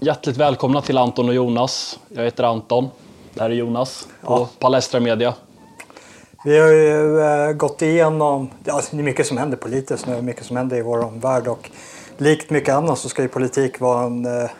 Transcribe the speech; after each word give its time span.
Hjärtligt 0.00 0.36
välkomna 0.36 0.82
till 0.82 0.98
Anton 0.98 1.28
och 1.28 1.34
Jonas. 1.34 1.98
Jag 2.08 2.24
heter 2.24 2.44
Anton. 2.44 2.88
Det 3.34 3.40
här 3.40 3.50
är 3.50 3.54
Jonas 3.54 4.08
på 4.22 4.32
Ja. 4.32 4.48
Palestra 4.58 5.00
Media. 5.00 5.34
Vi 6.44 6.58
har 6.58 6.68
ju 6.68 7.20
eh, 7.20 7.52
gått 7.52 7.82
igenom, 7.82 8.50
ja, 8.64 8.82
det 8.90 8.98
är 8.98 9.02
mycket 9.02 9.26
som 9.26 9.38
händer 9.38 9.56
politiskt 9.56 10.06
nu, 10.06 10.22
mycket 10.22 10.44
som 10.44 10.56
händer 10.56 10.76
i 10.76 10.82
vår 10.82 11.04
omvärld 11.04 11.48
och 11.48 11.70
likt 12.16 12.50
mycket 12.50 12.74
annat 12.74 12.98
så 12.98 13.08
ska 13.08 13.22
ju 13.22 13.28
politik 13.28 13.80
vara 13.80 14.04
en 14.04 14.26
eh, 14.42 14.50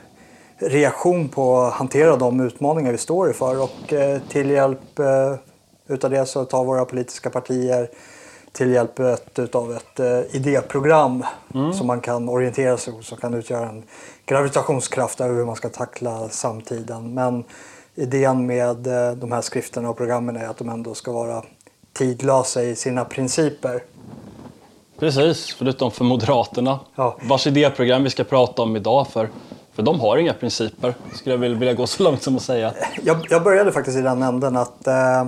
reaktion 0.59 1.29
på 1.29 1.59
att 1.59 1.75
hantera 1.75 2.16
de 2.16 2.41
utmaningar 2.41 2.93
vi 2.93 2.98
står 2.98 3.29
inför 3.29 3.62
och 3.62 3.93
eh, 3.93 4.20
till 4.29 4.50
hjälp 4.50 5.00
utav 5.89 6.11
det 6.11 6.27
så 6.27 6.45
tar 6.45 6.64
våra 6.64 6.84
politiska 6.84 7.30
partier 7.30 7.91
till 8.52 8.73
hjälp 8.73 9.00
utav 9.36 9.73
ett 9.73 10.00
idéprogram 10.34 11.25
som 11.75 11.86
man 11.86 12.00
kan 12.00 12.29
orientera 12.29 12.77
sig 12.77 12.93
hos 12.93 13.07
som 13.07 13.18
kan 13.18 13.34
utgöra 13.34 13.68
en 13.68 13.82
gravitationskraft 14.29 15.21
över 15.21 15.35
hur 15.35 15.45
man 15.45 15.57
ska 15.57 15.69
tackla 15.69 16.29
samtiden. 16.29 17.15
Men 17.15 17.45
idén 17.95 18.46
med 18.46 18.86
eh, 18.86 19.13
de 19.13 19.32
här 19.32 19.41
skrifterna 19.41 19.91
och 19.91 19.96
programmen 19.96 20.36
är 20.36 20.46
att 20.46 20.59
de 20.59 20.69
ändå 20.69 20.95
ska 20.95 21.13
vara 21.13 21.43
tidlösa 21.93 22.63
i 22.63 22.77
sina 22.77 23.05
principer. 23.05 23.83
Precis, 24.99 25.55
förutom 25.55 25.91
för 25.91 26.05
Moderaterna. 26.05 26.81
Ja. 26.95 27.17
Vars 27.22 27.46
idéprogram 27.46 28.05
vi 28.05 28.11
ska 28.11 28.25
prata 28.25 28.63
om 28.63 28.77
idag. 28.77 29.09
För, 29.09 29.29
för 29.72 29.83
de 29.83 30.00
har 30.00 30.17
inga 30.17 30.33
principer. 30.33 30.95
Skulle 31.14 31.35
jag 31.35 31.39
vilja, 31.39 31.75
gå 31.75 31.86
så 31.86 32.03
långt 32.03 32.22
som 32.22 32.36
att 32.36 32.42
säga. 32.42 32.72
Jag, 33.03 33.27
jag 33.31 33.45
började 33.45 33.72
faktiskt 33.72 33.98
i 33.98 34.00
den 34.00 34.22
änden 34.22 34.56
att 34.56 34.86
eh, 34.86 35.27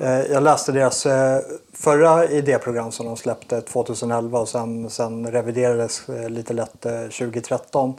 Eh, 0.00 0.20
jag 0.20 0.42
läste 0.42 0.72
deras 0.72 1.06
eh, 1.06 1.40
förra 1.72 2.26
idéprogram 2.26 2.92
som 2.92 3.06
de 3.06 3.16
släppte 3.16 3.60
2011 3.60 4.38
och 4.38 4.48
sen, 4.48 4.90
sen 4.90 5.26
reviderades 5.26 6.08
eh, 6.08 6.28
lite 6.28 6.52
lätt 6.52 6.80
2013. 6.82 7.94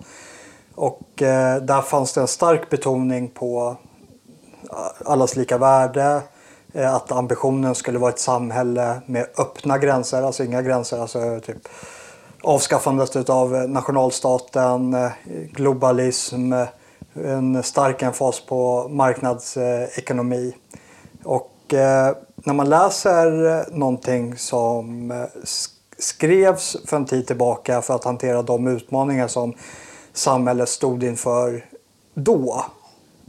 Och 0.75 1.01
där 1.61 1.81
fanns 1.81 2.13
det 2.13 2.21
en 2.21 2.27
stark 2.27 2.69
betoning 2.69 3.29
på 3.29 3.75
allas 5.05 5.35
lika 5.35 5.57
värde, 5.57 6.21
att 6.73 7.11
ambitionen 7.11 7.75
skulle 7.75 7.99
vara 7.99 8.11
ett 8.11 8.19
samhälle 8.19 9.01
med 9.05 9.27
öppna 9.37 9.77
gränser, 9.77 10.21
alltså 10.23 10.43
inga 10.43 10.61
gränser, 10.61 10.97
alltså 10.97 11.39
typ 11.39 11.67
avskaffandet 12.43 13.29
av 13.29 13.51
nationalstaten, 13.51 14.97
globalism, 15.51 16.53
en 17.13 17.63
stark 17.63 18.01
emfas 18.01 18.45
på 18.45 18.87
marknadsekonomi. 18.89 20.55
Och 21.23 21.50
eh, 21.73 22.09
när 22.35 22.53
man 22.53 22.69
läser 22.69 23.57
eh, 23.59 23.63
någonting 23.77 24.37
som 24.37 25.11
eh, 25.11 25.15
sk- 25.43 25.69
skrevs 25.97 26.77
för 26.85 26.97
en 26.97 27.05
tid 27.05 27.27
tillbaka 27.27 27.81
för 27.81 27.95
att 27.95 28.03
hantera 28.03 28.41
de 28.41 28.67
utmaningar 28.67 29.27
som 29.27 29.53
samhället 30.13 30.69
stod 30.69 31.03
inför 31.03 31.65
då 32.13 32.65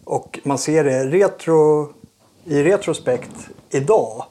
och 0.05 0.39
man 0.45 0.59
ser 0.59 0.85
det 0.85 1.05
retro, 1.07 1.93
i 2.45 2.63
retrospekt 2.63 3.31
idag 3.71 4.25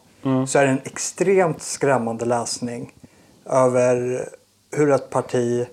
så 0.48 0.60
är 0.60 0.66
det 0.66 0.72
en 0.72 0.82
extremt 0.84 1.62
skrämmande 1.62 2.26
läsning 2.26 2.94
över 3.46 4.26
hur 4.72 4.92
ett 4.92 5.10
parti 5.10 5.66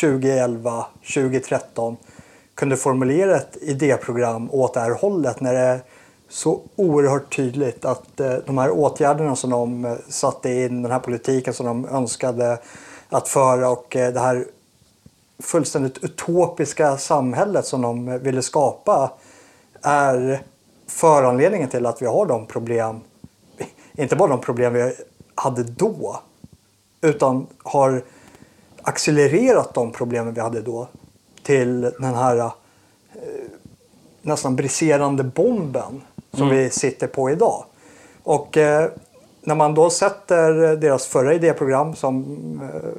2011, 0.00 0.86
2013 1.14 1.96
kunde 2.54 2.76
formulera 2.76 3.36
ett 3.36 3.56
idéprogram 3.60 4.50
åt 4.50 4.74
det 4.74 4.80
här 4.80 4.90
hållet 4.90 5.40
när 5.40 5.54
det 5.54 5.80
så 6.32 6.60
oerhört 6.76 7.36
tydligt 7.36 7.84
att 7.84 8.20
eh, 8.20 8.34
de 8.46 8.58
här 8.58 8.70
åtgärderna 8.70 9.36
som 9.36 9.50
de 9.50 9.84
eh, 9.84 9.94
satte 10.08 10.52
in, 10.52 10.82
den 10.82 10.92
här 10.92 10.98
politiken 10.98 11.54
som 11.54 11.66
de 11.66 11.88
önskade 11.88 12.58
att 13.08 13.28
föra 13.28 13.70
och 13.70 13.96
eh, 13.96 14.12
det 14.12 14.20
här 14.20 14.46
fullständigt 15.38 16.04
utopiska 16.04 16.96
samhället 16.96 17.66
som 17.66 17.82
de 17.82 18.18
ville 18.18 18.42
skapa 18.42 19.12
är 19.82 20.42
föranledningen 20.86 21.68
till 21.68 21.86
att 21.86 22.02
vi 22.02 22.06
har 22.06 22.26
de 22.26 22.46
problem, 22.46 23.00
inte 23.92 24.16
bara 24.16 24.28
de 24.28 24.40
problem 24.40 24.72
vi 24.72 24.94
hade 25.34 25.62
då, 25.62 26.20
utan 27.00 27.46
har 27.62 28.02
accelererat 28.82 29.74
de 29.74 29.92
problemen 29.92 30.34
vi 30.34 30.40
hade 30.40 30.60
då 30.60 30.88
till 31.42 31.80
den 31.80 32.14
här 32.14 32.50
nästan 34.22 34.56
briserande 34.56 35.24
bomben 35.24 36.00
som 36.36 36.48
vi 36.48 36.70
sitter 36.70 37.06
på 37.06 37.30
idag. 37.30 37.64
Och 38.22 38.56
eh, 38.56 38.90
när 39.40 39.54
man 39.54 39.74
då 39.74 39.90
sätter 39.90 40.76
deras 40.76 41.06
förra 41.06 41.34
idéprogram 41.34 41.94
som 41.94 42.22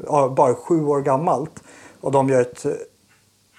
eh, 0.09 0.33
bara 0.33 0.49
är 0.49 0.53
sju 0.53 0.85
år 0.85 1.01
gammalt 1.01 1.63
och 2.01 2.11
de 2.11 2.29
gör 2.29 2.41
ett 2.41 2.65
eh, 2.65 2.71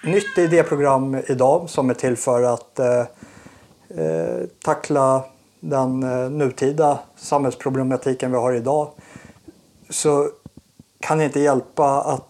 nytt 0.03 0.37
idéprogram 0.37 1.17
idag 1.27 1.69
som 1.69 1.89
är 1.89 1.93
till 1.93 2.17
för 2.17 2.43
att 2.43 2.79
eh, 2.79 2.99
eh, 3.89 4.45
tackla 4.63 5.23
den 5.59 6.03
eh, 6.03 6.29
nutida 6.29 6.99
samhällsproblematiken 7.15 8.31
vi 8.31 8.37
har 8.37 8.53
idag 8.53 8.87
så 9.89 10.29
kan 10.99 11.17
det 11.17 11.23
inte 11.23 11.39
hjälpa 11.39 12.01
att 12.01 12.27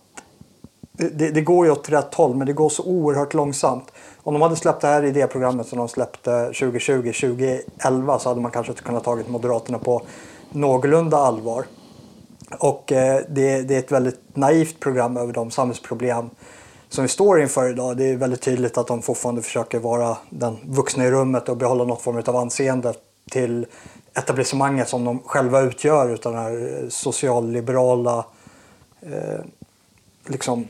det, 0.91 1.29
det 1.29 1.41
går 1.41 1.65
ju 1.65 1.71
åt 1.71 1.89
rätt 1.89 2.13
håll 2.13 2.35
men 2.35 2.47
det 2.47 2.53
går 2.53 2.69
så 2.69 2.83
oerhört 2.83 3.33
långsamt. 3.33 3.91
Om 4.25 4.33
de 4.33 4.41
hade 4.41 4.55
släppt 4.55 4.81
det 4.81 4.87
här 4.87 5.03
idéprogrammet 5.03 5.67
som 5.67 5.77
de 5.77 5.87
släppte 5.87 6.45
2020, 6.45 7.13
2011 7.13 8.19
så 8.19 8.29
hade 8.29 8.41
man 8.41 8.51
kanske 8.51 8.71
inte 8.71 8.83
kunnat 8.83 9.03
tagit 9.03 9.29
Moderaterna 9.29 9.79
på 9.79 10.01
någorlunda 10.51 11.17
allvar. 11.17 11.65
Och 12.59 12.91
eh, 12.91 13.21
det, 13.29 13.61
det 13.61 13.75
är 13.75 13.79
ett 13.79 13.91
väldigt 13.91 14.19
naivt 14.33 14.79
program 14.79 15.17
över 15.17 15.33
de 15.33 15.51
samhällsproblem 15.51 16.29
som 16.89 17.03
vi 17.03 17.07
står 17.07 17.41
inför 17.41 17.69
idag. 17.69 17.97
Det 17.97 18.09
är 18.09 18.17
väldigt 18.17 18.41
tydligt 18.41 18.77
att 18.77 18.87
de 18.87 19.01
fortfarande 19.01 19.41
försöker 19.41 19.79
vara 19.79 20.17
den 20.29 20.57
vuxna 20.65 21.05
i 21.05 21.11
rummet 21.11 21.49
och 21.49 21.57
behålla 21.57 21.83
något 21.83 22.01
form 22.01 22.23
av 22.25 22.35
anseende 22.35 22.93
till 23.31 23.65
etablissemanget 24.13 24.89
som 24.89 25.05
de 25.05 25.19
själva 25.19 25.61
utgör 25.61 26.13
utan 26.13 26.33
den 26.33 26.41
här 26.41 26.83
eh, 26.83 26.89
socialliberala 26.89 28.25
eh, 29.01 29.39
liksom 30.27 30.67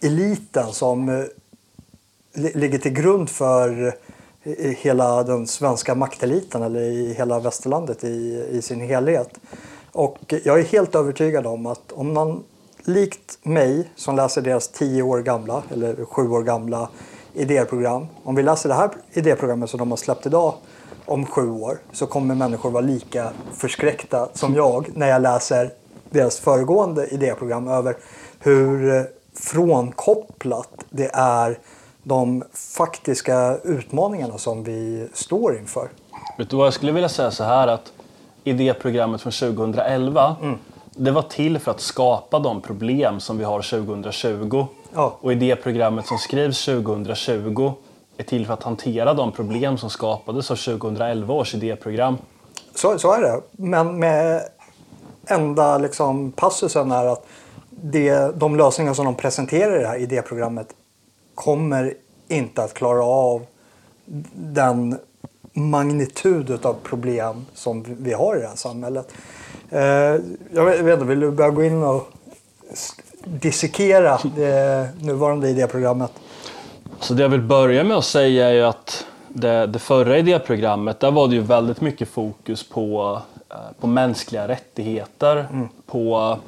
eliten 0.00 0.72
som 0.72 1.08
eh, 1.08 1.24
ligger 2.38 2.78
till 2.78 2.92
grund 2.92 3.30
för 3.30 3.86
eh, 4.42 4.52
hela 4.78 5.22
den 5.22 5.46
svenska 5.46 5.94
makteliten 5.94 6.62
eller 6.62 6.80
i 6.80 7.14
hela 7.14 7.40
västerlandet 7.40 8.04
i, 8.04 8.46
i 8.50 8.62
sin 8.62 8.80
helhet. 8.80 9.30
Och 9.92 10.34
jag 10.44 10.58
är 10.58 10.64
helt 10.64 10.94
övertygad 10.94 11.46
om 11.46 11.66
att 11.66 11.92
om 11.92 12.14
man 12.14 12.44
likt 12.88 13.38
mig 13.42 13.90
som 13.96 14.16
läser 14.16 14.42
deras 14.42 14.68
tio 14.68 15.02
år 15.02 15.22
gamla 15.22 15.62
eller 15.72 16.04
sju 16.04 16.28
år 16.28 16.42
gamla 16.42 16.88
idéprogram. 17.34 18.06
Om 18.24 18.34
vi 18.34 18.42
läser 18.42 18.68
det 18.68 18.74
här 18.74 18.90
idéprogrammet 19.12 19.70
som 19.70 19.78
de 19.78 19.90
har 19.90 19.96
släppt 19.96 20.26
idag 20.26 20.54
om 21.06 21.26
sju 21.26 21.50
år 21.50 21.78
så 21.92 22.06
kommer 22.06 22.34
människor 22.34 22.70
vara 22.70 22.84
lika 22.84 23.30
förskräckta 23.54 24.28
som 24.32 24.54
jag 24.54 24.96
när 24.96 25.08
jag 25.08 25.22
läser 25.22 25.70
deras 26.10 26.38
föregående 26.38 27.06
idéprogram 27.06 27.68
över 27.68 27.96
hur 28.38 28.96
eh, 28.96 29.02
frånkopplat 29.34 30.84
det 30.90 31.10
är 31.12 31.58
de 32.08 32.44
faktiska 32.52 33.56
utmaningarna 33.64 34.38
som 34.38 34.64
vi 34.64 35.08
står 35.12 35.58
inför. 35.58 35.88
Vet 36.38 36.50
du 36.50 36.56
vad 36.56 36.66
jag 36.66 36.74
skulle 36.74 36.92
vilja 36.92 37.08
säga 37.08 37.30
så 37.30 37.44
här 37.44 37.68
att 37.68 37.92
idéprogrammet 38.44 39.20
från 39.20 39.32
2011 39.32 40.36
det 40.96 41.10
var 41.10 41.22
till 41.22 41.58
för 41.58 41.70
att 41.70 41.80
skapa 41.80 42.38
de 42.38 42.60
problem 42.60 43.20
som 43.20 43.38
vi 43.38 43.44
har 43.44 43.62
2020. 43.62 44.66
Ja. 44.94 45.16
Och 45.20 45.32
idéprogrammet 45.32 46.06
som 46.06 46.18
skrivs 46.18 46.64
2020 46.64 47.72
är 48.16 48.24
till 48.24 48.46
för 48.46 48.54
att 48.54 48.62
hantera 48.62 49.14
de 49.14 49.32
problem 49.32 49.78
som 49.78 49.90
skapades 49.90 50.50
av 50.50 50.56
2011 50.56 51.34
års 51.34 51.54
idéprogram. 51.54 52.16
Så, 52.74 52.98
så 52.98 53.12
är 53.12 53.20
det. 53.20 53.40
Men 53.52 53.98
med 53.98 54.42
enda 55.26 55.78
liksom, 55.78 56.32
passusen 56.32 56.92
är 56.92 57.06
att 57.06 57.26
det, 57.70 58.38
de 58.38 58.56
lösningar 58.56 58.94
som 58.94 59.04
de 59.04 59.14
presenterar 59.14 59.76
i 59.76 59.82
det 59.82 59.88
här 59.88 59.98
idéprogrammet 59.98 60.74
kommer 61.38 61.94
inte 62.28 62.62
att 62.62 62.74
klara 62.74 63.04
av 63.04 63.46
den 64.34 64.98
magnitud 65.52 66.66
av 66.66 66.76
problem 66.82 67.46
som 67.54 67.84
vi 67.98 68.12
har 68.12 68.36
i 68.36 68.40
det 68.40 68.48
här 68.48 68.56
samhället. 68.56 69.12
Eh, 69.70 69.80
jag 70.52 70.64
vet, 70.64 70.94
inte, 70.94 71.04
vill 71.04 71.20
du 71.20 71.30
börja 71.30 71.50
gå 71.50 71.64
in 71.64 71.82
och 71.82 72.08
dissekera 73.24 74.18
det 74.36 74.88
nuvarande 75.00 75.48
idéprogrammet? 75.48 76.12
Så 77.00 77.14
det 77.14 77.22
jag 77.22 77.28
vill 77.28 77.42
börja 77.42 77.84
med 77.84 77.96
att 77.96 78.04
säga 78.04 78.48
är 78.48 78.52
ju 78.52 78.62
att 78.62 79.06
det, 79.28 79.66
det 79.66 79.78
förra 79.78 80.18
idéprogrammet, 80.18 81.00
där 81.00 81.10
var 81.10 81.28
det 81.28 81.34
ju 81.34 81.40
väldigt 81.40 81.80
mycket 81.80 82.08
fokus 82.08 82.68
på, 82.68 83.20
eh, 83.50 83.56
på 83.80 83.86
mänskliga 83.86 84.48
rättigheter. 84.48 85.46
På, 85.86 86.36
i, 86.36 86.38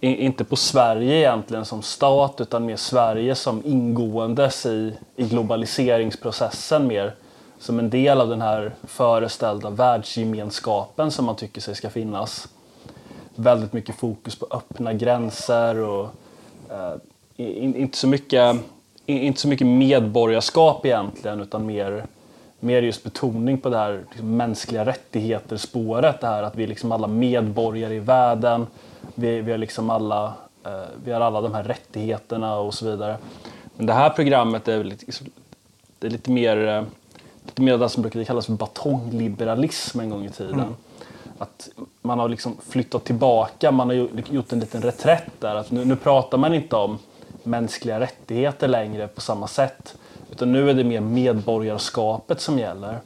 inte 0.00 0.44
på 0.44 0.56
Sverige 0.56 1.14
egentligen 1.14 1.64
som 1.64 1.82
stat 1.82 2.40
utan 2.40 2.66
mer 2.66 2.76
Sverige 2.76 3.34
som 3.34 3.62
ingåendes 3.64 4.66
i, 4.66 4.92
i 5.16 5.24
globaliseringsprocessen 5.24 6.86
mer. 6.86 7.14
Som 7.58 7.78
en 7.78 7.90
del 7.90 8.20
av 8.20 8.28
den 8.28 8.42
här 8.42 8.74
föreställda 8.84 9.70
världsgemenskapen 9.70 11.10
som 11.10 11.24
man 11.24 11.36
tycker 11.36 11.60
sig 11.60 11.74
ska 11.74 11.90
finnas. 11.90 12.48
Väldigt 13.34 13.72
mycket 13.72 13.94
fokus 13.94 14.38
på 14.38 14.46
öppna 14.50 14.92
gränser 14.92 15.78
och 15.78 16.08
eh, 16.70 16.94
in, 17.36 17.76
inte 17.76 17.98
så 17.98 18.08
mycket 18.08 18.56
inte 19.06 19.40
så 19.40 19.48
mycket 19.48 19.66
medborgarskap 19.66 20.86
egentligen 20.86 21.40
utan 21.40 21.66
mer, 21.66 22.04
mer 22.60 22.82
just 22.82 23.04
betoning 23.04 23.58
på 23.58 23.68
det 23.68 23.76
här 23.76 24.04
liksom, 24.10 24.36
mänskliga 24.36 24.86
rättigheter-spåret. 24.86 26.20
Det 26.20 26.26
här 26.26 26.42
att 26.42 26.56
vi 26.56 26.62
är 26.62 26.66
liksom 26.66 26.92
alla 26.92 27.06
medborgare 27.06 27.94
i 27.94 27.98
världen. 27.98 28.66
Vi, 29.14 29.40
vi, 29.40 29.50
har 29.50 29.58
liksom 29.58 29.90
alla, 29.90 30.34
eh, 30.64 30.72
vi 31.04 31.12
har 31.12 31.20
alla 31.20 31.40
de 31.40 31.54
här 31.54 31.64
rättigheterna 31.64 32.58
och 32.58 32.74
så 32.74 32.90
vidare. 32.90 33.16
Men 33.76 33.86
det 33.86 33.92
här 33.92 34.10
programmet 34.10 34.68
är 34.68 34.84
lite, 34.84 35.06
det 35.98 36.06
är 36.06 36.10
lite 36.10 36.30
mer 36.30 36.68
eh, 36.68 36.82
lite 37.48 37.62
mer 37.62 37.78
det 37.78 37.88
som 37.88 38.02
brukade 38.02 38.24
kallas 38.24 38.46
för 38.46 38.52
batongliberalism 38.52 40.00
en 40.00 40.10
gång 40.10 40.24
i 40.24 40.30
tiden. 40.30 40.54
Mm. 40.54 40.74
Att 41.38 41.68
man 42.02 42.18
har 42.18 42.28
liksom 42.28 42.56
flyttat 42.68 43.04
tillbaka, 43.04 43.70
man 43.70 43.88
har 43.88 43.94
gjort 44.32 44.52
en 44.52 44.60
liten 44.60 44.82
reträtt 44.82 45.40
där. 45.40 45.54
Att 45.54 45.70
nu, 45.70 45.84
nu 45.84 45.96
pratar 45.96 46.38
man 46.38 46.54
inte 46.54 46.76
om 46.76 46.98
mänskliga 47.42 48.00
rättigheter 48.00 48.68
längre 48.68 49.08
på 49.08 49.20
samma 49.20 49.46
sätt. 49.46 49.96
Utan 50.30 50.52
nu 50.52 50.70
är 50.70 50.74
det 50.74 50.84
mer 50.84 51.00
medborgarskapet 51.00 52.40
som 52.40 52.58
gäller. 52.58 52.98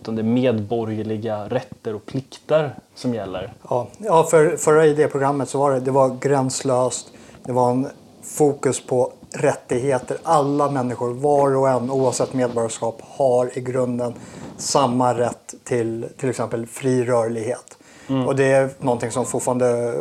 Utan 0.00 0.16
det 0.16 0.22
är 0.22 0.24
medborgerliga 0.24 1.48
rätter 1.48 1.94
och 1.94 2.06
plikter 2.06 2.74
som 2.94 3.14
gäller. 3.14 3.52
Ja, 3.68 3.86
ja 3.98 4.24
för 4.24 4.56
förra 4.56 4.86
idéprogrammet 4.86 5.48
så 5.48 5.58
var 5.58 5.72
det, 5.72 5.80
det 5.80 5.90
var 5.90 6.16
gränslöst. 6.20 7.12
Det 7.44 7.52
var 7.52 7.70
en 7.70 7.86
fokus 8.22 8.86
på 8.86 9.12
rättigheter. 9.32 10.16
Alla 10.22 10.70
människor, 10.70 11.14
var 11.14 11.56
och 11.56 11.68
en 11.68 11.90
oavsett 11.90 12.32
medborgarskap, 12.32 13.02
har 13.16 13.58
i 13.58 13.60
grunden 13.60 14.14
samma 14.56 15.18
rätt 15.18 15.54
till 15.64 16.06
till 16.16 16.30
exempel 16.30 16.66
fri 16.66 17.04
rörlighet. 17.04 17.78
Mm. 18.08 18.26
Och 18.26 18.36
det 18.36 18.44
är 18.44 18.70
någonting 18.78 19.10
som 19.10 19.26
fortfarande 19.26 19.94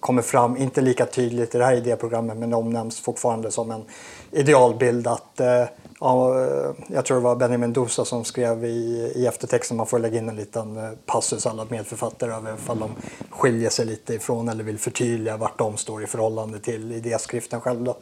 kommer 0.00 0.22
fram, 0.22 0.56
inte 0.56 0.80
lika 0.80 1.06
tydligt 1.06 1.54
i 1.54 1.58
det 1.58 1.64
här 1.64 1.76
idéprogrammet, 1.76 2.36
men 2.36 2.54
omnämns 2.54 3.00
fortfarande 3.00 3.50
som 3.50 3.70
en 3.70 3.84
idealbild 4.30 5.06
att 5.06 5.40
eh, 5.40 5.64
Ja, 6.00 6.44
eh, 6.44 6.70
jag 6.88 7.04
tror 7.04 7.16
det 7.16 7.22
var 7.22 7.36
Benjamin 7.36 7.72
Dosa 7.72 8.04
som 8.04 8.24
skrev 8.24 8.64
i, 8.64 9.12
i 9.16 9.26
eftertexten, 9.26 9.76
man 9.76 9.86
får 9.86 9.98
lägga 9.98 10.18
in 10.18 10.28
en 10.28 10.36
liten 10.36 10.76
eh, 10.76 10.90
passus 11.06 11.46
alla 11.46 11.66
medförfattare 11.68 12.34
över 12.34 12.54
ifall 12.54 12.78
de 12.78 12.90
skiljer 13.30 13.70
sig 13.70 13.86
lite 13.86 14.14
ifrån 14.14 14.48
eller 14.48 14.64
vill 14.64 14.78
förtydliga 14.78 15.36
vart 15.36 15.58
de 15.58 15.76
står 15.76 16.02
i 16.02 16.06
förhållande 16.06 16.60
till 16.60 16.92
idéskriften 16.92 17.60
själv. 17.60 17.84
Då. 17.84 17.96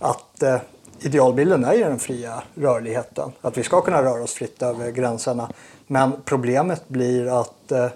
Att 0.00 0.42
eh, 0.42 0.56
idealbilden 1.00 1.64
är 1.64 1.72
ju 1.72 1.84
den 1.84 1.98
fria 1.98 2.42
rörligheten, 2.54 3.32
att 3.40 3.58
vi 3.58 3.62
ska 3.62 3.80
kunna 3.80 4.02
röra 4.02 4.22
oss 4.22 4.32
fritt 4.32 4.62
över 4.62 4.90
gränserna. 4.90 5.48
Men 5.86 6.12
problemet 6.24 6.88
blir 6.88 7.40
att 7.40 7.72
eh, 7.72 7.88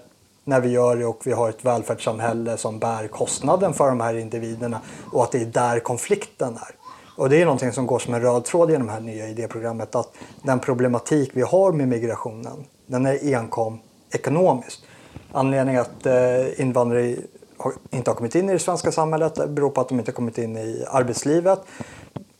när 0.43 0.59
vi 0.59 0.69
gör 0.69 0.95
det 0.95 1.05
och 1.05 1.21
vi 1.27 1.31
har 1.31 1.49
ett 1.49 1.65
välfärdssamhälle 1.65 2.57
som 2.57 2.79
bär 2.79 3.07
kostnaden 3.07 3.73
för 3.73 3.89
de 3.89 4.01
här 4.01 4.17
individerna 4.17 4.81
och 5.11 5.23
att 5.23 5.31
det 5.31 5.41
är 5.41 5.45
där 5.45 5.79
konflikten 5.79 6.57
är. 6.57 6.76
Och 7.17 7.29
det 7.29 7.41
är 7.41 7.45
någonting 7.45 7.71
som 7.71 7.87
går 7.87 7.99
som 7.99 8.13
en 8.13 8.21
röd 8.21 8.45
tråd 8.45 8.71
genom 8.71 8.87
det 8.87 8.93
här 8.93 8.99
nya 8.99 9.27
idéprogrammet 9.27 9.95
att 9.95 10.13
den 10.43 10.59
problematik 10.59 11.31
vi 11.33 11.41
har 11.41 11.71
med 11.71 11.87
migrationen 11.87 12.65
den 12.85 13.05
är 13.05 13.35
enkom 13.35 13.79
ekonomisk. 14.11 14.83
Anledningen 15.31 15.81
att 15.81 16.05
eh, 16.05 16.61
invandrare 16.61 17.15
inte 17.89 18.09
har 18.09 18.15
kommit 18.15 18.35
in 18.35 18.49
i 18.49 18.53
det 18.53 18.59
svenska 18.59 18.91
samhället 18.91 19.49
beror 19.49 19.69
på 19.69 19.81
att 19.81 19.89
de 19.89 19.99
inte 19.99 20.11
har 20.11 20.15
kommit 20.15 20.37
in 20.37 20.57
i 20.57 20.85
arbetslivet. 20.87 21.59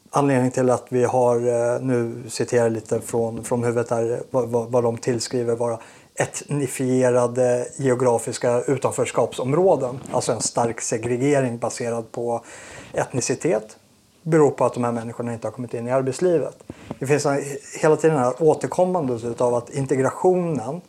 Anledningen 0.09 0.51
till 0.51 0.69
att 0.69 0.85
vi 0.89 1.03
har, 1.03 1.35
eh, 1.35 1.81
nu 1.81 2.23
citerar 2.27 2.63
jag 2.63 2.71
lite 2.71 3.01
från, 3.01 3.43
från 3.43 3.63
huvudet 3.63 3.89
här, 3.89 4.21
vad, 4.31 4.49
vad, 4.49 4.71
vad 4.71 4.83
de 4.83 4.97
tillskriver 4.97 5.55
vara 5.55 5.79
etnifierade 6.15 7.67
geografiska 7.77 8.61
utanförskapsområden. 8.61 9.99
Alltså 10.11 10.31
en 10.31 10.41
stark 10.41 10.81
segregering 10.81 11.57
baserad 11.57 12.11
på 12.11 12.43
etnicitet 12.93 13.77
beror 14.27 14.51
på 14.51 14.65
att 14.65 14.73
de 14.73 14.83
här 14.83 14.91
människorna 14.91 15.33
inte 15.33 15.47
har 15.47 15.51
kommit 15.51 15.73
in 15.73 15.87
i 15.87 15.91
arbetslivet. 15.91 16.63
Det 16.99 17.07
finns 17.07 17.27
hela 17.81 17.95
tiden 17.95 18.17
det 18.17 18.23
här 18.23 18.33
återkommandet 18.39 19.41
av 19.41 19.55
att 19.55 19.69
integrationen 19.69 20.81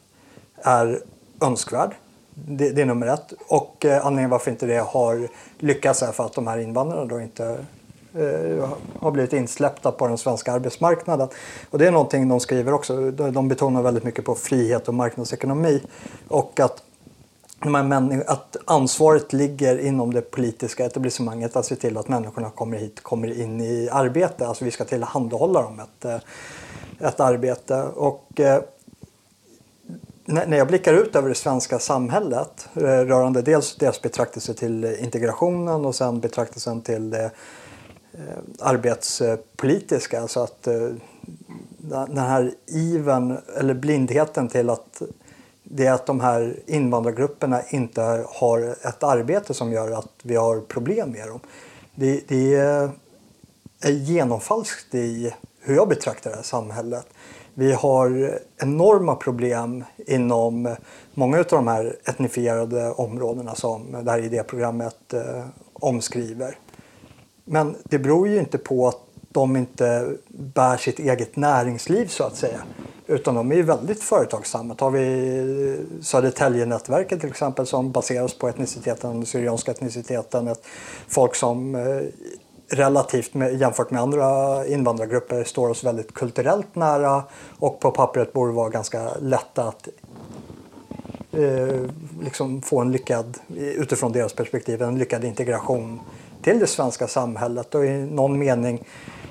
är 0.56 1.00
önskvärd. 1.40 1.94
Det, 2.34 2.70
det, 2.70 2.82
är 2.82 2.86
nummer 2.86 3.06
ett. 3.06 3.32
Och 3.48 3.84
eh, 3.84 4.06
anledningen 4.06 4.30
varför 4.30 4.50
inte 4.50 4.66
det 4.66 4.78
har 4.78 5.28
lyckats 5.58 6.02
är 6.02 6.12
för 6.12 6.24
att 6.24 6.32
de 6.32 6.46
här 6.46 6.58
invandrarna 6.58 7.04
då 7.04 7.20
inte 7.20 7.44
eh, 8.14 8.68
har 9.00 9.10
blivit 9.10 9.32
insläppta 9.32 9.92
på 9.92 10.08
den 10.08 10.18
svenska 10.18 10.52
arbetsmarknaden. 10.52 11.28
Och 11.70 11.78
det 11.78 11.86
är 11.86 11.90
någonting 11.90 12.28
de 12.28 12.40
skriver 12.40 12.72
också. 12.72 13.10
De 13.10 13.48
betonar 13.48 13.82
väldigt 13.82 14.04
mycket 14.04 14.24
på 14.24 14.34
frihet 14.34 14.88
och 14.88 14.94
marknadsekonomi. 14.94 15.82
Och 16.28 16.60
att 16.60 16.82
att 18.26 18.56
ansvaret 18.64 19.32
ligger 19.32 19.78
inom 19.78 20.14
det 20.14 20.20
politiska 20.20 20.86
etablissemanget 20.86 21.56
att 21.56 21.66
se 21.66 21.76
till 21.76 21.96
att 21.96 22.08
människorna 22.08 22.50
kommer 22.50 22.78
hit, 22.78 23.02
kommer 23.02 23.40
in 23.40 23.60
i 23.60 23.88
arbete. 23.92 24.46
Alltså 24.46 24.64
vi 24.64 24.70
ska 24.70 24.84
tillhandahålla 24.84 25.62
dem 25.62 25.80
ett, 25.80 26.04
eh, 26.04 27.08
ett 27.08 27.20
arbete. 27.20 27.82
Och, 27.82 28.40
eh, 28.40 28.62
när 30.24 30.56
jag 30.56 30.66
blickar 30.66 30.94
ut 30.94 31.16
över 31.16 31.28
det 31.28 31.34
svenska 31.34 31.78
samhället 31.78 32.68
eh, 32.74 32.80
rörande 32.80 33.42
dels 33.42 33.76
deras 33.76 34.02
betraktelse 34.02 34.54
till 34.54 34.84
integrationen 34.84 35.84
och 35.84 35.94
sen 35.94 36.20
betraktelsen 36.20 36.80
till 36.80 37.10
det 37.10 37.30
eh, 38.12 38.20
arbetspolitiska. 38.60 40.20
Alltså 40.20 40.40
att 40.40 40.62
den 42.08 42.18
här 42.18 42.54
iven 42.66 43.38
eller 43.58 43.74
blindheten 43.74 44.48
till 44.48 44.70
att 44.70 45.02
det 45.70 45.86
är 45.86 45.92
att 45.92 46.06
de 46.06 46.20
här 46.20 46.56
invandrargrupperna 46.66 47.62
inte 47.70 48.24
har 48.28 48.76
ett 48.88 49.02
arbete 49.02 49.54
som 49.54 49.72
gör 49.72 49.90
att 49.90 50.12
vi 50.22 50.36
har 50.36 50.60
problem 50.60 51.10
med 51.10 51.28
dem. 51.28 51.40
Det, 51.94 52.28
det 52.28 52.54
är 53.80 53.90
genomfalskt 53.90 54.94
i 54.94 55.34
hur 55.60 55.74
jag 55.74 55.88
betraktar 55.88 56.30
det 56.30 56.36
här 56.36 56.42
samhället. 56.42 57.06
Vi 57.54 57.72
har 57.72 58.38
enorma 58.56 59.14
problem 59.14 59.84
inom 59.96 60.76
många 61.14 61.38
av 61.38 61.44
de 61.48 61.68
här 61.68 61.96
etnifierade 62.04 62.90
områdena 62.90 63.54
som 63.54 64.04
det 64.04 64.10
här 64.10 64.24
idéprogrammet 64.24 65.14
eh, 65.14 65.44
omskriver. 65.72 66.58
Men 67.44 67.76
det 67.84 67.98
beror 67.98 68.28
ju 68.28 68.38
inte 68.38 68.58
på 68.58 68.88
att 68.88 69.00
de 69.28 69.56
inte 69.56 70.12
bär 70.28 70.76
sitt 70.76 70.98
eget 70.98 71.36
näringsliv 71.36 72.06
så 72.06 72.24
att 72.24 72.36
säga. 72.36 72.60
Utan 73.10 73.34
de 73.34 73.52
är 73.52 73.56
ju 73.56 73.62
väldigt 73.62 74.02
företagsamma. 74.02 74.74
Tar 74.74 74.90
vi 74.90 75.84
Södertäljenätverket 76.02 77.20
till 77.20 77.28
exempel 77.28 77.66
som 77.66 77.92
baseras 77.92 78.34
på 78.34 78.48
etniciteten, 78.48 79.10
den 79.10 79.26
syrianska 79.26 79.70
etniciteten. 79.70 80.48
Ett 80.48 80.62
folk 81.08 81.34
som 81.34 81.74
eh, 81.74 82.02
relativt 82.70 83.34
med, 83.34 83.60
jämfört 83.60 83.90
med 83.90 84.02
andra 84.02 84.66
invandrargrupper 84.66 85.44
står 85.44 85.68
oss 85.70 85.84
väldigt 85.84 86.14
kulturellt 86.14 86.74
nära 86.74 87.22
och 87.58 87.80
på 87.80 87.90
pappret 87.90 88.32
borde 88.32 88.52
vara 88.52 88.68
ganska 88.68 89.10
lätta 89.20 89.62
att 89.62 89.88
eh, 91.32 91.80
liksom 92.22 92.62
få 92.62 92.80
en 92.80 92.92
lyckad, 92.92 93.38
utifrån 93.56 94.12
deras 94.12 94.32
perspektiv, 94.32 94.82
en 94.82 94.98
lyckad 94.98 95.24
integration 95.24 96.00
till 96.42 96.58
det 96.58 96.66
svenska 96.66 97.06
samhället 97.06 97.74
och 97.74 97.84
i 97.84 97.90
någon 97.90 98.38
mening 98.38 98.84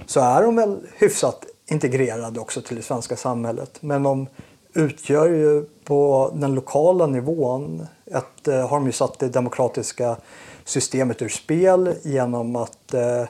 så 0.05 0.19
är 0.19 0.41
de 0.41 0.55
väl 0.55 0.77
hyfsat 0.97 1.45
integrerade 1.67 2.39
också 2.39 2.61
till 2.61 2.75
det 2.75 2.81
svenska 2.81 3.15
samhället. 3.15 3.77
Men 3.81 4.03
de 4.03 4.27
utgör 4.73 5.29
ju 5.29 5.65
på 5.83 6.31
den 6.35 6.55
lokala 6.55 7.07
nivån 7.07 7.87
ett, 8.05 8.47
eh, 8.47 8.69
har 8.69 8.77
de 8.77 8.85
ju 8.85 8.91
satt 8.91 9.19
det 9.19 9.29
demokratiska 9.29 10.17
systemet 10.65 11.21
ur 11.21 11.29
spel 11.29 11.93
genom 12.03 12.55
att 12.55 12.93
eh, 12.93 13.23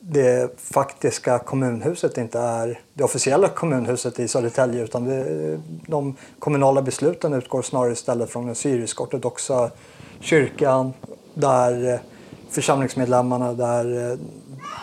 det 0.00 0.60
faktiska 0.60 1.38
kommunhuset 1.38 2.18
inte 2.18 2.38
är 2.38 2.80
det 2.94 3.04
officiella 3.04 3.48
kommunhuset 3.48 4.20
i 4.20 4.28
Södertälje 4.28 4.84
utan 4.84 5.04
det, 5.04 5.60
de 5.86 6.16
kommunala 6.38 6.82
besluten 6.82 7.32
utgår 7.32 7.62
snarare 7.62 7.92
istället 7.92 8.30
från 8.30 8.46
den 8.46 8.54
syrisk-ortodoxa 8.54 9.70
kyrkan 10.20 10.92
där 11.34 11.92
eh, 11.92 12.00
församlingsmedlemmarna 12.50 13.52
där 13.52 14.10
eh, 14.10 14.18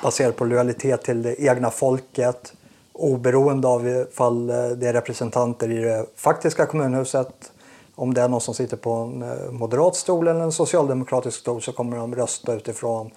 baserat 0.04 0.36
på 0.36 0.46
lojalitet 0.46 1.04
till 1.04 1.22
det 1.22 1.42
egna 1.42 1.72
folket 1.72 2.54
oberoende 2.94 3.68
av 3.68 3.88
ifall 3.88 4.50
eh, 4.50 4.56
det 4.56 4.88
är 4.88 4.94
representanter 4.94 5.72
i 5.72 5.78
det 5.78 6.06
faktiska 6.16 6.66
kommunhuset. 6.66 7.52
Om 7.96 8.14
det 8.14 8.22
är 8.22 8.28
någon 8.28 8.42
som 8.42 8.54
sitter 8.54 8.78
på 8.78 8.92
en 8.92 9.22
eh, 9.22 9.52
moderat 9.52 9.96
stol 9.96 10.28
eller 10.28 10.40
en 10.40 10.52
socialdemokratisk 10.52 11.40
stol 11.40 11.62
så 11.62 11.72
kommer 11.72 11.98
de 11.98 12.16
rösta 12.16 12.54
utifrån 12.54 13.12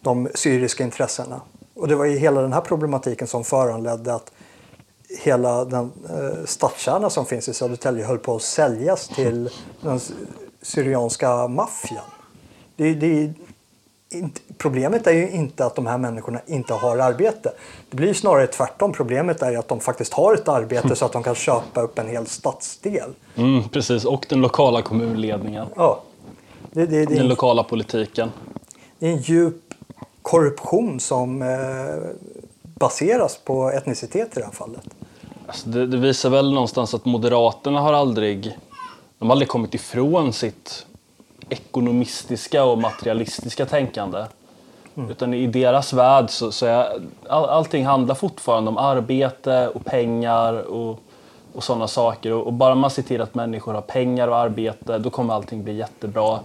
de 0.00 0.28
syriska 0.34 0.84
intressena. 0.84 1.40
Och 1.74 1.88
det 1.88 1.94
var 1.94 2.04
ju 2.04 2.18
hela 2.18 2.42
den 2.42 2.52
här 2.52 2.60
problematiken 2.60 3.26
som 3.26 3.44
föranledde 3.44 4.14
att 4.14 4.32
hela 5.18 5.64
den 5.64 5.92
eh, 6.10 6.44
stadskärna 6.44 7.10
som 7.10 7.26
finns 7.26 7.48
i 7.48 7.54
Södertälje 7.54 8.04
höll 8.04 8.18
på 8.18 8.36
att 8.36 8.42
säljas 8.42 9.08
till 9.08 9.50
den 9.80 10.00
syrianska 10.62 11.48
maffian. 11.48 12.04
Det, 12.76 12.94
det, 12.94 13.32
problemet 14.58 15.06
är 15.06 15.12
ju 15.12 15.30
inte 15.30 15.66
att 15.66 15.76
de 15.76 15.86
här 15.86 15.98
människorna 15.98 16.40
inte 16.46 16.74
har 16.74 16.98
arbete. 16.98 17.52
Det 17.90 17.96
blir 17.96 18.14
snarare 18.14 18.46
tvärtom. 18.46 18.92
Problemet 18.92 19.42
är 19.42 19.58
att 19.58 19.68
de 19.68 19.80
faktiskt 19.80 20.12
har 20.12 20.34
ett 20.34 20.48
arbete 20.48 20.96
så 20.96 21.04
att 21.04 21.12
de 21.12 21.22
kan 21.22 21.34
köpa 21.34 21.80
upp 21.80 21.98
en 21.98 22.08
hel 22.08 22.26
stadsdel. 22.26 23.10
Mm, 23.36 23.68
precis, 23.68 24.04
och 24.04 24.26
den 24.28 24.40
lokala 24.40 24.82
kommunledningen. 24.82 25.66
Ja. 25.76 26.02
Det, 26.70 26.86
det, 26.86 27.06
det 27.06 27.14
den 27.14 27.28
lokala 27.28 27.64
politiken. 27.64 28.30
Det 28.98 29.06
är 29.06 29.12
en 29.12 29.20
djup 29.20 29.74
korruption 30.22 31.00
som 31.00 31.42
eh, 31.42 31.48
baseras 32.62 33.38
på 33.44 33.70
etnicitet 33.70 34.36
i 34.36 34.40
det 34.40 34.44
här 34.44 34.52
fallet. 34.52 34.82
Alltså 35.46 35.68
det, 35.68 35.86
det, 35.86 35.96
visar 35.96 36.30
väl 36.30 36.52
någonstans 36.52 36.94
att 36.94 37.04
Moderaterna 37.04 37.80
har 37.80 37.92
aldrig, 37.92 38.58
de 39.18 39.28
har 39.28 39.34
aldrig 39.34 39.48
kommit 39.48 39.74
ifrån 39.74 40.32
sitt 40.32 40.86
ekonomistiska 41.48 42.64
och 42.64 42.78
materialistiska 42.78 43.66
tänkande. 43.66 44.24
Mm. 44.94 45.10
Utan 45.10 45.34
i 45.34 45.46
deras 45.46 45.92
värld 45.92 46.30
så, 46.30 46.52
så 46.52 46.66
är 46.66 47.02
all, 47.28 47.44
allting 47.44 47.86
handlar 47.86 48.14
fortfarande 48.14 48.70
om 48.70 48.76
arbete 48.76 49.68
och 49.68 49.84
pengar 49.84 50.52
och, 50.62 51.00
och 51.52 51.64
sådana 51.64 51.88
saker. 51.88 52.32
Och, 52.32 52.46
och, 52.46 52.52
bara 52.52 52.74
man 52.74 52.90
ser 52.90 53.02
till 53.02 53.20
att 53.20 53.34
människor 53.34 53.74
har 53.74 53.80
pengar 53.80 54.28
och 54.28 54.36
arbete 54.36 54.98
då 54.98 55.10
kommer 55.10 55.34
allting 55.34 55.64
bli 55.64 55.76
jättebra. 55.76 56.40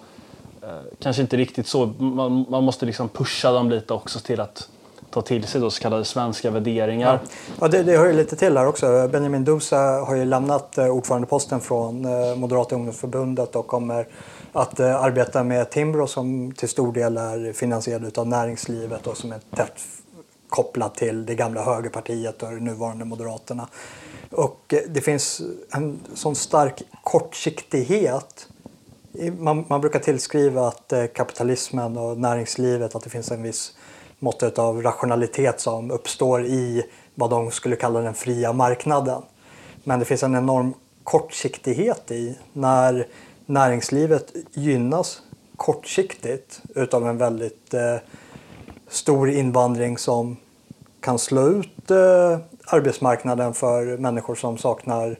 Eh, 0.62 0.70
kanske 1.00 1.22
inte 1.22 1.38
riktigt 1.38 1.68
så, 1.68 1.86
man, 1.86 2.46
man 2.50 2.64
måste 2.64 2.86
liksom 2.86 3.10
pusha 3.10 3.52
dem 3.52 3.70
lite 3.70 3.94
också 3.94 4.20
till 4.20 4.40
att 4.40 4.70
ta 5.10 5.22
till 5.22 5.44
sig 5.44 5.62
då 5.62 5.70
så 5.70 5.82
kallade 5.82 6.06
svenska 6.06 6.52
värderingar. 6.52 7.20
Ja, 7.24 7.30
ja 7.60 7.68
det, 7.68 7.84
det 7.84 7.98
hör 7.98 8.06
ju 8.06 8.14
lite 8.14 8.36
till 8.36 8.58
här 8.58 8.68
också. 8.68 9.10
Benjamin 9.12 9.46
Dousa 9.46 9.78
har 9.78 10.16
ju 10.16 10.26
lämnat 10.26 10.78
eh, 10.78 10.88
ordförandeposten 10.88 11.60
från 11.60 12.06
eh, 12.06 12.36
Moderata 12.36 12.76
ungdomsförbundet 12.76 13.56
och 13.56 13.68
kommer 13.68 14.08
att 14.58 14.80
eh, 14.80 15.02
arbeta 15.02 15.44
med 15.44 15.70
Timbro 15.70 16.08
som 16.08 16.52
till 16.52 16.70
stor 16.70 16.94
del 16.94 17.18
är 17.18 17.54
finansierad 17.54 18.18
av 18.18 18.28
näringslivet 18.28 19.08
och 19.08 19.18
som 19.18 19.32
är 19.32 19.40
tätt 19.56 19.82
kopplat 20.50 20.96
till 20.96 21.26
det 21.26 21.36
gamla 21.36 21.64
högerpartiet 21.64 22.44
och 22.44 22.52
det 22.52 22.60
nuvarande 22.60 23.06
Moderaterna. 23.06 23.68
Och 24.32 24.74
eh, 24.74 24.80
det 24.88 25.02
finns 25.02 25.42
en 25.72 26.00
sån 26.14 26.36
stark 26.36 26.84
kortsiktighet 27.04 28.48
man, 29.38 29.66
man, 29.68 29.82
brukar 29.82 30.00
tillskriva 30.00 30.68
att 30.68 30.94
eh, 30.94 31.06
kapitalismen 31.06 31.98
och 31.98 32.18
näringslivet, 32.18 32.96
att 32.96 33.04
det 33.04 33.10
finns 33.10 33.32
en 33.32 33.44
viss 33.44 33.78
mått 34.20 34.60
av 34.60 34.82
rationalitet 34.82 35.60
som 35.60 35.92
uppstår 35.92 36.46
i 36.46 36.84
vad 37.16 37.30
de 37.30 37.52
skulle 37.52 37.76
kalla 37.76 38.02
den 38.02 38.14
fria 38.14 38.54
marknaden. 38.54 39.22
Men 39.84 40.00
det 40.00 40.06
finns 40.06 40.24
en 40.24 40.36
enorm 40.36 40.74
kortsiktighet 41.04 42.12
i 42.12 42.38
när 42.54 43.08
näringslivet 43.48 44.34
gynnas 44.54 45.22
kortsiktigt 45.56 46.62
utav 46.76 47.08
en 47.08 47.18
väldigt 47.18 47.74
eh, 47.74 47.96
stor 48.88 49.30
invandring 49.30 49.98
som 49.98 50.38
kan 51.00 51.20
slå 51.20 51.48
ut 51.48 51.92
eh, 51.92 52.40
arbetsmarknaden 52.66 53.54
för 53.54 53.98
människor 53.98 54.36
som 54.36 54.58
saknar 54.58 55.18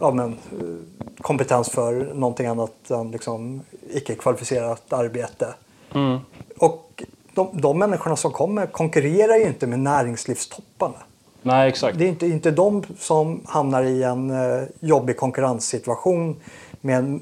ja, 0.00 0.10
men, 0.10 0.32
eh, 0.32 1.18
kompetens 1.22 1.68
för 1.68 2.14
någonting 2.14 2.46
annat 2.46 2.90
än 2.90 3.10
liksom, 3.10 3.60
icke-kvalificerat 3.90 4.92
arbete. 4.92 5.54
Mm. 5.94 6.18
Och 6.58 7.02
de, 7.34 7.60
de 7.60 7.78
människorna 7.78 8.16
som 8.16 8.32
kommer 8.32 8.66
konkurrerar 8.66 9.36
ju 9.36 9.46
inte 9.46 9.66
med 9.66 9.78
näringslivstopparna. 9.78 10.98
Nej, 11.42 11.68
exakt. 11.68 11.98
Det 11.98 12.04
är 12.04 12.08
inte, 12.08 12.26
inte 12.26 12.50
de 12.50 12.82
som 12.98 13.40
hamnar 13.46 13.82
i 13.82 14.02
en 14.02 14.30
uh, 14.30 14.62
jobbig 14.80 15.16
konkurrenssituation 15.16 16.36
med 16.80 17.20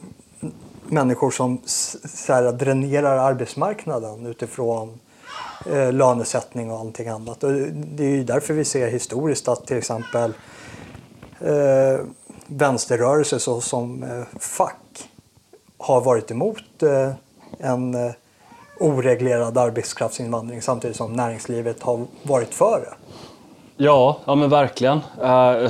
människor 0.90 1.30
som 1.30 1.60
så 1.64 2.32
här, 2.32 2.52
dränerar 2.52 3.16
arbetsmarknaden 3.16 4.26
utifrån 4.26 5.00
eh, 5.66 5.92
lönesättning 5.92 6.70
och 6.70 6.78
allting 6.78 7.08
annat. 7.08 7.44
Och 7.44 7.52
det 7.72 8.04
är 8.04 8.08
ju 8.08 8.24
därför 8.24 8.54
vi 8.54 8.64
ser 8.64 8.88
historiskt 8.88 9.48
att 9.48 9.66
till 9.66 9.76
exempel 9.76 10.32
eh, 11.40 12.06
vänsterrörelser 12.46 13.38
såsom 13.38 14.02
eh, 14.02 14.38
fack 14.38 15.08
har 15.78 16.00
varit 16.00 16.30
emot 16.30 16.82
eh, 16.82 17.12
en 17.58 17.94
eh, 17.94 18.12
oreglerad 18.80 19.58
arbetskraftsinvandring 19.58 20.62
samtidigt 20.62 20.96
som 20.96 21.12
näringslivet 21.12 21.82
har 21.82 22.06
varit 22.22 22.54
för 22.54 22.80
det. 22.80 22.94
Ja, 23.82 24.18
ja 24.24 24.34
men 24.34 24.50
verkligen. 24.50 25.00
Uh, 25.22 25.28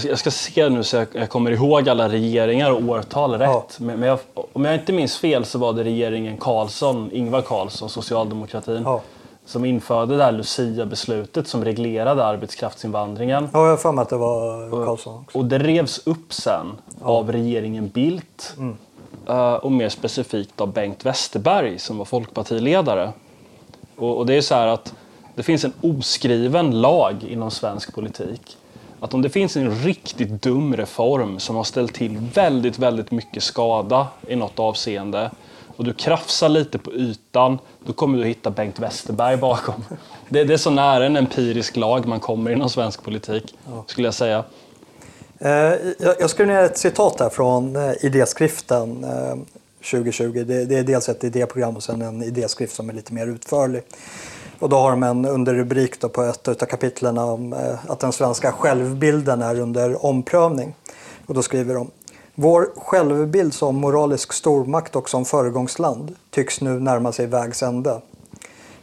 jag 0.09 0.19
ska 0.19 0.31
se 0.31 0.69
nu 0.69 0.85
så 0.85 1.07
jag, 1.13 1.29
kommer 1.29 1.51
ihåg 1.51 1.89
alla 1.89 2.09
regeringar 2.09 2.71
och 2.71 2.83
årtal 2.83 3.35
rätt. 3.35 3.49
Ja. 3.51 3.67
Men, 3.79 4.03
jag, 4.03 4.19
om 4.53 4.65
jag 4.65 4.75
inte 4.75 4.93
minns 4.93 5.19
fel 5.19 5.45
så 5.45 5.59
var 5.59 5.73
det 5.73 5.85
regeringen 5.85 6.37
Karlsson, 6.37 7.11
Ingvar 7.13 7.43
Carlsson, 7.43 7.89
socialdemokratin, 7.89 8.83
ja. 8.85 9.01
som 9.45 9.65
införde 9.65 10.17
det 10.17 10.25
här 10.25 10.33
Lucia-beslutet 10.33 11.49
som 11.49 11.65
reglerade 11.65 12.25
arbetskraftsinvandringen. 12.25 13.49
Ja, 13.53 13.63
jag 13.63 13.71
har 13.71 13.77
för 13.77 13.93
mig 13.93 14.03
att 14.03 14.09
det 14.09 14.17
var 14.17 14.71
Karlsson 14.87 15.19
också. 15.19 15.39
Och 15.39 15.45
det 15.45 15.59
revs 15.59 16.07
upp 16.07 16.33
sen 16.33 16.67
ja. 17.01 17.07
av 17.07 17.33
regeringen 17.33 17.89
Bildt. 17.89 18.55
Mm. 18.59 18.77
Eh, 19.29 19.55
och 19.55 19.73
mer 19.73 19.89
specifikt 19.89 20.61
av 20.61 20.73
Bengt 20.73 21.07
Westerberg 21.07 21.79
som 21.79 21.99
var 21.99 22.05
folkpartiledare. 22.05 23.13
Och, 23.97 24.19
och 24.19 24.27
det 24.27 24.35
är 24.35 24.41
så 24.41 24.55
här 24.55 24.67
att 24.67 24.95
det 25.41 25.45
finns 25.45 25.65
en 25.65 25.73
oskriven 25.81 26.81
lag 26.81 27.25
inom 27.29 27.51
svensk 27.51 27.95
politik. 27.95 28.57
Att 29.01 29.15
om 29.15 29.23
det 29.23 29.31
finns 29.31 29.57
en 29.57 29.71
riktigt 29.71 30.43
dum 30.43 30.77
reform 30.77 31.39
som 31.39 31.57
har 31.57 31.65
ställt 31.65 31.95
till 31.95 32.19
väldigt, 32.35 32.79
väldigt 32.79 33.11
mycket 33.11 33.43
skada 33.43 34.09
i 34.29 34.37
något 34.37 34.59
avseende 34.59 35.31
och 35.77 35.85
du 35.85 35.93
krafsar 35.93 36.49
lite 36.49 36.79
på 36.79 36.93
ytan, 36.93 37.59
då 37.87 37.93
kommer 37.93 38.19
du 38.19 38.25
hitta 38.25 38.51
Bengt 38.51 38.79
Westerberg 38.79 39.37
bakom. 39.37 39.85
Det, 40.29 40.45
det 40.45 40.53
är 40.53 40.59
så 40.59 40.71
nära 40.71 41.07
en 41.07 41.17
empirisk 41.17 41.77
lag 41.77 42.07
man 42.07 42.21
kommer 42.21 42.51
inom 42.51 42.71
svensk 42.71 43.03
politik, 43.05 43.55
skulle 43.87 44.07
jag 44.07 44.15
säga. 44.15 44.45
Eh, 45.39 45.75
jag 46.19 46.31
skrev 46.31 46.47
ner 46.47 46.63
ett 46.63 46.79
citat 46.79 47.21
här 47.21 47.29
från 47.29 47.77
eh, 47.77 47.93
idéskriften 48.01 49.07
2020. 49.91 50.39
Eh, 50.39 50.45
det 50.45 50.79
är 50.79 50.83
dels 50.83 51.09
ett 51.09 51.25
idéprogram 51.25 51.77
och 51.77 51.83
sen 51.83 52.03
en 52.03 52.23
idéskrift 52.23 52.75
som 52.75 52.89
är 52.89 52.95
lite 52.95 53.15
mer 53.15 53.27
utförlig. 53.27 53.83
Och 54.61 54.69
då 54.69 54.77
har 54.77 54.91
de 54.91 55.03
en 55.03 55.25
underrubrik 55.25 56.01
då 56.01 56.09
på 56.09 56.23
ett 56.23 56.49
av 56.49 56.55
kapitlen 56.55 57.19
om 57.19 57.53
eh, 57.53 57.91
att 57.91 58.01
den 58.01 58.13
svenska 58.13 58.53
självbilden 58.53 59.43
är 59.43 59.61
under 59.61 60.07
omprövning. 60.07 60.75
Och 61.27 61.35
då 61.35 61.43
skriver 61.43 61.75
de 61.75 61.91
vår 62.35 62.71
självbild 62.77 63.55
som 63.55 63.77
moralisk 63.77 64.33
stormakt 64.33 64.97
och 64.97 65.09
som 65.09 65.25
föregångsland 65.25 66.15
tycks 66.31 66.61
nu 66.61 66.81
närma 66.81 67.13
sig 67.13 67.27
vägs 67.27 67.63
ände. 67.63 68.01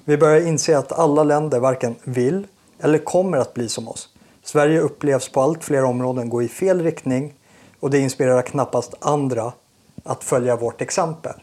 Vi 0.05 0.17
börjar 0.17 0.47
inse 0.47 0.77
att 0.77 0.91
alla 0.91 1.23
länder 1.23 1.59
varken 1.59 1.95
vill 2.03 2.47
eller 2.79 2.97
kommer 2.97 3.37
att 3.37 3.53
bli 3.53 3.69
som 3.69 3.87
oss. 3.87 4.09
Sverige 4.43 4.79
upplevs 4.79 5.29
på 5.29 5.41
allt 5.41 5.63
fler 5.63 5.83
områden 5.83 6.29
gå 6.29 6.43
i 6.43 6.47
fel 6.47 6.81
riktning 6.81 7.33
och 7.79 7.89
det 7.89 7.99
inspirerar 7.99 8.41
knappast 8.41 8.93
andra 8.99 9.53
att 10.03 10.23
följa 10.23 10.55
vårt 10.55 10.81
exempel. 10.81 11.33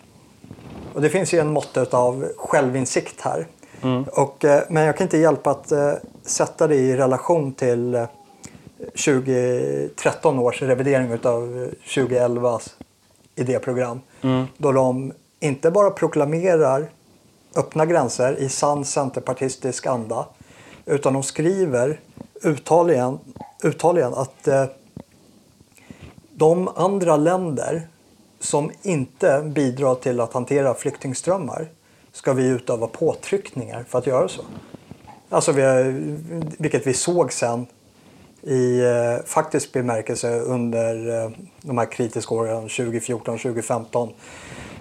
Och 0.94 1.00
det 1.00 1.10
finns 1.10 1.34
ju 1.34 1.38
en 1.38 1.52
mått 1.52 1.76
av 1.76 2.28
självinsikt 2.36 3.20
här. 3.20 3.46
Mm. 3.84 4.04
Och, 4.12 4.44
eh, 4.44 4.62
men 4.68 4.82
jag 4.84 4.96
kan 4.96 5.04
inte 5.04 5.18
hjälpa 5.18 5.50
att 5.50 5.72
uh, 5.72 5.92
sätta 6.22 6.66
det 6.66 6.76
i 6.76 6.96
relation 6.96 7.52
till 7.52 7.94
uh, 7.94 8.06
2013 8.78 10.38
års 10.38 10.62
revidering 10.62 11.12
av 11.12 11.70
2011s 11.86 12.70
idéprogram. 13.34 14.00
Mm. 14.22 14.44
Då 14.56 14.72
de 14.72 15.12
inte 15.40 15.70
bara 15.70 15.90
proklamerar 15.90 16.88
öppna 17.56 17.86
gränser 17.86 18.36
i 18.38 18.48
sann 18.48 18.84
centerpartistisk 18.84 19.86
anda 19.86 20.26
utan 20.86 21.12
de 21.12 21.22
skriver 21.22 22.00
uttaligen, 22.42 23.18
uttaligen 23.62 24.14
att 24.14 24.48
eh, 24.48 24.64
de 26.32 26.68
andra 26.76 27.16
länder 27.16 27.88
som 28.40 28.70
inte 28.82 29.42
bidrar 29.54 29.94
till 29.94 30.20
att 30.20 30.32
hantera 30.32 30.74
flyktingströmmar 30.74 31.68
ska 32.14 32.32
vi 32.32 32.46
utöva 32.46 32.86
påtryckningar 32.86 33.84
för 33.88 33.98
att 33.98 34.06
göra 34.06 34.28
så. 34.28 34.42
Alltså 35.28 35.52
vi 35.52 35.62
vilket 36.58 36.86
vi 36.86 36.94
såg 36.94 37.32
sen 37.32 37.66
i 38.42 38.80
eh, 38.80 39.24
faktisk 39.26 39.72
bemärkelse 39.72 40.40
under 40.40 41.22
eh, 41.24 41.30
de 41.62 41.78
här 41.78 41.92
kritiska 41.92 42.34
åren 42.34 42.68
2014-2015 42.68 44.12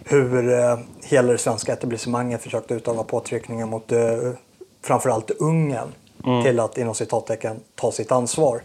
hur 0.06 0.54
eh, 0.54 0.78
hela 1.04 1.32
det 1.32 1.38
svenska 1.38 1.74
etablissemanget 1.74 2.42
försökte 2.42 2.74
utöva 2.74 3.04
påtryckningar 3.04 3.66
mot 3.66 3.92
eh, 3.92 4.32
framförallt 4.82 5.32
Ungern 5.32 5.88
mm. 6.26 6.44
till 6.44 6.60
att 6.60 6.78
inom 6.78 6.96
citattecken 6.96 7.60
ta 7.76 7.92
sitt 7.92 8.12
ansvar. 8.12 8.62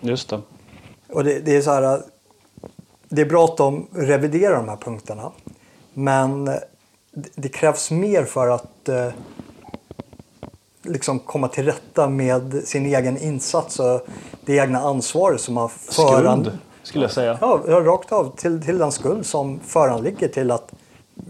Just 0.00 0.28
det. 0.28 0.40
Och 1.08 1.24
det, 1.24 1.40
det, 1.40 1.56
är 1.56 1.62
så 1.62 1.70
här, 1.70 2.02
det 3.08 3.22
är 3.22 3.26
bra 3.26 3.44
att 3.44 3.56
de 3.56 3.86
reviderar 3.92 4.56
de 4.56 4.68
här 4.68 4.76
punkterna. 4.76 5.32
Men 5.94 6.50
det, 7.34 7.48
krävs 7.48 7.90
mer 7.90 8.24
för 8.24 8.48
att 8.48 8.88
eh, 8.88 9.08
liksom 10.82 11.18
komma 11.18 11.48
till 11.48 11.64
rätta 11.64 12.08
med 12.08 12.62
sin 12.64 12.86
egen 12.86 13.18
insats 13.18 13.80
och 13.80 14.06
det 14.46 14.56
egna 14.56 14.78
ansvaret 14.78 15.40
som 15.40 15.56
har 15.56 15.68
föran... 15.68 16.44
Skuld, 16.44 16.58
skulle 16.82 17.04
jag 17.04 17.12
säga. 17.12 17.38
Ja, 17.40 17.60
rakt 17.66 18.12
av. 18.12 18.36
Till, 18.36 18.62
till 18.62 18.78
den 18.78 18.92
skuld 18.92 19.26
som 19.26 19.60
föranligger 19.60 20.28
till 20.28 20.50
att 20.50 20.72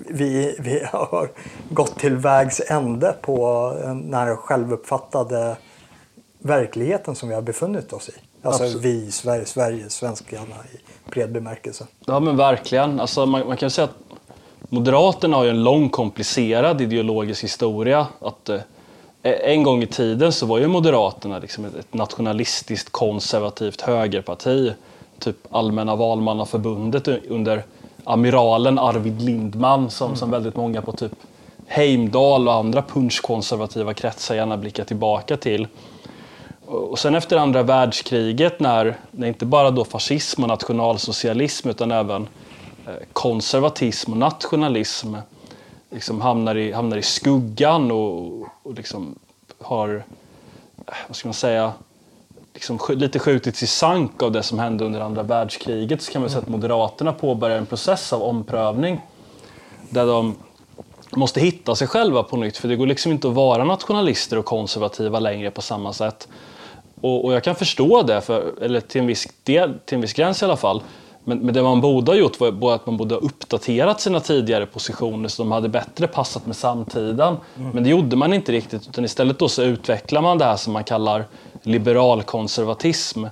vi, 0.08 0.56
vi 0.58 0.84
har 0.92 1.30
gått 1.70 1.98
till 1.98 2.16
vägs 2.16 2.60
ände 2.66 3.14
på 3.22 3.72
den 3.82 4.14
här 4.14 4.36
självuppfattade 4.36 5.56
verkligheten 6.38 7.14
som 7.14 7.28
vi 7.28 7.34
har 7.34 7.42
befunnit 7.42 7.92
oss 7.92 8.08
i. 8.08 8.12
Alltså 8.42 8.64
Absolut. 8.64 8.84
vi, 8.84 9.10
Sverige, 9.10 9.44
Sverige, 9.44 9.90
svenskarna 9.90 10.54
i 10.74 11.10
bred 11.10 11.32
bemärkelse. 11.32 11.86
Ja 12.06 12.20
men 12.20 12.36
verkligen. 12.36 13.00
Alltså, 13.00 13.26
man, 13.26 13.46
man 13.46 13.56
kan 13.56 13.70
säga 13.70 13.84
att 13.84 14.09
Moderaterna 14.72 15.36
har 15.36 15.44
ju 15.44 15.50
en 15.50 15.64
lång 15.64 15.88
komplicerad 15.88 16.80
ideologisk 16.80 17.44
historia. 17.44 18.06
Att, 18.20 18.48
eh, 18.48 18.60
en 19.22 19.62
gång 19.62 19.82
i 19.82 19.86
tiden 19.86 20.32
så 20.32 20.46
var 20.46 20.58
ju 20.58 20.66
Moderaterna 20.66 21.38
liksom 21.38 21.64
ett 21.64 21.94
nationalistiskt 21.94 22.92
konservativt 22.92 23.80
högerparti. 23.80 24.72
Typ 25.18 25.36
Allmänna 25.50 25.96
valmannaförbundet 25.96 27.08
under 27.08 27.64
amiralen 28.04 28.78
Arvid 28.78 29.22
Lindman 29.22 29.90
som, 29.90 30.06
mm. 30.06 30.16
som 30.16 30.30
väldigt 30.30 30.56
många 30.56 30.82
på 30.82 30.92
typ 30.92 31.12
Heimdal 31.66 32.48
och 32.48 32.54
andra 32.54 32.82
punschkonservativa 32.82 33.94
kretsar 33.94 34.34
gärna 34.34 34.56
blickar 34.56 34.84
tillbaka 34.84 35.36
till. 35.36 35.66
Och 36.66 36.98
sen 36.98 37.14
efter 37.14 37.36
andra 37.36 37.62
världskriget 37.62 38.60
när, 38.60 38.96
när 39.10 39.28
inte 39.28 39.46
bara 39.46 39.70
då 39.70 39.84
fascism 39.84 40.42
och 40.42 40.48
nationalsocialism 40.48 41.68
utan 41.68 41.90
även 41.90 42.22
eh, 42.22 42.28
konservatism 43.12 44.12
och 44.12 44.18
nationalism 44.18 45.14
liksom 45.90 46.20
hamnar, 46.20 46.56
i, 46.56 46.72
hamnar 46.72 46.96
i 46.96 47.02
skuggan 47.02 47.90
och, 47.90 48.48
och 48.62 48.74
liksom 48.74 49.18
har, 49.58 50.04
vad 51.06 51.16
ska 51.16 51.28
man 51.28 51.34
säga, 51.34 51.72
liksom 52.54 52.78
lite 52.88 53.18
skjutits 53.18 53.62
i 53.62 53.66
sank 53.66 54.22
av 54.22 54.32
det 54.32 54.42
som 54.42 54.58
hände 54.58 54.84
under 54.84 55.00
andra 55.00 55.22
världskriget 55.22 56.02
så 56.02 56.12
kan 56.12 56.22
man 56.22 56.30
säga 56.30 56.42
att 56.42 56.48
Moderaterna 56.48 57.12
påbörjar 57.12 57.58
en 57.58 57.66
process 57.66 58.12
av 58.12 58.22
omprövning 58.22 59.00
där 59.90 60.06
de 60.06 60.36
måste 61.10 61.40
hitta 61.40 61.74
sig 61.74 61.86
själva 61.86 62.22
på 62.22 62.36
nytt 62.36 62.56
för 62.56 62.68
det 62.68 62.76
går 62.76 62.86
liksom 62.86 63.12
inte 63.12 63.28
att 63.28 63.34
vara 63.34 63.64
nationalister 63.64 64.38
och 64.38 64.44
konservativa 64.44 65.20
längre 65.20 65.50
på 65.50 65.62
samma 65.62 65.92
sätt. 65.92 66.28
Och, 67.00 67.24
och 67.24 67.32
jag 67.32 67.44
kan 67.44 67.54
förstå 67.54 68.02
det, 68.02 68.20
för, 68.20 68.62
eller 68.62 68.80
till 68.80 69.00
en, 69.00 69.06
viss 69.06 69.28
del, 69.42 69.78
till 69.84 69.94
en 69.94 70.00
viss 70.00 70.12
gräns 70.12 70.42
i 70.42 70.44
alla 70.44 70.56
fall. 70.56 70.82
Men, 71.30 71.38
men 71.38 71.54
det 71.54 71.62
man 71.62 71.80
borde 71.80 72.12
ha 72.12 72.16
gjort 72.16 72.40
var 72.40 72.74
att 72.74 72.86
man 72.86 72.96
borde 72.96 73.14
ha 73.14 73.20
uppdaterat 73.20 74.00
sina 74.00 74.20
tidigare 74.20 74.66
positioner 74.66 75.28
så 75.28 75.42
de 75.42 75.52
hade 75.52 75.68
bättre 75.68 76.06
passat 76.06 76.46
med 76.46 76.56
samtiden. 76.56 77.36
Mm. 77.56 77.70
Men 77.70 77.82
det 77.82 77.90
gjorde 77.90 78.16
man 78.16 78.32
inte 78.32 78.52
riktigt 78.52 78.88
utan 78.88 79.04
istället 79.04 79.38
då 79.38 79.48
så 79.48 79.62
utvecklar 79.62 80.22
man 80.22 80.38
det 80.38 80.44
här 80.44 80.56
som 80.56 80.72
man 80.72 80.84
kallar 80.84 81.24
liberalkonservatism. 81.62 83.24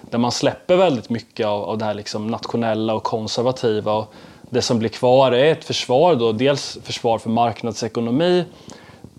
Där 0.00 0.18
man 0.18 0.32
släpper 0.32 0.76
väldigt 0.76 1.10
mycket 1.10 1.46
av, 1.46 1.62
av 1.62 1.78
det 1.78 1.84
här 1.84 1.94
liksom 1.94 2.26
nationella 2.26 2.94
och 2.94 3.02
konservativa. 3.02 3.92
Och 3.92 4.14
det 4.50 4.62
som 4.62 4.78
blir 4.78 4.88
kvar 4.88 5.32
är 5.32 5.52
ett 5.52 5.64
försvar, 5.64 6.14
då, 6.14 6.32
dels 6.32 6.78
försvar 6.82 7.18
för 7.18 7.30
marknadsekonomi 7.30 8.44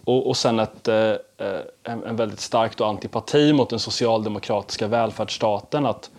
och, 0.05 0.27
och 0.27 0.37
sen 0.37 0.59
ett, 0.59 0.87
eh, 0.87 1.13
en, 1.83 2.03
en, 2.03 2.15
väldigt 2.15 2.39
stark 2.39 2.77
då 2.77 2.85
antipati 2.85 3.53
mot 3.53 3.69
den 3.69 3.79
socialdemokratiska 3.79 4.87
välfärdsstaten. 4.87 5.85
Att 5.85 6.09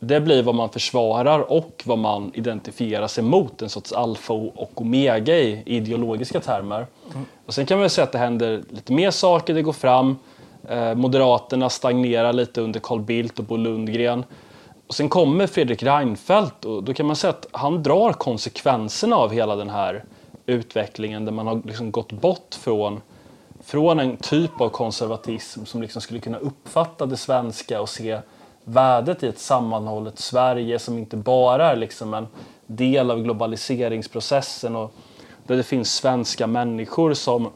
det 0.00 0.20
blir 0.20 0.42
vad 0.42 0.54
man 0.54 0.68
försvarar 0.68 1.52
och 1.52 1.82
vad 1.86 1.98
man 1.98 2.30
identifierar 2.34 3.06
sig 3.06 3.24
mot, 3.24 3.62
en 3.62 3.68
sorts 3.68 3.92
alfa 3.92 4.32
och 4.32 4.80
omega 4.80 5.38
i 5.38 5.62
ideologiska 5.66 6.40
termer. 6.40 6.86
Mm. 7.14 7.26
Och 7.46 7.54
sen 7.54 7.66
kan 7.66 7.80
man 7.80 7.90
säga 7.90 8.04
att 8.04 8.12
det 8.12 8.18
händer 8.18 8.62
lite 8.70 8.92
mer 8.92 9.10
saker, 9.10 9.54
det 9.54 9.62
går 9.62 9.72
fram. 9.72 10.16
Eh, 10.68 10.94
Moderaterna 10.94 11.70
stagnerar 11.70 12.32
lite 12.32 12.60
under 12.60 12.80
Carl 12.80 13.00
Bildt 13.00 13.38
och 13.38 13.44
Bo 13.44 13.56
Lundgren. 13.56 14.24
Och 14.86 14.94
sen 14.94 15.08
kommer 15.08 15.46
Fredrik 15.46 15.82
Reinfeldt 15.82 16.64
och 16.64 16.84
då 16.84 16.94
kan 16.94 17.06
man 17.06 17.16
säga 17.16 17.30
att 17.30 17.46
han 17.52 17.82
drar 17.82 18.12
konsekvenserna 18.12 19.16
av 19.16 19.32
hela 19.32 19.56
den 19.56 19.70
här 19.70 20.04
utvecklingen 20.46 21.24
där 21.24 21.32
man 21.32 21.46
har 21.46 21.62
liksom 21.64 21.90
gått 21.90 22.12
bort 22.12 22.54
från, 22.60 23.00
från 23.64 24.00
en 24.00 24.16
typ 24.16 24.60
av 24.60 24.68
konservatism 24.68 25.64
som 25.64 25.82
liksom 25.82 26.02
skulle 26.02 26.20
kunna 26.20 26.38
uppfatta 26.38 27.06
det 27.06 27.16
svenska 27.16 27.80
och 27.80 27.88
se 27.88 28.18
värdet 28.64 29.22
i 29.22 29.26
ett 29.26 29.38
sammanhållet 29.38 30.18
Sverige 30.18 30.78
som 30.78 30.98
inte 30.98 31.16
bara 31.16 31.70
är 31.70 31.76
liksom 31.76 32.14
en 32.14 32.26
del 32.66 33.10
av 33.10 33.22
globaliseringsprocessen 33.22 34.76
och 34.76 34.94
där 35.46 35.56
det 35.56 35.62
finns 35.62 35.94
svenska 35.94 36.46
människor 36.46 37.14
som, 37.14 37.50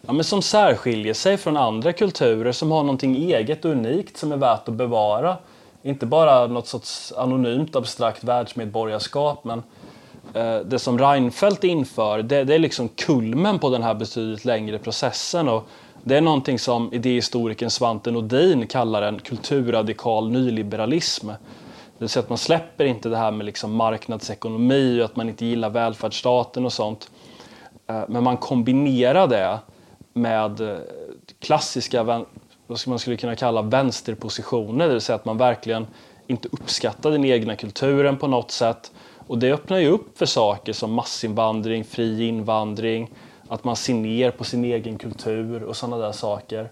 ja, 0.00 0.12
men 0.12 0.24
som 0.24 0.42
särskiljer 0.42 1.14
sig 1.14 1.36
från 1.36 1.56
andra 1.56 1.92
kulturer, 1.92 2.52
som 2.52 2.70
har 2.70 2.82
någonting 2.82 3.16
eget 3.16 3.64
och 3.64 3.70
unikt 3.70 4.16
som 4.16 4.32
är 4.32 4.36
värt 4.36 4.68
att 4.68 4.74
bevara. 4.74 5.36
Inte 5.82 6.06
bara 6.06 6.46
något 6.46 6.66
sorts 6.66 7.12
anonymt 7.12 7.76
abstrakt 7.76 8.24
världsmedborgarskap 8.24 9.44
men 9.44 9.62
eh, 10.34 10.56
det 10.56 10.78
som 10.78 10.98
Reinfeldt 10.98 11.64
inför 11.64 12.22
det, 12.22 12.44
det, 12.44 12.54
är 12.54 12.58
liksom 12.58 12.88
kulmen 12.88 13.58
på 13.58 13.70
den 13.70 13.82
här 13.82 13.94
betydligt 13.94 14.44
längre 14.44 14.78
processen. 14.78 15.48
Och 15.48 15.68
det 16.08 16.16
är 16.16 16.20
någonting 16.20 16.58
som 16.58 16.92
idéhistorikern 16.92 17.70
Svante 17.70 18.10
Nordin 18.10 18.66
kallar 18.66 19.02
en 19.02 19.18
kulturradikal 19.18 20.30
nyliberalism. 20.30 21.28
Det 21.28 21.34
vill 21.98 22.08
säga 22.08 22.22
att 22.22 22.28
man 22.28 22.38
släpper 22.38 22.84
inte 22.84 23.08
det 23.08 23.16
här 23.16 23.30
med 23.30 23.46
liksom 23.46 23.74
marknadsekonomi 23.76 25.00
och 25.00 25.04
att 25.04 25.16
man 25.16 25.28
inte 25.28 25.46
gillar 25.46 25.70
välfärdsstaten 25.70 26.64
och 26.64 26.72
sånt. 26.72 27.10
Eh, 27.86 28.02
men 28.08 28.24
man 28.24 28.36
kombinerar 28.36 29.26
det 29.26 29.58
med 30.12 30.60
eh, 30.60 30.78
klassiska, 31.40 32.02
vad 32.02 32.26
man 32.86 32.98
skulle 32.98 33.16
kunna 33.16 33.36
kalla 33.36 33.62
vänsterpositioner. 33.62 34.86
Det 34.86 34.92
vill 34.92 35.02
säga 35.02 35.16
att 35.16 35.24
man 35.24 35.38
verkligen 35.38 35.86
inte 36.26 36.48
uppskattar 36.52 37.10
den 37.10 37.24
egna 37.24 37.56
kulturen 37.56 38.16
på 38.16 38.26
något 38.26 38.50
sätt. 38.50 38.92
Och 39.26 39.38
det 39.38 39.52
öppnar 39.52 39.78
ju 39.78 39.88
upp 39.88 40.18
för 40.18 40.26
saker 40.26 40.72
som 40.72 40.92
massinvandring, 40.92 41.84
fri 41.84 42.28
invandring, 42.28 43.10
att 43.48 43.64
man 43.64 43.76
ser 43.76 43.94
ner 43.94 44.30
på 44.30 44.44
sin 44.44 44.64
egen 44.64 44.98
kultur 44.98 45.62
och 45.62 45.76
sådana 45.76 45.98
där 45.98 46.12
saker. 46.12 46.70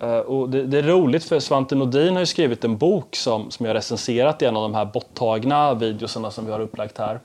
Eh, 0.00 0.18
och 0.18 0.50
det, 0.50 0.62
det, 0.62 0.78
är 0.78 0.82
roligt 0.82 1.24
för 1.24 1.40
Svante 1.40 1.74
Nordin 1.74 2.12
har 2.12 2.20
ju 2.20 2.26
skrivit 2.26 2.64
en 2.64 2.76
bok 2.76 3.16
som, 3.16 3.50
som 3.50 3.66
jag 3.66 3.74
recenserat 3.74 4.42
i 4.42 4.44
en 4.44 4.56
av 4.56 4.62
de 4.62 4.74
här 4.74 4.84
borttagna 4.84 5.74
videorna 5.74 6.30
som 6.30 6.46
vi 6.46 6.52
har 6.52 6.60
upplagt 6.60 6.98
här. 6.98 7.20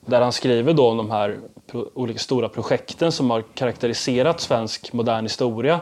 Där 0.00 0.20
han 0.20 0.32
skriver 0.32 0.72
då 0.72 0.88
om 0.88 0.96
de 0.96 1.10
här 1.10 1.38
pro, 1.66 1.90
olika 1.94 2.18
stora 2.18 2.48
projekten 2.48 3.12
som 3.12 3.30
har 3.30 3.42
karaktäriserat 3.54 4.40
svensk 4.40 4.92
modern 4.92 5.24
historia. 5.24 5.80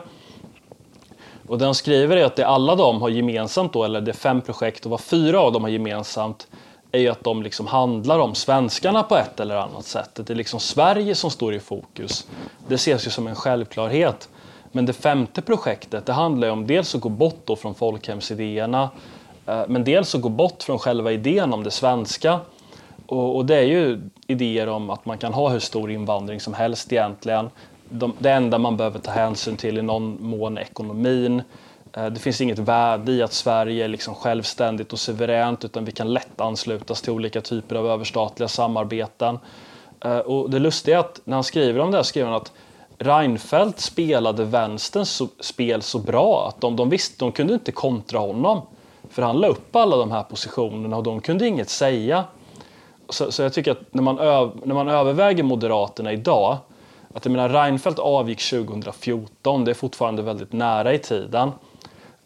Och 1.46 1.58
det 1.58 1.64
han 1.64 1.74
skriver 1.74 2.16
är 2.16 2.24
att 2.24 2.36
det 2.36 2.46
alla 2.46 2.76
de 2.76 3.02
har 3.02 3.08
gemensamt 3.08 3.72
då, 3.72 3.84
eller 3.84 4.00
det 4.00 4.10
är 4.10 4.12
fem 4.12 4.40
projekt 4.40 4.84
och 4.84 4.90
vad 4.90 5.00
fyra 5.00 5.40
av 5.40 5.52
dem 5.52 5.62
har 5.62 5.70
gemensamt 5.70 6.46
är 6.94 6.98
ju 6.98 7.08
att 7.08 7.24
de 7.24 7.42
liksom 7.42 7.66
handlar 7.66 8.18
om 8.18 8.34
svenskarna 8.34 9.02
på 9.02 9.16
ett 9.16 9.40
eller 9.40 9.56
annat 9.56 9.84
sätt. 9.84 10.10
Det 10.14 10.30
är 10.30 10.34
liksom 10.34 10.60
Sverige 10.60 11.14
som 11.14 11.30
står 11.30 11.54
i 11.54 11.60
fokus. 11.60 12.26
Det 12.68 12.74
ses 12.74 13.06
ju 13.06 13.10
som 13.10 13.26
en 13.26 13.34
självklarhet. 13.34 14.28
Men 14.72 14.86
det 14.86 14.92
femte 14.92 15.42
projektet 15.42 16.06
det 16.06 16.12
handlar 16.12 16.48
ju 16.48 16.52
om 16.52 16.66
dels 16.66 16.94
att 16.94 17.00
gå 17.00 17.08
bort 17.08 17.40
då 17.44 17.56
från 17.56 17.74
folkhemsidéerna 17.74 18.90
eh, 19.46 19.62
men 19.68 19.84
dels 19.84 20.14
att 20.14 20.20
gå 20.20 20.28
bort 20.28 20.62
från 20.62 20.78
själva 20.78 21.12
idén 21.12 21.52
om 21.52 21.64
det 21.64 21.70
svenska. 21.70 22.40
Och, 23.06 23.36
och, 23.36 23.46
det 23.46 23.56
är 23.56 23.62
ju 23.62 24.00
idéer 24.26 24.68
om 24.68 24.90
att 24.90 25.06
man 25.06 25.18
kan 25.18 25.34
ha 25.34 25.48
hur 25.48 25.58
stor 25.58 25.90
invandring 25.90 26.40
som 26.40 26.54
helst 26.54 26.92
egentligen. 26.92 27.50
De, 27.88 28.12
det 28.18 28.30
enda 28.30 28.58
man 28.58 28.76
behöver 28.76 28.98
ta 28.98 29.10
hänsyn 29.10 29.56
till 29.56 29.78
i 29.78 29.82
någon 29.82 30.16
mån 30.20 30.58
är 30.58 30.62
ekonomin. 30.62 31.42
Eh, 31.96 32.06
det 32.06 32.20
finns 32.20 32.40
inget 32.40 32.58
värde 32.58 33.12
i 33.12 33.22
att 33.22 33.32
Sverige 33.32 33.84
är 33.84 33.88
liksom 33.88 34.14
självständigt 34.14 34.92
och 34.92 34.98
suveränt 34.98 35.64
utan 35.64 35.84
vi 35.84 35.92
kan 35.92 36.12
lätt 36.12 36.40
anslutas 36.40 37.02
till 37.02 37.12
olika 37.12 37.40
typer 37.40 37.76
av 37.76 37.86
överstatliga 37.86 38.48
samarbeten. 38.48 39.38
Eh, 40.04 40.18
och 40.18 40.50
det 40.50 40.58
lustiga 40.58 40.96
är 40.96 41.00
att 41.00 41.20
när 41.24 41.36
han 41.36 41.44
skriver 41.44 41.80
om 41.80 41.90
det 41.90 41.96
här 41.96 42.02
skriver 42.02 42.28
han 42.28 42.36
att 42.36 42.52
Reinfeldt 42.98 43.80
spelade 43.80 44.44
vänsterns 44.44 45.22
spel 45.40 45.82
så 45.82 45.98
bra 45.98 46.48
att 46.48 46.60
de, 46.60 46.76
de 46.76 46.88
visste 46.88 47.24
de 47.24 47.32
kunde 47.32 47.54
inte 47.54 47.72
kontra 47.72 48.18
honom. 48.18 48.62
För 49.10 49.22
han 49.22 49.36
la 49.36 49.48
upp 49.48 49.76
alla 49.76 49.96
de 49.96 50.10
här 50.10 50.22
positionerna 50.22 50.96
och 50.96 51.02
de 51.02 51.20
kunde 51.20 51.46
inget 51.46 51.68
säga. 51.68 52.24
Så, 53.08 53.32
så 53.32 53.42
jag 53.42 53.52
tycker 53.52 53.70
att 53.72 53.94
när 53.94 54.02
man, 54.02 54.18
öv, 54.18 54.50
när 54.64 54.74
man 54.74 54.88
överväger 54.88 55.42
Moderaterna 55.42 56.12
idag, 56.12 56.56
att 57.14 57.24
jag 57.24 57.32
menar 57.32 57.48
Reinfeldt 57.48 57.98
avgick 57.98 58.50
2014, 58.50 59.64
det 59.64 59.70
är 59.70 59.74
fortfarande 59.74 60.22
väldigt 60.22 60.52
nära 60.52 60.94
i 60.94 60.98
tiden. 60.98 61.52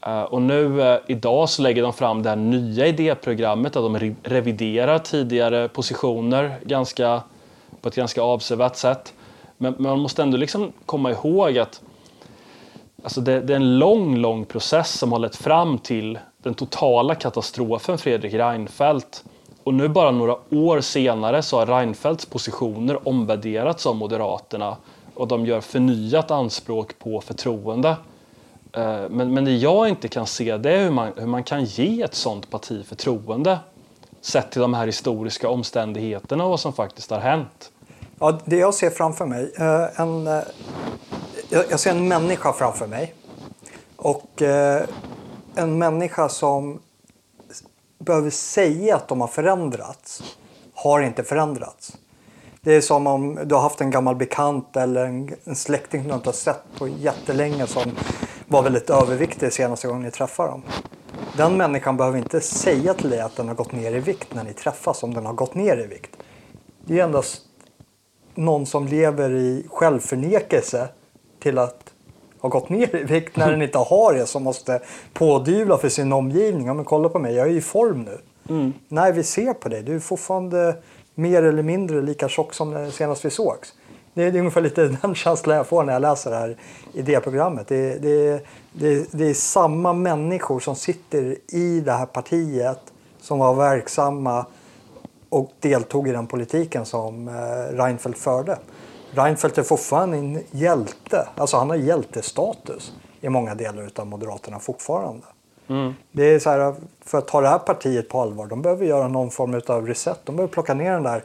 Eh, 0.09 0.23
och 0.23 0.42
nu 0.42 0.83
eh, 0.83 0.99
idag 1.07 1.49
så 1.49 1.62
lägger 1.62 1.83
de 1.83 1.92
fram 1.92 2.23
det 2.23 2.29
här 2.29 2.37
nya 2.37 2.87
idéprogrammet 2.87 3.73
där 3.73 3.83
de 3.83 4.14
reviderar 4.23 4.99
tidigare 4.99 5.68
positioner 5.68 6.59
ganska, 6.64 7.23
på 7.81 7.88
ett 7.88 7.94
ganska 7.94 8.23
avsevärt 8.23 8.77
sätt. 8.77 9.14
Men, 9.59 9.73
men 9.73 9.83
man 9.83 10.01
måste 10.01 10.23
ändå 10.23 10.37
liksom 10.37 10.73
komma 10.87 11.11
ihåg 11.11 11.59
att 11.59 11.83
alltså 13.03 13.21
det, 13.21 13.40
det, 13.40 13.53
är 13.53 13.57
en 13.57 13.79
lång, 13.79 14.16
lång 14.16 14.44
process 14.44 14.99
som 14.99 15.12
har 15.12 15.18
lett 15.18 15.37
fram 15.37 15.79
till 15.79 16.18
den 16.42 16.55
totala 16.55 17.14
katastrofen 17.14 17.99
Fredrik 17.99 18.35
Reinfeldt. 18.35 19.25
Och 19.64 19.75
nu 19.75 19.88
bara 19.88 20.11
några 20.11 20.37
år 20.51 20.81
senare 20.81 21.42
så 21.42 21.59
har 21.59 21.66
Reinfeldts 21.66 22.27
positioner 22.27 23.09
omvärderats 23.09 23.87
av 23.87 23.97
Moderaterna 23.97 24.77
och 25.14 25.29
de 25.29 25.47
gör 25.47 25.61
förnyat 25.61 26.31
anspråk 26.31 26.99
på 26.99 27.21
förtroende. 27.21 27.97
Eh, 28.79 29.09
men, 29.11 29.35
men 29.35 29.45
det 29.45 29.57
jag 29.57 29.88
inte 29.88 30.09
kan 30.09 30.27
se 30.27 30.57
det 30.57 30.73
är 30.73 30.85
hur 30.85 30.91
man, 30.91 31.12
hur 31.17 31.27
man 31.27 31.45
kan 31.45 31.64
ge 31.64 32.03
ett 32.03 32.14
sånt 32.14 32.51
parti 32.51 32.87
förtroende 32.87 33.59
sett 34.21 34.51
till 34.51 34.61
de 34.61 34.75
här 34.75 34.87
historiska 34.87 35.49
omständigheterna 35.49 36.45
och 36.45 36.51
vad 36.51 36.61
som 36.61 36.73
faktiskt 36.73 37.11
har 37.11 37.21
hänt. 37.21 37.71
Ja, 38.19 38.38
det 38.45 38.57
jag 38.57 38.75
ser 38.75 38.91
framför 38.91 39.27
mig, 39.27 39.53
eh, 39.59 40.01
en, 40.01 40.27
eh, 40.27 40.43
jag 41.71 41.81
ser 41.81 41.91
en 41.91 42.09
människa 42.09 42.53
framför 42.53 42.87
mig. 42.87 43.14
Och 43.97 44.43
en 45.55 45.79
människa 45.79 46.29
som 46.29 46.81
behöver 47.99 48.31
säga 48.31 48.97
att 48.97 49.09
de 49.09 49.21
har 49.21 49.29
förändrats, 49.29 50.37
har 50.75 51.01
inte 51.01 51.25
förändrats. 51.25 51.97
Det 52.61 52.75
är 52.75 52.81
som 52.81 53.07
om 53.07 53.38
du 53.45 53.55
har 53.55 53.62
haft 53.62 53.81
en 53.81 53.91
gammal 53.91 54.17
bekant 54.17 54.77
eller 54.77 55.05
en, 55.05 55.35
en 55.45 55.57
släkting 55.57 56.01
som 56.01 56.09
du 56.09 56.14
inte 56.14 56.29
har 56.29 56.35
sett 56.35 56.62
på 56.79 56.88
jättelänge 56.88 57.67
som 57.67 57.93
var 58.49 58.63
väldigt 58.63 58.91
överviktig 58.91 59.53
senaste 59.53 59.89
gången 59.89 60.03
ni 60.03 60.11
träffade 60.11 60.49
dem. 60.51 60.63
Den 61.37 61.57
människan 61.57 61.97
behöver 61.97 62.19
inte 62.19 62.41
säga 62.41 62.95
till 62.95 63.11
dig 63.11 63.21
att 63.21 63.37
den 63.37 63.49
har 63.49 63.55
gått 63.55 63.73
ner 63.73 63.93
i 63.93 64.01
vikt 64.01 64.35
när 64.35 64.45
ni 64.45 64.53
träffas 64.53 65.03
om 65.03 65.15
den 65.15 65.27
har 65.27 65.33
gått 65.33 65.55
ner 65.55 65.77
i 65.79 65.87
vikt. 65.87 66.17
Det 66.85 67.01
är 67.01 67.05
endast 67.05 67.43
någon 68.35 68.67
som 68.67 68.87
lever 68.87 69.31
i 69.31 69.67
självförnekelse 69.69 70.89
till 71.41 71.59
att 71.59 71.93
ha 72.41 72.49
gått 72.49 72.69
ner 72.69 72.97
i 72.97 73.05
vikt 73.05 73.37
när 73.37 73.51
den 73.51 73.63
inte 73.63 73.79
har 73.79 74.15
det 74.15 74.27
som 74.27 74.43
måste 74.43 74.81
pådyvla 75.13 75.79
för 75.79 75.89
sin 75.89 76.13
omgivning. 76.13 76.67
Ja, 76.67 76.75
men 76.75 76.85
kolla 76.85 77.09
på 77.09 77.19
mig, 77.19 77.35
jag 77.35 77.49
är 77.49 77.53
i 77.53 77.61
form 77.61 78.03
nu. 78.03 78.19
Mm. 78.49 78.73
Nej, 78.89 79.13
vi 79.13 79.23
ser 79.23 79.55
på 79.55 79.69
dig. 79.69 79.83
Du 79.83 79.95
är 79.95 80.01
fortfarande 80.01 80.77
mer 81.15 81.43
eller 81.43 81.63
mindre 81.63 82.03
lika 82.03 82.29
tjock 82.29 82.55
som 82.55 82.91
senast 82.93 83.25
vi 83.25 83.31
sågs. 83.31 83.75
Det 84.18 84.24
är, 84.24 84.33
det 84.33 84.38
är 84.38 84.40
ungefär 84.40 84.61
lite 84.61 84.88
den 85.02 85.14
känslan 85.14 85.57
jag 85.57 85.66
får 85.66 85.85
när 85.85 85.92
jag 85.92 86.02
läser 86.02 86.31
det 86.31 86.37
här 86.37 86.57
idéprogrammet. 86.92 87.68
Det, 87.68 87.98
det, 87.98 88.46
det, 88.72 89.12
det 89.12 89.24
är 89.24 89.35
samma 89.35 89.92
människor 89.92 90.61
som 90.61 90.76
sitter 90.76 91.37
i 91.48 91.81
det 91.81 91.92
här 91.92 92.07
partiet 92.07 92.81
som 93.20 93.38
var 93.38 93.54
verksamma 93.54 94.46
och 95.28 95.52
deltog 95.61 96.09
i 96.09 96.12
den 96.12 96.26
politiken 96.26 96.87
som 96.87 97.28
eh, 97.28 97.76
Reinfeldt 97.76 98.18
förde. 98.18 98.59
Reinfeldt 99.11 99.59
är 99.59 99.62
fortfarande 99.62 100.16
en 100.16 100.42
hjälte. 100.50 101.28
Alltså 101.35 101.57
han 101.57 101.70
har 101.70 101.76
hjältestatus 101.76 102.92
i 103.20 103.28
många 103.28 103.54
delar 103.54 103.90
av 103.96 104.07
Moderaterna 104.07 104.59
fortfarande. 104.59 105.26
Mm. 105.68 105.94
Det 106.12 106.24
är 106.24 106.38
så 106.38 106.50
här, 106.50 106.74
för 107.00 107.18
att 107.18 107.28
ta 107.28 107.40
det 107.40 107.48
här 107.48 107.59
partiet 107.59 108.09
på 108.09 108.20
allvar, 108.20 108.46
de 108.46 108.62
behöver 108.62 108.87
göra 108.87 109.09
någon 109.09 109.31
form 109.31 109.61
av 109.66 109.87
reset. 109.87 110.20
De 110.24 110.37
behöver 110.37 110.52
plocka 110.52 110.74
ner 110.74 110.92
den 110.92 111.02
där 111.02 111.22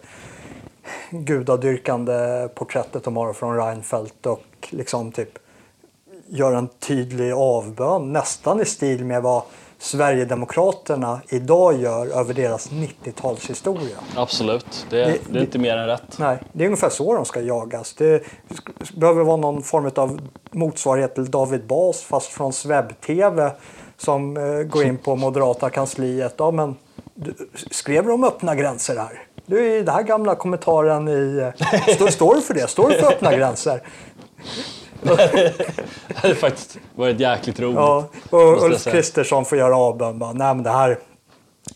gudadyrkande 1.10 2.48
porträttet 2.56 3.04
de 3.04 3.18
har 3.18 3.34
från 3.34 3.58
Reinfeldt 3.58 4.26
och 4.26 4.44
liksom 4.70 5.12
typ 5.12 5.40
göra 6.28 6.58
en 6.58 6.68
tydlig 6.68 7.32
avbön, 7.32 8.14
nästan 8.14 8.62
i 8.62 8.66
stil 8.66 9.06
med 9.06 9.22
vad 9.22 9.44
Sverigedemokraterna 9.78 11.22
idag 11.30 11.80
gör 11.80 12.20
över 12.20 12.34
deras 12.34 12.72
90-talshistoria. 12.72 13.98
Absolut, 14.16 14.86
det, 14.90 15.06
det, 15.06 15.18
det, 15.30 15.40
är 15.40 15.42
inte 15.42 15.60
mer 15.60 15.78
än 15.78 15.88
rätt. 15.88 16.18
Nej, 16.20 16.38
det 16.54 16.64
är 16.64 16.66
ungefär 16.66 16.90
så 16.90 17.14
de 17.14 17.26
ska 17.26 17.42
jagas. 17.42 17.94
Det 17.94 18.24
behöver 18.96 19.24
vara 19.24 19.38
någon 19.38 19.64
form 19.64 19.92
av 19.96 20.20
motsvarighet 20.52 21.16
till 21.16 21.32
David 21.32 21.66
Bas 21.68 22.02
fast 22.02 22.28
från 22.28 22.54
Swebb-TV 22.54 23.52
som 23.98 24.38
eh, 24.38 24.64
går 24.64 24.84
in 24.84 24.98
på 24.98 25.16
moderata 25.16 25.70
kansliet. 25.70 26.36
Ja, 26.38 26.52
men, 26.52 26.76
skrev 27.72 28.06
de 28.06 28.24
öppna 28.24 28.56
gränser 28.56 28.96
här? 28.96 29.22
Du 29.46 29.76
är 29.76 29.84
den 29.84 29.96
här 29.96 30.04
gamla 30.04 30.36
kommentaren 30.36 31.08
i... 31.08 31.52
Eh, 31.72 31.96
står, 31.96 32.08
står 32.08 32.36
du 32.36 32.42
för 32.42 32.54
det? 32.54 32.68
Står 32.68 32.90
du 32.90 32.96
för 32.96 33.08
öppna 33.08 33.36
gränser? 33.36 33.82
det 35.02 36.16
hade 36.16 36.36
faktiskt 36.36 36.78
varit 36.96 37.20
jäkligt 37.20 37.60
roligt. 37.60 37.76
Ja, 37.76 38.08
och 38.30 38.64
Ulf 38.64 38.84
Kristersson 38.84 39.46
får 39.46 39.58
göra 39.58 39.78
avbön. 39.78 40.20
Nej, 40.20 40.56
men 40.56 40.64
det 40.64 40.70
här, 40.70 41.00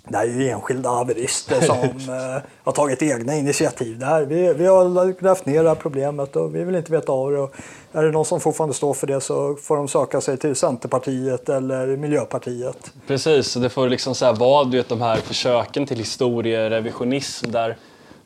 det 0.07 0.17
här 0.17 0.25
är 0.25 0.31
ju 0.31 0.49
enskilda 0.49 0.89
haverister 0.89 1.61
som 1.61 1.75
eh, 2.15 2.41
har 2.63 2.71
tagit 2.71 3.01
egna 3.01 3.35
initiativ. 3.35 3.99
Det 3.99 4.05
här, 4.05 4.21
vi, 4.21 4.53
vi 4.53 4.65
har 4.65 5.21
grävt 5.21 5.45
ner 5.45 5.63
det 5.63 5.69
här 5.69 5.75
problemet 5.75 6.35
och 6.35 6.55
vi 6.55 6.63
vill 6.63 6.75
inte 6.75 6.91
veta 6.91 7.11
av 7.11 7.31
det. 7.31 7.39
Och 7.39 7.55
är 7.91 8.03
det 8.03 8.11
någon 8.11 8.25
som 8.25 8.39
fortfarande 8.39 8.73
står 8.73 8.93
för 8.93 9.07
det 9.07 9.21
så 9.21 9.55
får 9.55 9.77
de 9.77 9.87
söka 9.87 10.21
sig 10.21 10.37
till 10.37 10.55
Centerpartiet 10.55 11.49
eller 11.49 11.87
Miljöpartiet. 11.87 12.91
Precis, 13.07 13.53
det 13.53 13.69
får 13.69 13.89
liksom 13.89 14.15
så 14.15 14.25
här 14.25 14.33
vara 14.33 14.63
du 14.63 14.77
vet, 14.77 14.89
de 14.89 15.01
här 15.01 15.15
försöken 15.15 15.85
till 15.85 15.97
historierevisionism 15.97 17.51
där 17.51 17.77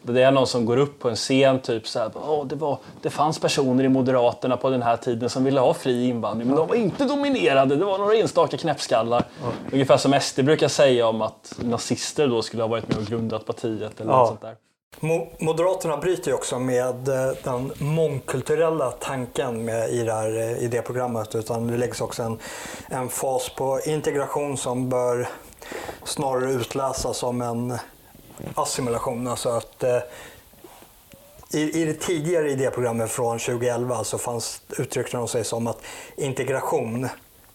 det 0.03 0.23
är 0.23 0.31
någon 0.31 0.47
som 0.47 0.65
går 0.65 0.77
upp 0.77 0.99
på 0.99 1.09
en 1.09 1.15
scen 1.15 1.59
typ 1.59 1.87
så 1.87 1.99
här, 1.99 2.09
oh, 2.09 2.47
det, 2.47 2.55
var, 2.55 2.77
det 3.01 3.09
fanns 3.09 3.39
personer 3.39 3.83
i 3.83 3.89
Moderaterna 3.89 4.57
på 4.57 4.69
den 4.69 4.81
här 4.81 4.97
tiden 4.97 5.29
som 5.29 5.43
ville 5.43 5.59
ha 5.59 5.73
fri 5.73 6.07
invandring 6.07 6.47
men 6.47 6.57
de 6.57 6.67
var 6.67 6.75
inte 6.75 7.05
dominerade, 7.05 7.75
det 7.75 7.85
var 7.85 7.97
några 7.97 8.15
enstaka 8.15 8.57
knäppskallar. 8.57 9.23
Ja. 9.43 9.47
Ungefär 9.71 9.97
som 9.97 10.19
SD 10.21 10.39
brukar 10.39 10.67
säga 10.67 11.07
om 11.07 11.21
att 11.21 11.59
nazister 11.63 12.27
då 12.27 12.41
skulle 12.41 12.63
ha 12.63 12.67
varit 12.67 12.87
med 12.87 12.97
och 12.97 13.05
grundat 13.05 13.45
partiet 13.45 14.01
eller 14.01 14.11
ja. 14.11 14.17
något 14.17 14.27
sånt 14.27 14.41
där. 14.41 14.55
Moderaterna 15.39 15.97
bryter 15.97 16.31
ju 16.31 16.35
också 16.35 16.59
med 16.59 17.07
eh, 17.07 17.33
den 17.43 17.71
mångkulturella 17.77 18.91
tanken 18.91 19.65
med 19.65 19.89
i 19.89 20.03
det 20.03 20.13
här 20.13 20.37
eh, 20.37 20.63
idéprogrammet 20.63 21.35
utan 21.35 21.67
det 21.67 21.77
läggs 21.77 22.01
också 22.01 22.23
en, 22.23 22.39
en 22.89 23.09
fas 23.09 23.49
på 23.49 23.79
integration 23.85 24.57
som 24.57 24.89
bör 24.89 25.29
snarare 26.03 26.51
utläsas 26.51 27.17
som 27.17 27.41
en 27.41 27.77
assimilation. 28.55 29.27
Alltså 29.27 29.49
att, 29.49 29.83
eh, 29.83 29.99
i, 31.53 31.81
I 31.81 31.85
det 31.85 31.93
tidigare 31.93 32.51
idéprogrammet 32.51 33.11
från 33.11 33.39
2011 33.39 34.03
så 34.03 34.17
fanns, 34.17 34.61
uttryckte 34.77 35.17
de 35.17 35.27
sig 35.27 35.43
som 35.43 35.67
att 35.67 35.81
integration 36.15 37.09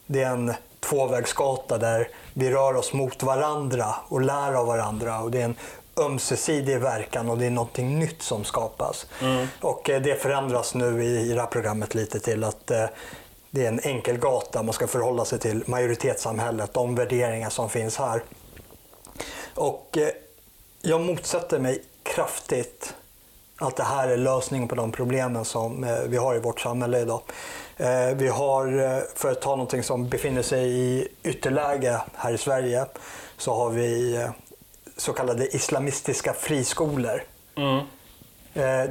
det 0.07 0.23
är 0.23 0.31
en 0.31 0.55
tvåvägsgata 0.81 1.79
där 1.79 2.09
vi 2.35 2.51
rör 2.51 2.77
oss 2.77 2.93
mot 2.93 3.23
varandra 3.23 3.95
och 4.09 4.21
lär 4.21 4.53
av 4.53 4.67
varandra. 4.67 5.21
Och 5.21 5.31
det 5.31 5.41
är 5.41 5.45
en 5.45 5.57
ömsesidig 5.97 6.81
verkan 6.81 7.31
och 7.31 7.39
det 7.39 7.47
är 7.47 7.51
någonting 7.51 7.99
nytt 7.99 8.23
som 8.23 8.45
skapas. 8.45 9.07
Mm. 9.23 9.47
Och 9.61 9.91
eh, 9.91 10.03
det 10.03 10.23
förändras 10.23 10.75
nu 10.75 11.05
i, 11.05 11.21
i 11.21 11.33
det 11.33 11.41
här 11.41 11.47
programmet 11.47 11.95
lite 11.95 12.21
till 12.21 12.45
att 12.45 12.71
eh, 12.71 12.85
det 13.51 13.65
är 13.65 13.69
en 13.69 13.81
enkel 13.81 14.19
gata. 14.19 14.63
Man 14.63 14.73
ska 14.73 14.87
förhålla 14.87 15.25
sig 15.25 15.39
till 15.39 15.63
majoritetssamhället, 15.67 16.75
de 16.75 16.95
värderingar 16.95 17.51
som 17.51 17.69
finns 17.69 17.97
här. 17.97 18.23
Och 19.55 19.99
eh, 19.99 20.09
jag 20.83 21.01
motsätter 21.01 21.59
mig 21.59 21.83
kraftigt 22.03 22.95
att 23.59 23.77
det 23.77 23.83
här 23.83 24.09
är 24.09 24.17
lösningen 24.17 24.69
på 24.69 24.75
de 24.75 24.93
problemen 24.93 25.45
som 25.45 25.85
eh, 25.85 25.99
vi 26.09 26.17
har 26.17 26.37
i 26.37 26.39
vårt 26.39 26.61
samhälle 26.61 27.01
idag. 27.01 27.21
Eh, 27.77 28.17
vi 28.17 28.29
har, 28.29 28.67
eh, 28.67 29.03
för 29.15 29.33
att 29.33 29.41
ta 29.41 29.51
någonting 29.51 29.83
som 29.83 30.09
befinner 30.09 30.43
sig 30.43 30.69
i 30.69 31.09
ytterläge 31.23 32.01
här 32.15 32.33
i 32.33 32.39
Sverige, 32.39 32.87
så 33.39 33.55
har 33.55 33.71
vi 33.71 34.27
så 34.97 35.13
kallade 35.13 35.57
islamistiska 35.57 36.33
friskolor. 36.33 37.23
Mm. 37.57 37.85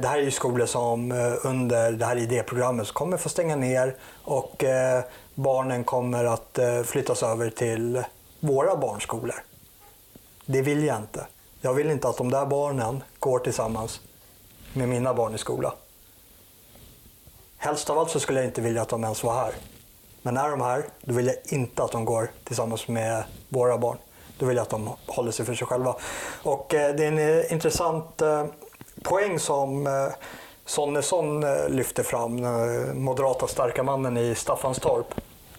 Det 0.00 0.08
här 0.08 0.18
är 0.18 0.22
ju 0.22 0.30
skolor 0.30 0.66
som 0.66 1.12
under 1.44 1.92
det 1.92 2.06
här 2.06 2.16
idéprogrammet 2.16 2.92
kommer 2.92 3.16
få 3.16 3.28
stänga 3.28 3.56
ner 3.56 3.94
och 4.24 4.64
barnen 5.34 5.84
kommer 5.84 6.24
att 6.24 6.58
flyttas 6.84 7.22
över 7.22 7.50
till 7.50 8.04
våra 8.40 8.76
barnskolor. 8.76 9.34
Det 10.44 10.62
vill 10.62 10.84
jag 10.84 10.96
inte. 10.96 11.26
Jag 11.60 11.74
vill 11.74 11.90
inte 11.90 12.08
att 12.08 12.16
de 12.16 12.30
där 12.30 12.46
barnen 12.46 13.02
går 13.18 13.38
tillsammans 13.38 14.00
med 14.72 14.88
mina 14.88 15.14
barn 15.14 15.34
i 15.34 15.38
skola. 15.38 15.74
Helst 17.56 17.90
av 17.90 17.98
allt 17.98 18.10
så 18.10 18.20
skulle 18.20 18.38
jag 18.38 18.48
inte 18.48 18.60
vilja 18.60 18.82
att 18.82 18.88
de 18.88 19.04
ens 19.04 19.24
var 19.24 19.34
här. 19.34 19.52
Men 20.22 20.36
är 20.36 20.50
de 20.50 20.60
här, 20.60 20.84
då 21.00 21.14
vill 21.14 21.26
jag 21.26 21.36
inte 21.44 21.82
att 21.82 21.92
de 21.92 22.04
går 22.04 22.30
tillsammans 22.44 22.88
med 22.88 23.24
våra 23.48 23.78
barn. 23.78 23.98
Då 24.38 24.46
vill 24.46 24.56
jag 24.56 24.62
att 24.62 24.70
de 24.70 24.90
håller 25.06 25.32
sig 25.32 25.46
för 25.46 25.54
sig 25.54 25.66
själva. 25.66 25.96
Och 26.42 26.74
eh, 26.74 26.94
det 26.94 27.04
är 27.04 27.08
en 27.08 27.18
eh, 27.18 27.52
intressant 27.52 28.22
eh, 28.22 28.46
poäng 29.02 29.38
som 29.38 29.88
Sonesson 30.64 31.44
lyfter 31.68 32.02
fram, 32.02 32.40
Den 32.40 33.02
moderata 33.02 33.46
starka 33.46 33.82
mannen 33.82 34.16
i 34.16 34.34
Staffanstorp. 34.34 35.14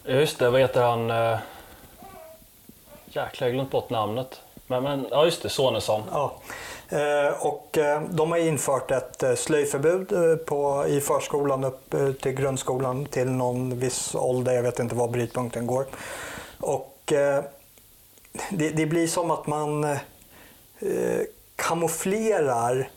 Just 0.05 0.39
det, 0.39 0.49
vad 0.49 0.61
heter 0.61 0.81
han? 0.81 1.07
Jäklar, 3.05 3.47
jag 3.47 3.47
har 3.47 3.53
glömt 3.53 3.71
bort 3.71 3.89
namnet. 3.89 4.41
Men, 4.67 4.83
men, 4.83 5.07
ja, 5.11 5.25
just 5.25 5.43
det, 5.43 5.49
Sonesson. 5.49 6.03
Ja. 6.11 6.33
Eh, 6.89 7.45
och 7.45 7.77
eh, 7.77 8.01
de 8.09 8.31
har 8.31 8.37
infört 8.37 8.91
ett 8.91 9.23
eh, 9.23 9.35
slöjförbud 9.35 10.09
på, 10.45 10.85
i 10.87 11.01
förskolan 11.01 11.63
upp 11.63 11.95
till 12.21 12.31
grundskolan 12.31 13.05
till 13.05 13.29
någon 13.29 13.79
viss 13.79 14.15
ålder. 14.15 14.53
Jag 14.53 14.63
vet 14.63 14.79
inte 14.79 14.95
var 14.95 15.07
brytpunkten 15.07 15.67
går. 15.67 15.85
Och 16.59 16.93
det, 18.49 18.69
det 18.69 18.85
blir 18.85 19.07
som 19.07 19.31
att 19.31 19.47
man 19.47 19.97
kamouflerar 21.55 22.89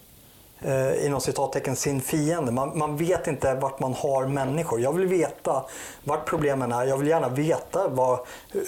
eh, 0.62 1.07
inom 1.07 1.20
citattecken 1.20 1.77
sin 1.77 2.01
fiende. 2.01 2.53
Man, 2.53 2.79
man, 2.79 2.96
vet 2.96 3.27
inte 3.27 3.55
vart 3.55 3.81
man 3.81 3.94
har 3.94 4.27
människor. 4.27 4.81
Jag 4.81 4.92
vill 4.92 5.07
veta 5.07 5.64
vart 6.05 6.27
problemen 6.27 6.73
är. 6.73 6.87
Jag 6.87 6.96
vill 6.96 7.09
gärna 7.09 7.29
veta 7.29 7.88
vad, 7.88 8.18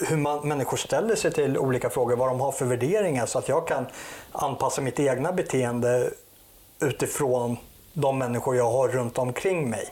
hur 0.08 0.16
man, 0.16 0.48
människor 0.48 0.76
ställer 0.76 1.14
sig 1.14 1.32
till 1.32 1.58
olika 1.58 1.90
frågor, 1.90 2.16
vad 2.16 2.28
de 2.28 2.40
har 2.40 2.52
för 2.52 2.64
värderingar 2.64 3.26
så 3.26 3.38
att 3.38 3.48
jag 3.48 3.66
kan 3.66 3.86
anpassa 4.32 4.80
mitt 4.80 5.00
egna 5.00 5.32
beteende 5.32 6.10
utifrån 6.80 7.56
de 7.92 8.18
människor 8.18 8.56
jag 8.56 8.70
har 8.70 8.88
runt 8.88 9.18
omkring 9.18 9.70
mig. 9.70 9.88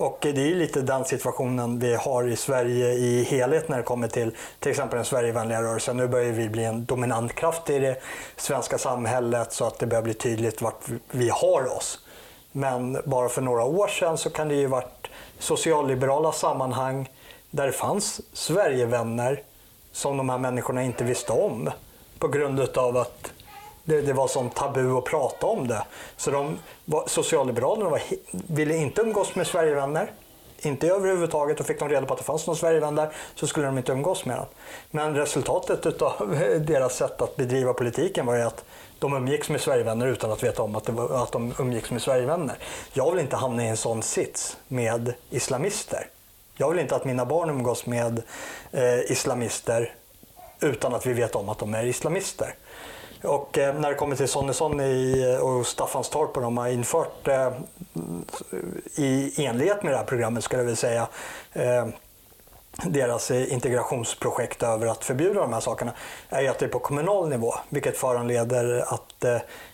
Och 0.00 0.18
det 0.20 0.28
är 0.28 0.46
ju 0.46 0.54
lite 0.54 0.82
den 0.82 1.04
situationen 1.04 1.78
vi 1.78 1.94
har 1.94 2.28
i 2.28 2.36
Sverige 2.36 2.92
i 2.92 3.22
helhet 3.22 3.68
när 3.68 3.76
det 3.76 3.82
kommer 3.82 4.08
till 4.08 4.36
till 4.58 4.70
exempel 4.70 4.96
den 4.96 5.04
Sverigevänliga 5.04 5.62
rörelsen. 5.62 5.96
Nu 5.96 6.08
börjar 6.08 6.32
vi 6.32 6.48
bli 6.48 6.64
en 6.64 6.84
dominant 6.84 7.34
kraft 7.34 7.70
i 7.70 7.78
det 7.78 8.02
svenska 8.36 8.78
samhället 8.78 9.52
så 9.52 9.64
att 9.64 9.78
det 9.78 9.86
börjar 9.86 10.02
bli 10.02 10.14
tydligt 10.14 10.62
vart 10.62 10.84
vi 11.10 11.28
har 11.28 11.76
oss. 11.76 11.98
Men 12.52 12.98
bara 13.04 13.28
för 13.28 13.42
några 13.42 13.64
år 13.64 13.88
sedan 13.88 14.18
så 14.18 14.30
kan 14.30 14.48
det 14.48 14.54
ju 14.54 14.66
varit 14.66 15.06
socialliberala 15.38 16.32
sammanhang 16.32 17.10
där 17.50 17.66
det 17.66 17.72
fanns 17.72 18.20
Sverigevänner 18.32 19.42
som 19.92 20.16
de 20.16 20.28
här 20.28 20.38
människorna 20.38 20.82
inte 20.82 21.04
visste 21.04 21.32
om 21.32 21.70
på 22.18 22.28
grund 22.28 22.60
av 22.60 22.96
att 22.96 23.32
det, 23.90 24.00
det 24.00 24.12
var 24.12 24.28
som 24.28 24.50
tabu 24.50 24.98
att 24.98 25.04
prata 25.04 25.46
om 25.46 25.68
det. 25.68 25.82
Så 26.16 26.30
de, 26.30 26.58
var, 26.84 27.04
Socialliberalerna 27.06 27.90
var, 27.90 28.02
ville 28.30 28.76
inte 28.76 29.00
umgås 29.00 29.34
med 29.34 29.46
Sverigevänner. 29.46 30.12
Inte 30.58 30.88
överhuvudtaget. 30.88 31.60
Och 31.60 31.66
fick 31.66 31.78
de 31.78 31.88
reda 31.88 32.06
på 32.06 32.12
att 32.12 32.18
det 32.18 32.24
fanns 32.24 32.46
någon 32.46 32.56
Sverigevän 32.56 32.94
där 32.94 33.12
så 33.34 33.46
skulle 33.46 33.66
de 33.66 33.78
inte 33.78 33.92
umgås 33.92 34.24
med 34.24 34.36
den. 34.36 34.46
Men 34.90 35.16
resultatet 35.16 36.02
av 36.02 36.38
deras 36.66 36.96
sätt 36.96 37.22
att 37.22 37.36
bedriva 37.36 37.72
politiken 37.72 38.26
var 38.26 38.36
ju 38.36 38.42
att 38.42 38.64
de 38.98 39.12
umgicks 39.12 39.50
med 39.50 39.60
Sverigevänner 39.60 40.06
utan 40.06 40.32
att 40.32 40.42
veta 40.42 40.62
om 40.62 40.76
att, 40.76 40.84
det 40.84 40.92
var, 40.92 41.22
att 41.22 41.32
de 41.32 41.54
umgicks 41.58 41.90
med 41.90 42.02
Sverigevänner. 42.02 42.58
Jag 42.92 43.10
vill 43.10 43.20
inte 43.20 43.36
hamna 43.36 43.64
i 43.64 43.68
en 43.68 43.76
sån 43.76 44.02
sits 44.02 44.56
med 44.68 45.14
islamister. 45.30 46.06
Jag 46.56 46.70
vill 46.70 46.78
inte 46.78 46.96
att 46.96 47.04
mina 47.04 47.24
barn 47.24 47.50
umgås 47.50 47.86
med 47.86 48.22
eh, 48.70 49.10
islamister 49.10 49.94
utan 50.60 50.94
att 50.94 51.06
vi 51.06 51.12
vet 51.12 51.34
om 51.34 51.48
att 51.48 51.58
de 51.58 51.74
är 51.74 51.84
islamister. 51.84 52.54
Och 53.22 53.58
eh, 53.58 53.74
när 53.74 53.88
det 53.88 53.94
kommer 53.94 54.16
till 54.16 54.28
Sonny 54.28 54.52
Sonny 54.52 55.26
och 55.36 55.66
Staffanstorp 55.66 56.36
och 56.36 56.42
de 56.42 56.58
har 56.58 56.68
infört 56.68 57.28
eh, 57.28 57.52
i 58.94 59.44
enlighet 59.46 59.82
med 59.82 59.92
det 59.92 59.96
här 59.96 60.04
programmet 60.04 60.44
skulle 60.44 60.60
jag 60.60 60.64
vilja 60.64 60.76
säga 60.76 61.08
eh, 61.52 61.86
deras 62.84 63.30
integrationsprojekt 63.30 64.62
över 64.62 64.86
att 64.86 65.04
förbjuda 65.04 65.40
de 65.40 65.52
här 65.52 65.60
sakerna 65.60 65.92
är 66.28 66.40
ju 66.40 66.48
att 66.48 66.58
det 66.58 66.66
är 66.66 66.68
på 66.70 66.78
kommunal 66.78 67.28
nivå 67.28 67.54
vilket 67.68 67.96
föranleder 67.96 68.94
att 68.94 69.24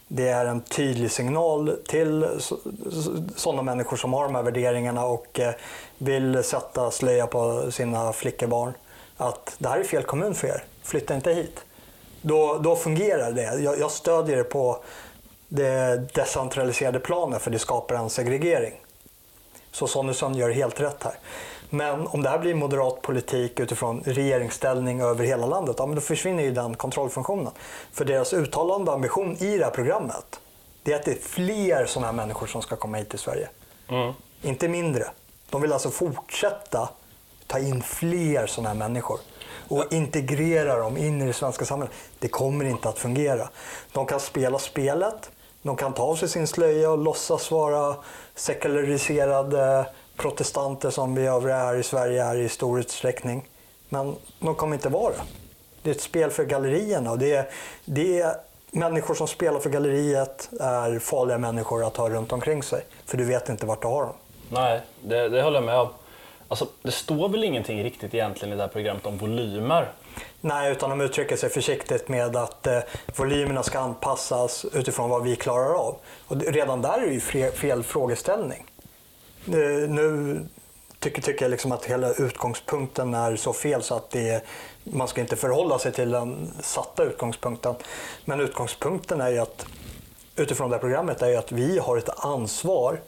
det 0.08 0.28
är 0.28 0.46
en 0.46 0.60
tydlig 0.60 1.10
signal 1.10 1.76
till 1.88 2.26
sådana 3.36 3.62
människor 3.62 3.96
som 3.96 4.12
har 4.12 4.24
de 4.24 4.34
här 4.34 4.42
värderingarna 4.42 5.06
och 5.06 5.40
vill 5.98 6.44
sätta 6.44 6.90
slöja 6.90 7.26
på 7.26 7.72
sina 7.72 8.12
flickebarn 8.12 8.72
att 9.16 9.54
det 9.58 9.68
här 9.68 9.78
är 9.78 9.84
fel 9.84 10.02
kommun 10.02 10.34
för 10.34 10.48
er, 10.48 10.64
flytta 10.82 11.14
inte 11.14 11.32
hit. 11.32 11.65
Då, 12.28 12.58
då 12.58 12.76
fungerar 12.76 13.32
det. 13.32 13.60
Jag, 13.60 13.78
jag 13.78 13.90
stödjer 13.90 14.36
det 14.36 14.44
på 14.44 14.78
det 15.48 15.96
decentraliserade 16.14 17.00
planet 17.00 17.42
för 17.42 17.50
det 17.50 17.58
skapar 17.58 17.94
en 17.94 18.10
segregering. 18.10 18.74
Så 19.72 19.86
Sonesson 19.86 20.34
gör 20.34 20.50
helt 20.50 20.80
rätt 20.80 21.02
här. 21.02 21.14
Men 21.70 22.06
om 22.06 22.22
det 22.22 22.28
här 22.28 22.38
blir 22.38 22.54
moderat 22.54 23.02
politik 23.02 23.60
utifrån 23.60 24.02
regeringsställning 24.04 25.00
över 25.00 25.24
hela 25.24 25.46
landet, 25.46 25.76
ja, 25.78 25.86
men 25.86 25.94
då 25.94 26.00
försvinner 26.00 26.42
ju 26.42 26.50
den 26.50 26.74
kontrollfunktionen. 26.74 27.52
För 27.92 28.04
deras 28.04 28.32
uttalande 28.32 28.92
ambition 28.92 29.36
i 29.36 29.58
det 29.58 29.64
här 29.64 29.72
programmet, 29.72 30.40
det 30.82 30.92
är 30.92 30.96
att 30.96 31.04
det 31.04 31.10
är 31.10 31.20
fler 31.22 31.86
sådana 31.86 32.06
här 32.06 32.14
människor 32.14 32.46
som 32.46 32.62
ska 32.62 32.76
komma 32.76 32.96
hit 32.96 33.08
till 33.08 33.18
Sverige. 33.18 33.48
Mm. 33.88 34.12
Inte 34.42 34.68
mindre. 34.68 35.06
De 35.50 35.62
vill 35.62 35.72
alltså 35.72 35.90
fortsätta 35.90 36.88
ta 37.46 37.58
in 37.58 37.82
fler 37.82 38.46
sådana 38.46 38.68
här 38.68 38.76
människor 38.76 39.18
och 39.68 39.92
integrera 39.92 40.78
dem 40.78 40.96
in 40.96 41.22
i 41.22 41.26
det 41.26 41.32
svenska 41.32 41.64
samhället. 41.64 41.94
Det 42.18 42.28
kommer 42.28 42.64
inte 42.64 42.88
att 42.88 42.98
fungera. 42.98 43.48
De 43.92 44.06
kan 44.06 44.20
spela 44.20 44.58
spelet, 44.58 45.30
de 45.62 45.76
kan 45.76 45.92
ta 45.92 46.02
av 46.02 46.16
sig 46.16 46.28
sin 46.28 46.46
slöja 46.46 46.90
och 46.90 46.98
låtsas 46.98 47.50
vara 47.50 47.96
sekulariserade 48.34 49.86
protestanter 50.16 50.90
som 50.90 51.14
vi 51.14 51.26
övriga 51.26 51.56
här 51.56 51.74
i 51.76 51.82
Sverige 51.82 52.24
är 52.24 52.36
i 52.36 52.48
stor 52.48 52.80
utsträckning. 52.80 53.48
Men 53.88 54.16
de 54.38 54.54
kommer 54.54 54.74
inte 54.76 54.88
vara 54.88 55.12
det. 55.12 55.20
Det 55.82 55.90
är 55.90 55.94
ett 55.94 56.00
spel 56.00 56.30
för 56.30 56.44
gallerierna 56.44 57.10
och 57.10 57.18
det 57.18 57.32
är, 57.32 57.50
det 57.84 58.20
är 58.20 58.36
människor 58.70 59.14
som 59.14 59.28
spelar 59.28 59.60
för 59.60 59.70
galleriet 59.70 60.50
är 60.60 60.98
farliga 60.98 61.38
människor 61.38 61.84
att 61.84 61.96
ha 61.96 62.10
runt 62.10 62.32
omkring 62.32 62.62
sig. 62.62 62.84
För 63.06 63.16
du 63.16 63.24
vet 63.24 63.48
inte 63.48 63.66
vart 63.66 63.82
du 63.82 63.88
har 63.88 64.02
dem. 64.02 64.14
Nej, 64.50 64.80
det, 65.02 65.28
det 65.28 65.42
håller 65.42 65.56
jag 65.56 65.66
med 65.66 65.78
om. 65.78 65.88
Alltså, 66.48 66.66
det 66.82 66.90
står 66.90 67.28
väl 67.28 67.44
ingenting 67.44 67.84
riktigt 67.84 68.14
egentligen 68.14 68.52
i 68.52 68.56
det 68.56 68.62
här 68.62 68.68
programmet 68.68 69.06
om 69.06 69.18
volymer? 69.18 69.92
Nej, 70.40 70.72
utan 70.72 70.90
de 70.90 71.00
uttrycker 71.00 71.36
sig 71.36 71.50
försiktigt 71.50 72.08
med 72.08 72.36
att 72.36 72.66
eh, 72.66 72.78
volymerna 73.16 73.62
ska 73.62 73.78
anpassas 73.78 74.66
utifrån 74.72 75.10
vad 75.10 75.22
vi 75.22 75.36
klarar 75.36 75.74
av. 75.74 75.96
Och 76.26 76.42
redan 76.42 76.82
där 76.82 76.98
är 77.02 77.06
det 77.06 77.12
ju 77.12 77.20
fel, 77.20 77.52
fel 77.52 77.82
frågeställning. 77.82 78.64
Eh, 79.46 79.88
nu 79.88 80.40
tycker, 80.98 81.22
tycker 81.22 81.44
jag 81.44 81.50
liksom 81.50 81.72
att 81.72 81.84
hela 81.84 82.12
utgångspunkten 82.12 83.14
är 83.14 83.36
så 83.36 83.52
fel 83.52 83.82
så 83.82 83.94
att 83.94 84.10
det, 84.10 84.44
man 84.84 85.08
ska 85.08 85.20
inte 85.20 85.36
förhålla 85.36 85.78
sig 85.78 85.92
till 85.92 86.10
den 86.10 86.52
satta 86.60 87.04
utgångspunkten. 87.04 87.74
Men 88.24 88.40
utgångspunkten 88.40 89.20
är 89.20 89.30
ju 89.30 89.38
att 89.38 89.66
utifrån 90.36 90.70
det 90.70 90.76
här 90.76 90.80
programmet 90.80 91.22
är 91.22 91.28
ju 91.28 91.36
att 91.36 91.52
vi 91.52 91.78
har 91.78 91.96
ett 91.96 92.24
ansvar 92.24 93.00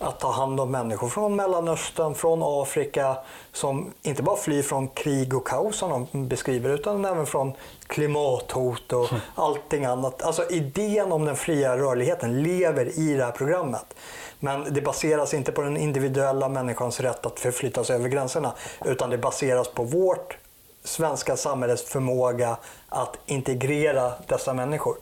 att 0.00 0.20
ta 0.20 0.30
hand 0.30 0.60
om 0.60 0.70
människor 0.70 1.08
från 1.08 1.36
Mellanöstern, 1.36 2.14
från 2.14 2.40
Afrika 2.42 3.16
som 3.52 3.92
inte 4.02 4.22
bara 4.22 4.36
flyr 4.36 4.62
från 4.62 4.88
krig 4.88 5.34
och 5.34 5.46
kaos 5.46 5.76
som 5.76 6.06
de 6.12 6.28
beskriver 6.28 6.70
utan 6.70 7.04
även 7.04 7.26
från 7.26 7.52
klimathot 7.86 8.92
och 8.92 9.08
allting 9.34 9.84
annat. 9.84 10.22
Alltså 10.22 10.50
idén 10.50 11.12
om 11.12 11.24
den 11.24 11.36
fria 11.36 11.76
rörligheten 11.76 12.42
lever 12.42 12.98
i 12.98 13.14
det 13.14 13.24
här 13.24 13.32
programmet. 13.32 13.94
Men 14.38 14.74
det 14.74 14.80
baseras 14.80 15.34
inte 15.34 15.52
på 15.52 15.62
den 15.62 15.76
individuella 15.76 16.48
människans 16.48 17.00
rätt 17.00 17.26
att 17.26 17.40
förflytta 17.40 17.84
sig 17.84 17.96
över 17.96 18.08
gränserna 18.08 18.52
utan 18.84 19.10
det 19.10 19.18
baseras 19.18 19.68
på 19.68 19.84
vårt 19.84 20.38
svenska 20.84 21.36
samhällets 21.36 21.82
förmåga 21.82 22.56
att 22.88 23.18
integrera 23.26 24.12
dessa 24.26 24.54
människor. 24.54 24.96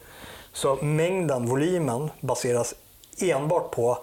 Så 0.53 0.77
mängden, 0.77 1.47
volymen, 1.47 2.11
baseras 2.21 2.75
enbart 3.21 3.71
på 3.71 3.99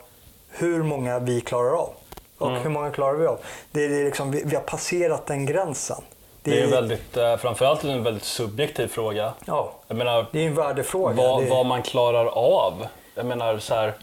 hur 0.58 0.84
många 0.84 1.20
vi 1.20 1.42
klarar 1.42 1.74
av. 1.74 1.90
Och 2.38 2.50
Mm. 2.50 2.62
hur 2.62 2.70
många 2.70 2.92
klarar 2.92 3.14
vi 3.14 3.28
av? 3.28 3.40
Det 3.72 3.86
är 3.86 3.90
det 3.90 4.02
är 4.02 4.06
liksom, 4.06 4.32
vi, 4.32 4.44
vi 4.46 4.56
har 4.56 4.64
passerat 4.64 5.26
den 5.26 5.46
gränsen. 5.46 6.02
Det 6.42 6.52
är 6.52 6.66
ju 6.66 6.68
väldigt, 6.72 7.18
eh, 7.18 7.38
framförallt 7.38 7.84
en 7.84 8.04
väldigt 8.04 8.24
subjektiv 8.24 8.88
fråga. 8.88 9.34
Ja, 9.46 9.72
menar, 9.88 10.26
det 10.32 10.40
är 10.44 10.48
en 10.48 10.56
värdefråga. 10.56 11.16
vad, 11.16 11.42
det 11.42 11.46
är, 11.48 11.50
vad 11.50 11.66
man 11.66 11.84
klarar 11.84 12.26
av. 12.26 12.88
Jag 13.16 13.26
menar 13.26 13.60
så 13.60 13.76
här, 13.76 13.94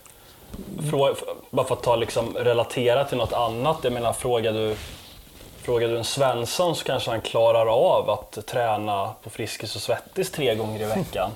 frå, 0.90 1.14
bara 1.50 1.66
för 1.66 1.74
att 1.74 1.82
ta 1.82 1.96
liksom, 1.96 2.36
relatera 2.36 3.04
till 3.04 3.18
något 3.18 3.32
annat. 3.32 3.76
Jag 3.82 3.92
menar, 3.92 4.12
frågar 4.12 4.52
du, 4.52 4.76
frågar 5.62 5.88
du 5.88 5.98
en 5.98 6.04
Svensson 6.04 6.76
så 6.76 6.84
kanske 6.84 7.10
han 7.10 7.20
klarar 7.20 7.66
av 7.66 8.10
att 8.10 8.46
träna 8.46 9.10
på 9.22 9.30
Friskis 9.30 9.76
och 9.76 9.82
Svettis 9.82 10.30
tre 10.30 10.54
gånger 10.54 10.82
i 10.82 10.84
veckan. 10.84 11.30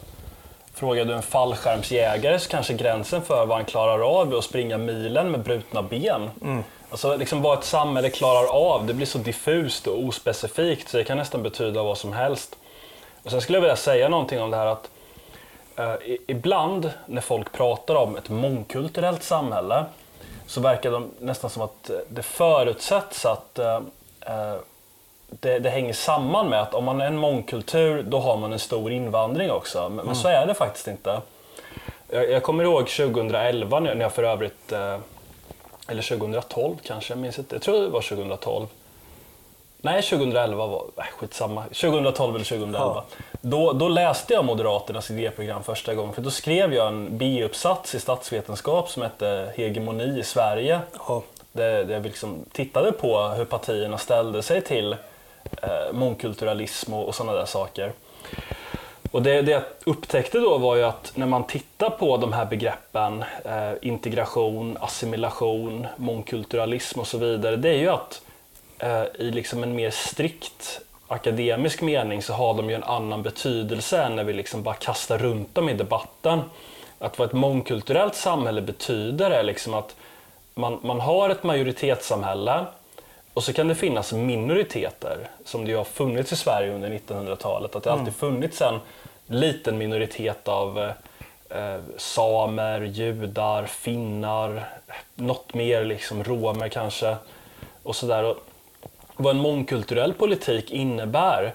Frågar 0.76 1.04
du 1.04 1.14
en 1.14 1.22
fallskärmsjägare 1.22 2.38
så 2.38 2.48
kanske 2.48 2.74
gränsen 2.74 3.22
för 3.22 3.46
vad 3.46 3.56
han 3.56 3.64
klarar 3.64 4.20
av 4.20 4.32
är 4.32 4.38
att 4.38 4.44
springa 4.44 4.78
milen 4.78 5.30
med 5.30 5.40
brutna 5.40 5.82
ben. 5.82 6.30
Alltså 6.90 7.16
liksom 7.16 7.42
vad 7.42 7.58
ett 7.58 7.64
samhälle 7.64 8.10
klarar 8.10 8.46
av, 8.46 8.86
det 8.86 8.94
blir 8.94 9.06
så 9.06 9.18
diffust 9.18 9.86
och 9.86 10.04
ospecifikt 10.04 10.88
så 10.88 10.96
det 10.96 11.04
kan 11.04 11.18
nästan 11.18 11.42
betyda 11.42 11.82
vad 11.82 11.98
som 11.98 12.12
helst. 12.12 12.56
Och 13.22 13.30
sen 13.30 13.40
skulle 13.40 13.56
jag 13.56 13.62
vilja 13.62 13.76
säga 13.76 14.08
någonting 14.08 14.42
om 14.42 14.50
det 14.50 14.56
här 14.56 14.66
att 14.66 14.90
eh, 15.76 15.94
ibland 16.26 16.90
när 17.06 17.20
folk 17.20 17.52
pratar 17.52 17.94
om 17.94 18.16
ett 18.16 18.28
mångkulturellt 18.28 19.22
samhälle 19.22 19.84
så 20.46 20.60
verkar 20.60 20.90
de 20.90 21.10
nästan 21.20 21.50
som 21.50 21.62
att 21.62 21.90
eh, 21.90 21.96
det 22.08 22.22
förutsätts 22.22 23.24
att 23.24 23.58
eh, 23.58 23.80
eh, 24.20 24.56
det, 25.40 25.59
det 25.59 25.70
hänger 25.70 25.92
samman 25.92 26.49
med 26.49 26.62
att 26.62 26.75
om 26.75 26.85
man 26.85 27.01
är 27.01 27.07
en 27.07 27.16
mångkultur 27.16 28.03
då 28.03 28.18
har 28.18 28.37
man 28.37 28.53
en 28.53 28.59
stor 28.59 28.92
invandring 28.92 29.51
också. 29.51 29.88
Men, 29.88 30.07
men 30.07 30.14
så 30.14 30.29
är 30.29 30.46
det 30.46 30.55
faktiskt 30.55 30.88
inte. 30.88 31.20
Jag, 32.11 32.31
jag 32.31 32.42
kommer 32.42 32.64
ihåg 32.64 32.88
2011 32.88 33.81
när 33.81 34.01
jag 34.01 34.12
för 34.12 34.22
övrigt, 34.22 34.72
eh, 34.72 34.99
eller 35.88 36.03
2012 36.03 36.77
kanske, 36.83 37.12
jag 37.12 37.18
minns 37.18 37.38
inte. 37.38 37.55
Jag 37.55 37.62
tror 37.62 37.81
det 37.81 37.88
var 37.88 38.01
2012. 38.01 38.66
Nej, 39.79 40.03
2011 40.03 40.66
var, 40.66 40.85
nej, 40.96 41.07
skitsamma. 41.18 41.62
2012 41.62 42.35
eller 42.35 42.44
2011. 42.44 42.79
Ja. 42.79 43.05
Då, 43.40 43.72
då 43.72 43.88
läste 43.88 44.35
jag 44.35 44.44
Moderaternas 44.44 45.11
idéprogram 45.11 45.62
första 45.62 45.94
gången. 45.94 46.12
För 46.12 46.22
då 46.22 46.31
skrev 46.31 46.75
jag 46.75 46.88
en 46.88 47.18
biuppsats 47.18 47.94
i 47.94 48.01
statsvetenskap 48.01 48.88
som 48.88 49.03
hette 49.03 49.53
Hegemoni 49.57 50.18
i 50.18 50.22
Sverige. 50.22 50.81
Ja. 51.09 51.22
Där, 51.53 51.85
vi 51.85 52.09
liksom 52.09 52.44
tittade 52.53 52.92
på 52.92 53.20
hur 53.20 53.44
partierna 53.44 53.99
ställde 53.99 54.42
sig 54.42 54.61
till 54.61 54.96
eh, 55.62 55.92
mångkulturalism 55.92 56.94
och, 56.94 57.09
och 57.09 57.14
sådana 57.14 57.38
där 57.38 57.46
saker. 57.46 57.92
Och 59.11 59.22
det, 59.22 59.42
det 59.42 59.52
jag 59.52 59.62
upptäckte 59.85 60.38
då 60.38 60.59
var 60.59 60.76
ju 60.76 60.82
att 60.82 61.12
när 61.14 61.26
man 61.26 61.46
tittar 61.46 61.90
på 61.90 62.16
de 62.16 62.32
här 62.32 62.44
begreppen, 62.46 63.24
eh, 63.44 63.72
integration, 63.82 64.76
assimilation, 64.80 65.87
mångkulturalism 65.96 67.00
och 67.00 67.06
så 67.06 67.18
vidare, 67.18 67.56
det 67.56 67.68
är 67.68 67.78
ju 67.78 67.88
att 67.88 68.22
eh, 68.78 69.02
i 69.18 69.30
liksom 69.30 69.62
en 69.62 69.74
mer 69.74 69.90
strikt 69.90 70.80
akademisk 71.09 71.82
mening 71.82 72.22
så 72.22 72.32
har 72.32 72.54
de 72.54 72.70
ju 72.70 72.74
en 72.76 72.85
annan 72.85 73.22
betydelse 73.22 74.02
än 74.02 74.16
när 74.16 74.24
vi 74.24 74.32
liksom 74.32 74.62
bara 74.62 74.74
kastar 74.74 75.18
runt 75.18 75.54
dem 75.54 75.68
i 75.68 75.74
debatten. 75.74 76.40
Att 76.98 77.18
vad 77.18 77.28
ett 77.28 77.35
mångkulturellt 77.35 78.14
samhälle 78.14 78.62
betyder 78.62 79.30
är 79.30 79.42
liksom 79.42 79.74
att 79.74 79.96
man, 80.54 80.78
man 80.82 81.00
har 81.00 81.30
ett 81.30 81.42
majoritetssamhälle 81.42 82.64
och 83.37 83.44
så 83.44 83.53
kan 83.53 83.68
det 83.68 83.75
finnas 83.75 84.12
minoriteter 84.12 85.29
som 85.44 85.64
det 85.64 85.72
har 85.72 85.85
funnits 85.85 86.33
i 86.33 86.37
Sverige 86.37 86.75
under 86.75 86.90
1900-talet. 86.90 87.77
Att 87.77 87.83
det 87.83 87.92
alltid 87.92 88.14
funnits 88.14 88.62
en 88.62 88.81
liten 89.27 89.79
minoritet 89.79 90.49
av 90.49 90.79
eh, 90.79 90.90
eh, 91.59 91.81
samer, 91.96 92.81
judar, 92.81 93.66
finnar, 93.66 94.68
något 95.14 95.55
mer 95.55 95.85
liksom 95.85 96.25
romer 96.25 96.68
kanske. 96.68 97.16
Och 97.83 97.96
sådär. 97.96 98.35
Vad 99.16 99.37
en 99.37 99.42
mångkulturell 99.42 100.12
politik 100.12 100.70
innebär 100.70 101.55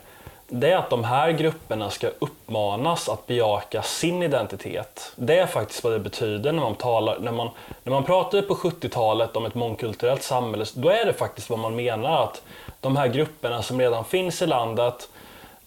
det 0.53 0.71
är 0.71 0.77
att 0.77 0.89
de 0.89 1.03
här 1.03 1.31
grupperna 1.31 1.89
ska 1.89 2.07
uppmanas 2.19 3.09
att 3.09 3.27
bejaka 3.27 3.81
sin 3.81 4.23
identitet. 4.23 5.11
Det 5.15 5.39
är 5.39 5.45
faktiskt 5.45 5.83
vad 5.83 5.93
det 5.93 5.99
betyder 5.99 6.51
när 6.51 6.63
man 6.63 6.75
talar, 6.75 7.19
när 7.19 7.31
man, 7.31 7.49
när 7.83 7.91
man 7.91 8.03
pratar 8.03 8.41
på 8.41 8.55
70-talet 8.55 9.35
om 9.35 9.45
ett 9.45 9.55
mångkulturellt 9.55 10.23
samhälle, 10.23 10.65
då 10.75 10.89
är 10.89 11.05
det 11.05 11.13
faktiskt 11.13 11.49
vad 11.49 11.59
man 11.59 11.75
menar 11.75 12.23
att 12.23 12.41
de 12.79 12.95
här 12.95 13.07
grupperna 13.07 13.61
som 13.61 13.79
redan 13.79 14.05
finns 14.05 14.41
i 14.41 14.47
landet, 14.47 15.09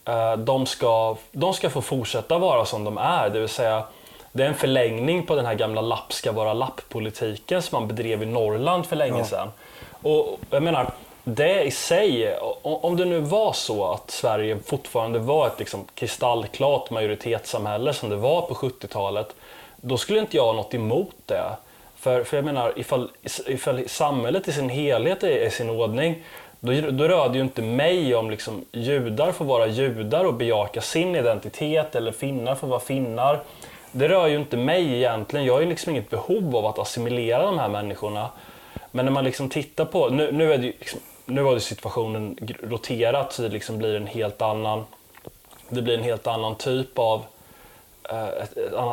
eh, 0.04 0.36
de 0.36 0.66
ska, 0.66 1.16
de 1.32 1.54
ska 1.54 1.70
få 1.70 1.82
fortsätta 1.82 2.38
vara 2.38 2.64
som 2.64 2.84
de 2.84 2.98
är, 2.98 3.30
det 3.30 3.40
vill 3.40 3.48
säga 3.48 3.84
det 4.32 4.44
är 4.44 4.48
en 4.48 4.54
förlängning 4.54 5.26
på 5.26 5.34
den 5.34 5.46
här 5.46 5.54
gamla 5.54 5.80
lapp 5.80 6.12
ska 6.12 6.32
vara 6.32 6.52
lapp-politiken 6.52 7.62
som 7.62 7.80
man 7.80 7.88
bedrev 7.88 8.22
i 8.22 8.26
Norrland 8.26 8.86
för 8.86 8.96
länge 8.96 9.18
ja. 9.18 9.24
sedan. 9.24 9.48
Och 10.02 10.38
jag 10.50 10.62
menar, 10.62 10.90
det 11.24 11.62
i 11.62 11.70
sig, 11.70 12.38
om 12.62 12.96
det 12.96 13.04
nu 13.04 13.20
var 13.20 13.52
så 13.52 13.84
att 13.84 14.10
Sverige 14.10 14.58
fortfarande 14.66 15.18
var 15.18 15.46
ett 15.46 15.58
liksom 15.58 15.84
kristallklart 15.94 16.90
majoritetssamhälle 16.90 17.92
som 17.92 18.08
det 18.08 18.16
var 18.16 18.42
på 18.42 18.54
70-talet, 18.54 19.34
då 19.76 19.96
skulle 19.96 20.20
inte 20.20 20.36
jag 20.36 20.44
ha 20.44 20.52
något 20.52 20.74
emot 20.74 21.14
det. 21.26 21.56
För, 21.96 22.24
för 22.24 22.36
jag 22.36 22.44
menar, 22.44 22.72
ifall, 22.76 23.10
ifall 23.46 23.88
samhället 23.88 24.48
i 24.48 24.52
sin 24.52 24.68
helhet 24.68 25.22
är 25.22 25.46
i 25.46 25.50
sin 25.50 25.70
ordning, 25.70 26.22
då, 26.60 26.72
då 26.90 27.08
rör 27.08 27.28
det 27.28 27.34
ju 27.34 27.44
inte 27.44 27.62
mig 27.62 28.14
om 28.14 28.30
liksom, 28.30 28.64
judar 28.72 29.32
får 29.32 29.44
vara 29.44 29.66
judar 29.66 30.24
och 30.24 30.34
bejaka 30.34 30.80
sin 30.80 31.16
identitet, 31.16 31.94
eller 31.94 32.12
finnar 32.12 32.54
får 32.54 32.66
vara 32.66 32.80
finnar. 32.80 33.40
Det 33.92 34.08
rör 34.08 34.26
ju 34.26 34.36
inte 34.36 34.56
mig 34.56 34.94
egentligen. 34.94 35.46
Jag 35.46 35.54
har 35.54 35.60
ju 35.60 35.68
liksom 35.68 35.92
inget 35.92 36.10
behov 36.10 36.56
av 36.56 36.66
att 36.66 36.78
assimilera 36.78 37.46
de 37.46 37.58
här 37.58 37.68
människorna. 37.68 38.28
Men 38.90 39.04
när 39.04 39.12
man 39.12 39.24
liksom 39.24 39.48
tittar 39.48 39.84
på, 39.84 40.08
nu, 40.08 40.32
nu 40.32 40.52
är 40.52 40.58
det 40.58 40.66
ju 40.66 40.72
liksom, 40.78 41.00
nu 41.24 41.42
har 41.42 41.58
situationen 41.58 42.38
roterat 42.62 43.32
så 43.32 43.42
det 43.42 43.48
liksom 43.48 43.78
blir 43.78 43.94
en 43.96 44.06
helt 44.06 44.42
annan 44.42 44.84
det 45.68 45.82
blir 45.82 45.98
en 45.98 46.04
helt 46.04 46.26
annan 46.26 46.54
typ 46.54 46.98
av 46.98 47.22
eh, 48.10 48.28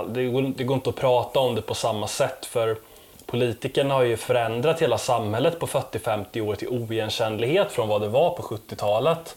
det, 0.07 0.25
går, 0.25 0.53
det 0.57 0.63
går 0.63 0.75
inte 0.75 0.89
att 0.89 0.95
prata 0.95 1.39
om 1.39 1.55
det 1.55 1.61
på 1.61 1.73
samma 1.73 2.07
sätt 2.07 2.45
för 2.45 2.77
politikerna 3.25 3.93
har 3.93 4.03
ju 4.03 4.17
förändrat 4.17 4.81
hela 4.81 4.97
samhället 4.97 5.59
på 5.59 5.67
40-50 5.67 6.41
år 6.41 6.55
till 6.55 6.67
oigenkännlighet 6.67 7.71
från 7.71 7.87
vad 7.87 8.01
det 8.01 8.07
var 8.07 8.29
på 8.29 8.43
70-talet. 8.43 9.35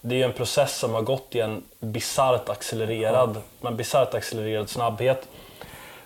Det 0.00 0.22
är 0.22 0.24
en 0.24 0.32
process 0.32 0.78
som 0.78 0.94
har 0.94 1.02
gått 1.02 1.34
i 1.34 1.40
en 1.40 1.62
bisarrt 1.80 2.48
accelererad, 2.48 3.36
en 3.60 3.76
bisarrt 3.76 4.14
accelererad 4.14 4.68
snabbhet. 4.68 5.28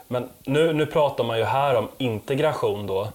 Men 0.08 0.28
nu, 0.44 0.72
nu 0.72 0.86
pratar 0.86 1.24
man 1.24 1.38
ju 1.38 1.44
här 1.44 1.74
om 1.74 1.88
integration 1.98 2.86
då. 2.86 3.08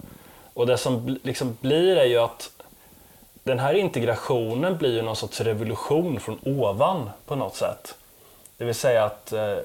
Och 0.54 0.68
det 0.68 0.78
som 0.78 1.20
liksom 1.24 1.58
blir 1.62 1.96
är 1.96 2.06
ju 2.06 2.18
att 2.18 2.50
den 3.44 3.60
här 3.60 3.74
integrationen 3.74 4.78
blir 4.78 4.96
ju 4.96 5.02
någon 5.02 5.16
sorts 5.16 5.42
revolution 5.42 6.20
från 6.20 6.40
ovan 6.46 7.10
på 7.26 7.36
något 7.36 7.56
sätt. 7.56 7.96
Det 8.58 8.66
vill 8.66 8.76
säga 8.76 9.06
att... 9.06 9.34
Eh, 9.34 9.58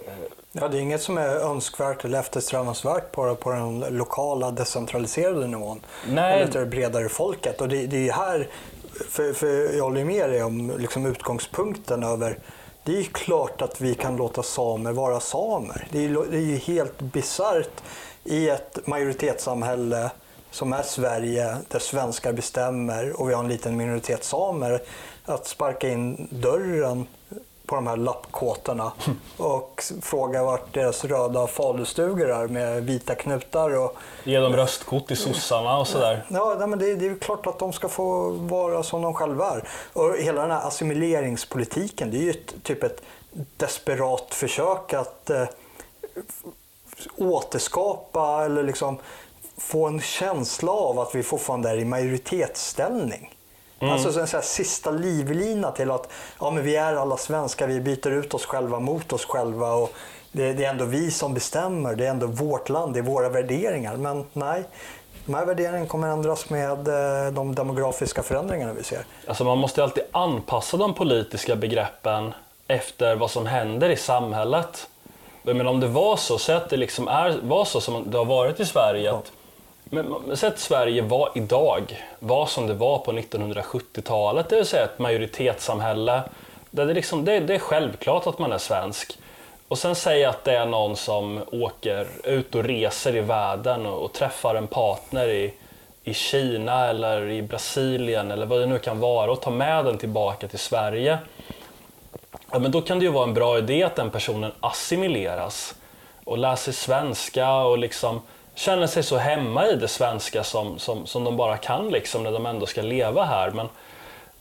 ja, 0.53 0.69
det 0.69 0.79
är 0.79 0.81
inget 0.81 1.03
som 1.03 1.19
är 1.19 1.29
önskvärt 1.29 2.05
eller 2.05 2.21
eftersträvansvärt 2.21 3.12
på, 3.12 3.35
på 3.35 3.51
den 3.51 3.81
lokala 3.81 4.51
decentraliserade 4.51 5.47
nivån. 5.47 5.81
Nej. 6.09 6.43
Eller 6.43 6.61
det 6.61 6.67
bredare 6.67 7.09
folket. 7.09 7.61
Och 7.61 7.69
det, 7.69 7.87
det 7.87 8.09
är 8.09 8.12
här, 8.12 8.49
för, 9.09 9.33
för 9.33 9.77
jag 9.77 9.85
håller 9.85 10.05
med 10.05 10.31
dig 10.31 10.43
om 10.43 10.73
liksom 10.79 11.07
utgångspunkten 11.07 12.03
över 12.03 12.39
det 12.87 12.99
är 12.99 13.05
klart 13.05 13.62
att 13.62 13.81
vi 13.81 13.95
kan 13.95 14.17
låta 14.17 14.43
samer 14.43 14.93
vara 14.93 15.21
samer. 15.21 15.87
Det 15.91 16.05
är, 16.05 16.31
det 16.31 16.37
är 16.37 16.41
ju 16.41 16.57
helt 16.57 17.01
bisarrt 17.01 17.83
i 18.25 18.49
ett 18.49 18.87
majoritetssamhälle 18.87 20.11
som 20.57 20.73
är 20.73 20.83
Sverige, 20.83 21.57
där 21.69 21.79
svenskar 21.79 22.33
bestämmer 22.33 23.21
och 23.21 23.29
vi 23.29 23.35
har 23.35 23.42
en 23.42 23.49
liten 23.49 23.77
minoritet 23.77 24.25
samer, 24.25 24.83
att 25.25 25.47
sparka 25.47 25.88
in 25.88 26.29
dörren 26.31 27.07
på 27.66 27.75
de 27.75 27.87
här 27.87 27.97
lappkåtorna 27.97 28.92
och 29.37 29.83
fråga 30.03 30.42
vart 30.42 30.75
deras 30.75 31.05
röda 31.05 31.47
falustugor 31.47 32.31
är 32.31 32.49
med 32.49 32.85
vita 32.85 33.14
knutar. 33.14 33.79
Och, 33.79 33.97
Ge 34.25 34.38
dem 34.38 34.57
röstkort 34.57 35.11
i 35.11 35.16
sossarna 35.16 35.79
och 35.79 35.88
sådär. 35.88 36.25
Ja, 36.29 36.66
men 36.66 36.79
det, 36.79 36.95
det 36.95 37.07
är 37.07 37.14
klart 37.14 37.47
att 37.47 37.59
de 37.59 37.73
ska 37.73 37.88
få 37.88 38.31
vara 38.31 38.83
som 38.83 39.03
de 39.03 39.14
själva 39.14 39.51
är. 39.51 39.69
Och 39.92 40.16
hela 40.16 40.40
den 40.40 40.51
här 40.51 40.66
assimileringspolitiken, 40.66 42.11
det 42.11 42.16
är 42.16 42.23
ju 42.23 42.31
ett, 42.31 42.55
typ 42.62 42.83
ett 42.83 43.03
desperat 43.57 44.35
försök 44.35 44.92
att 44.92 45.31
eh, 45.31 45.45
återskapa 47.16 48.45
eller 48.45 48.62
liksom 48.62 48.99
få 49.67 49.87
en 49.87 50.01
känsla 50.01 50.73
av 50.73 50.99
att 50.99 51.15
vi 51.15 51.23
fortfarande 51.23 51.71
är 51.71 51.77
i 51.77 51.85
majoritetsställning. 51.85 53.35
Mm. 53.79 53.93
Alltså 53.93 54.21
en 54.21 54.27
sån 54.27 54.43
sista 54.43 54.91
livlina 54.91 55.71
till 55.71 55.91
att 55.91 56.09
ja, 56.41 56.51
men 56.51 56.65
vi 56.65 56.77
är 56.77 56.95
alla 56.95 57.17
svenskar, 57.17 57.67
vi 57.67 57.81
byter 57.81 58.11
ut 58.11 58.35
oss 58.35 58.47
själva 58.47 58.81
mot 58.81 59.13
oss 59.13 59.25
själva. 59.25 59.73
Och 59.73 59.93
det, 60.33 60.53
det 60.53 60.65
är 60.65 60.71
ändå 60.71 60.85
vi 60.85 61.11
som 61.11 61.35
bestämmer, 61.35 61.95
det 61.95 62.07
är 62.07 62.11
ändå 62.11 62.27
vårt 62.27 62.69
land, 62.69 62.95
det 62.95 63.01
är 63.01 63.03
våra 63.03 63.29
värderingar. 63.29 63.97
Men 63.97 64.25
nej, 64.33 64.65
de 65.27 65.35
här 65.35 65.47
värderingarna 65.47 65.87
kommer 65.87 66.09
ändras 66.09 66.51
med 66.51 66.89
eh, 66.89 67.33
de 67.33 67.55
demografiska 67.55 68.23
förändringarna 68.23 68.73
vi 68.73 68.83
ser. 68.83 69.05
Alltså 69.27 69.45
man 69.45 69.59
måste 69.59 69.83
alltid 69.83 70.05
anpassa 70.13 70.77
de 70.77 70.95
politiska 70.95 71.57
begreppen 71.57 72.35
efter 72.69 73.17
vad 73.17 73.31
som 73.31 73.47
händer 73.47 73.89
i 73.89 73.97
samhället. 73.97 74.89
Men 75.43 75.67
om 75.67 75.81
det 75.81 75.89
var 75.89 76.17
så, 76.17 76.39
så 76.39 76.53
att 76.53 76.71
det 76.71 76.77
liksom 76.77 77.09
är, 77.09 77.39
var 77.43 77.65
så 77.65 77.81
som 77.81 78.11
det 78.11 78.19
har 78.19 78.25
varit 78.25 78.61
i 78.61 78.67
Sverige, 78.67 79.13
att 79.13 79.33
men 79.90 80.37
säg 80.37 80.49
att 80.49 80.59
Sverige 80.59 81.03
var 81.03 81.31
idag 81.35 82.05
var 82.18 82.46
som 82.46 82.66
det 82.66 82.75
var 82.75 82.99
på 82.99 83.12
1970-talet, 83.12 84.49
det 84.49 84.57
vill 84.57 84.66
säga 84.66 84.85
ett 84.85 84.99
majoritetssamhälle 84.99 86.22
där 86.70 86.87
det, 86.87 86.94
liksom, 86.94 87.25
det, 87.25 87.40
det 87.40 87.55
är 87.55 87.59
självklart 87.59 88.27
att 88.27 88.38
man 88.38 88.53
är 88.53 88.59
svensk. 88.59 89.18
Och 89.68 89.79
sen 89.79 89.94
säga 89.94 90.29
att 90.29 90.44
det 90.44 90.53
är 90.53 90.66
någon 90.66 90.96
som 90.96 91.40
åker 91.53 92.09
ut 92.25 92.55
och 92.55 92.64
reser 92.64 93.16
i 93.16 93.20
världen 93.20 93.87
och, 93.87 94.05
och, 94.05 94.12
träffar 94.12 94.55
en 94.55 94.66
partner 94.66 95.29
i, 95.29 95.55
i 96.05 96.14
Kina 96.14 96.87
eller 96.87 97.31
i 97.31 97.42
Brasilien 97.42 98.31
eller 98.31 98.46
vad 98.46 98.61
det 98.61 98.66
nu 98.66 98.79
kan 98.79 99.01
vara 99.01 99.33
och 99.33 99.40
tar 99.40 99.51
med 99.51 99.85
den 99.85 99.99
tillbaka 99.99 100.49
till 100.49 100.59
Sverige. 100.59 101.18
Ja, 102.53 102.59
men 102.59 102.70
då 102.70 102.81
kan 102.81 102.99
det 102.99 103.05
ju 103.05 103.11
vara 103.11 103.25
en 103.25 103.35
bra 103.35 103.59
idé 103.59 103.83
att 103.83 103.96
den 103.96 104.11
personen 104.11 104.53
assimileras 104.61 105.75
och 106.25 106.38
lär 106.38 106.57
sig 106.57 106.75
svenska 106.75 107.55
och 107.55 107.79
liksom 107.79 108.22
känner 108.57 108.87
sig 108.87 109.03
så 109.03 109.16
hemma 109.16 109.66
i 109.66 109.77
det 109.77 109.88
svenska 109.88 110.45
som, 110.45 110.79
som, 110.79 111.07
som 111.07 111.25
de 111.25 111.37
bara 111.37 111.57
kan 111.57 111.88
liksom, 111.88 112.23
när 112.23 112.33
de 112.33 112.47
ändå 112.47 112.66
ska 112.66 112.83
leva 112.83 113.25
här. 113.25 113.51
Men 113.51 113.69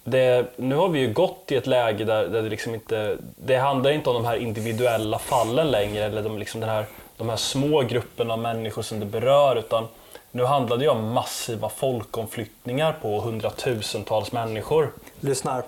det, 0.04 0.46
nu 0.56 0.76
har 0.76 0.90
vi 0.90 1.00
ju 1.00 1.14
gått 1.14 1.52
i 1.52 1.56
ett 1.56 1.68
läge 1.68 2.04
där, 2.04 2.28
där 2.28 2.42
det, 2.42 2.50
liksom 2.50 2.74
inte, 2.74 3.18
det 3.36 3.58
handlar 3.58 3.92
inte 3.92 4.10
om 4.10 4.16
de 4.16 4.26
här 4.26 4.36
individuella 4.36 5.20
fallen 5.20 5.72
längre, 5.72 6.04
eller 6.04 6.24
de, 6.24 6.38
liksom 6.38 6.62
den 6.62 6.70
här, 6.70 6.86
de 7.18 7.30
här 7.30 7.38
små 7.38 7.82
grupperna 7.82 8.34
av 8.34 8.40
människor 8.40 8.82
som 8.82 9.00
det 9.00 9.06
berör, 9.06 9.56
utan 9.56 9.88
nu 10.32 10.44
handlar 10.44 10.78
det 10.78 10.84
ju 10.84 10.90
om 10.90 11.14
massiva 11.14 11.70
folkomflyttningar 11.70 12.96
på 13.02 13.22
hundratusentals 13.22 14.32
människor. 14.32 14.92
Lyssna 15.20 15.64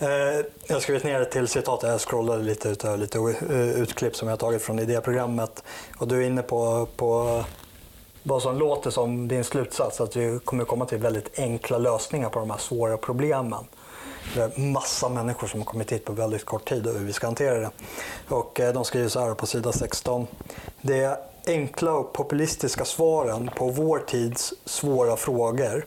Eh, 0.00 0.08
jag 0.66 0.74
har 0.76 0.80
skrivit 0.80 1.04
ner 1.04 1.18
det 1.18 1.24
till 1.24 1.48
citat, 1.48 1.82
jag 1.82 2.00
scrollade 2.00 2.42
lite 2.42 2.68
utav 2.68 2.98
lite 2.98 3.18
eh, 3.18 3.70
utklipp 3.70 4.16
som 4.16 4.28
jag 4.28 4.38
tagit 4.38 4.62
från 4.62 4.78
idéprogrammet. 4.78 5.62
Och 5.98 6.08
du 6.08 6.22
är 6.22 6.26
inne 6.26 6.42
på, 6.42 6.88
på 6.96 7.44
vad 8.28 8.42
som 8.42 8.58
låter 8.58 8.90
som 8.90 9.28
din 9.28 9.44
slutsats, 9.44 10.00
att 10.00 10.16
vi 10.16 10.38
kommer 10.44 10.64
komma 10.64 10.86
till 10.86 10.98
väldigt 10.98 11.38
enkla 11.38 11.78
lösningar 11.78 12.28
på 12.28 12.38
de 12.38 12.50
här 12.50 12.58
svåra 12.58 12.96
problemen. 12.96 13.64
Det 14.34 14.40
är 14.40 14.60
massa 14.60 15.08
människor 15.08 15.46
som 15.46 15.60
har 15.60 15.64
kommit 15.64 15.92
hit 15.92 16.04
på 16.04 16.12
väldigt 16.12 16.44
kort 16.44 16.68
tid 16.68 16.86
och 16.86 16.94
hur 16.94 17.06
vi 17.06 17.12
ska 17.12 17.26
hantera 17.26 17.60
det. 17.60 17.70
Och 18.28 18.60
eh, 18.60 18.72
de 18.72 18.84
skriver 18.84 19.08
så 19.08 19.20
här 19.20 19.34
på 19.34 19.46
sida 19.46 19.72
16. 19.72 20.26
De 20.80 21.16
enkla 21.46 21.92
och 21.92 22.12
populistiska 22.12 22.84
svaren 22.84 23.50
på 23.56 23.68
vår 23.68 23.98
tids 23.98 24.54
svåra 24.64 25.16
frågor 25.16 25.86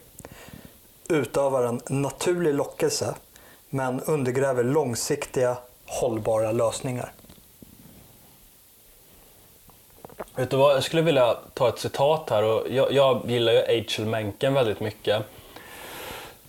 utövar 1.09 1.63
en 1.63 1.81
naturlig 1.87 2.53
lockelse 2.53 3.15
men 3.69 4.01
undergräver 4.01 4.63
långsiktiga 4.63 5.57
hållbara 5.85 6.51
lösningar. 6.51 7.11
Vet 10.35 10.49
du 10.49 10.57
vad, 10.57 10.75
jag 10.75 10.83
skulle 10.83 11.01
vilja 11.01 11.35
ta 11.53 11.69
ett 11.69 11.79
citat 11.79 12.29
här. 12.29 12.43
Och 12.43 12.67
jag, 12.69 12.91
jag 12.91 13.21
gillar 13.27 13.53
ju 13.53 13.59
H.L. 13.59 14.05
Mencken 14.05 14.53
väldigt 14.53 14.79
mycket. 14.79 15.23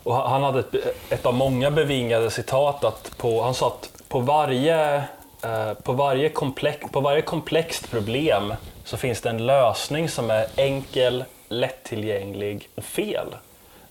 Och 0.02 0.14
han 0.14 0.42
hade 0.42 0.60
ett, 0.60 0.74
ett 1.10 1.26
av 1.26 1.34
många 1.34 1.70
bevingade 1.70 2.30
citat. 2.30 2.84
Att 2.84 3.18
på, 3.18 3.42
han 3.42 3.54
sa 3.54 3.66
att 3.66 4.02
på 4.08 4.18
varje, 4.18 4.96
eh, 5.42 5.74
på, 5.82 5.92
varje 5.92 6.28
komplex, 6.28 6.86
på 6.92 7.00
varje 7.00 7.22
komplext 7.22 7.90
problem 7.90 8.54
så 8.84 8.96
finns 8.96 9.20
det 9.20 9.30
en 9.30 9.46
lösning 9.46 10.08
som 10.08 10.30
är 10.30 10.46
enkel, 10.56 11.24
lättillgänglig 11.48 12.68
och 12.74 12.84
fel. 12.84 13.26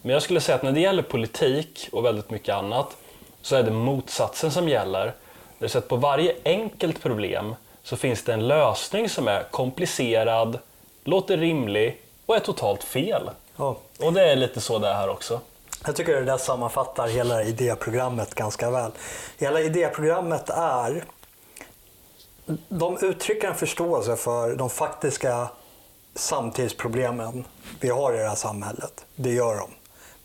Men 0.02 0.14
jag 0.14 0.22
skulle 0.22 0.42
säga 0.42 0.56
att 0.56 0.64
när 0.64 0.72
det 0.72 0.80
gäller 0.80 1.04
politik 1.04 1.90
och 1.92 2.06
väldigt 2.06 2.30
mycket 2.30 2.56
annat 2.56 2.98
så 3.42 3.56
är 3.56 3.64
det 3.64 3.72
motsatsen 3.72 4.52
som 4.52 4.70
gäller. 4.70 5.06
Det 5.06 5.14
vill 5.60 5.70
säga 5.70 5.80
att 5.80 5.88
på 5.88 5.96
varje 5.96 6.36
enkelt 6.46 7.02
problem 7.02 7.56
så 7.84 7.98
finns 7.98 8.24
det 8.24 8.34
en 8.34 8.48
lösning 8.48 9.10
som 9.10 9.28
är 9.28 9.44
komplicerad, 9.44 10.60
låter 11.04 11.38
rimlig 11.38 12.02
och 12.26 12.36
är 12.36 12.40
totalt 12.40 12.84
fel. 12.84 13.30
Ja. 13.56 13.78
Och 14.00 14.14
det 14.14 14.32
är 14.32 14.36
lite 14.36 14.62
så 14.62 14.80
det 14.80 14.88
är 14.88 14.94
här 14.94 15.10
också. 15.10 15.40
Jag 15.86 15.96
tycker 15.96 16.16
det 16.16 16.26
där 16.26 16.38
sammanfattar 16.38 17.08
hela 17.08 17.44
idéprogrammet 17.44 18.36
ganska 18.36 18.72
väl. 18.72 18.92
Hela 19.38 19.62
idéprogrammet 19.62 20.50
är 20.50 21.04
de 22.70 22.98
uttrycker 23.02 23.48
en 23.48 23.56
förståelse 23.56 24.16
för 24.16 24.56
de 24.56 24.70
faktiska 24.70 25.50
samtidsproblemen 26.16 27.46
vi 27.80 27.90
har 27.90 28.14
i 28.14 28.18
det 28.18 28.30
här 28.30 28.36
samhället. 28.36 29.06
Det 29.16 29.34
gör 29.34 29.56
de. 29.56 29.70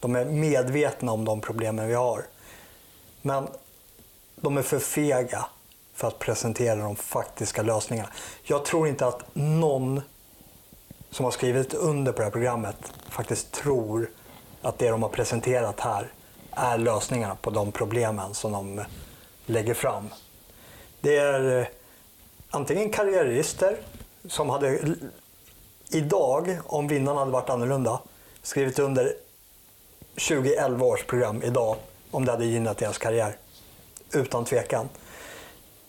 De 0.01 0.17
är 0.17 0.25
medvetna 0.25 1.13
om 1.13 1.25
de 1.25 1.41
problemen 1.41 1.89
vi 1.89 1.95
har. 1.95 2.25
Men 3.23 3.49
de 4.37 4.57
är 4.57 4.63
för 4.63 4.79
fega 4.79 5.47
för 5.97 6.09
att 6.09 6.19
presentera 6.19 6.77
de 6.77 6.97
faktiska 6.97 7.63
lösningarna. 7.63 8.09
Jag 8.43 8.65
tror 8.65 8.89
inte 8.89 9.07
att 9.07 9.23
någon 9.33 10.01
som 11.11 11.25
har 11.25 11.33
skrivit 11.33 11.75
under 11.75 12.13
på 12.13 12.19
det 12.19 12.25
här 12.25 12.31
programmet 12.31 12.77
faktiskt 13.09 13.53
tror 13.53 14.11
att 14.63 14.79
det 14.79 14.91
de 14.91 15.03
har 15.03 15.11
presenterat 15.11 15.81
här 15.81 16.13
är 16.51 16.79
lösningarna 16.79 17.35
på 17.35 17.51
de 17.51 17.73
problemen 17.73 18.35
som 18.35 18.53
de 18.53 18.85
lägger 19.47 19.75
fram. 19.75 20.09
Det 21.01 21.17
är 21.17 21.61
eh, 21.61 21.67
antingen 22.51 22.91
karriärister 22.91 23.77
som 24.29 24.51
hade 24.51 24.97
idag, 25.91 26.59
om 26.65 26.89
vinnarna 26.89 27.19
hade 27.19 27.31
varit 27.31 27.51
annorlunda, 27.51 28.01
skrivit 28.43 28.79
under 28.79 29.15
2011 30.15 30.87
års 30.87 31.05
program 31.05 31.43
idag 31.43 31.77
om 32.11 32.25
det 32.25 32.33
hade 32.33 32.45
gynnat 32.45 32.79
deras 32.79 32.99
karriär. 32.99 33.37
Utan 34.13 34.45
tvekan. 34.45 34.89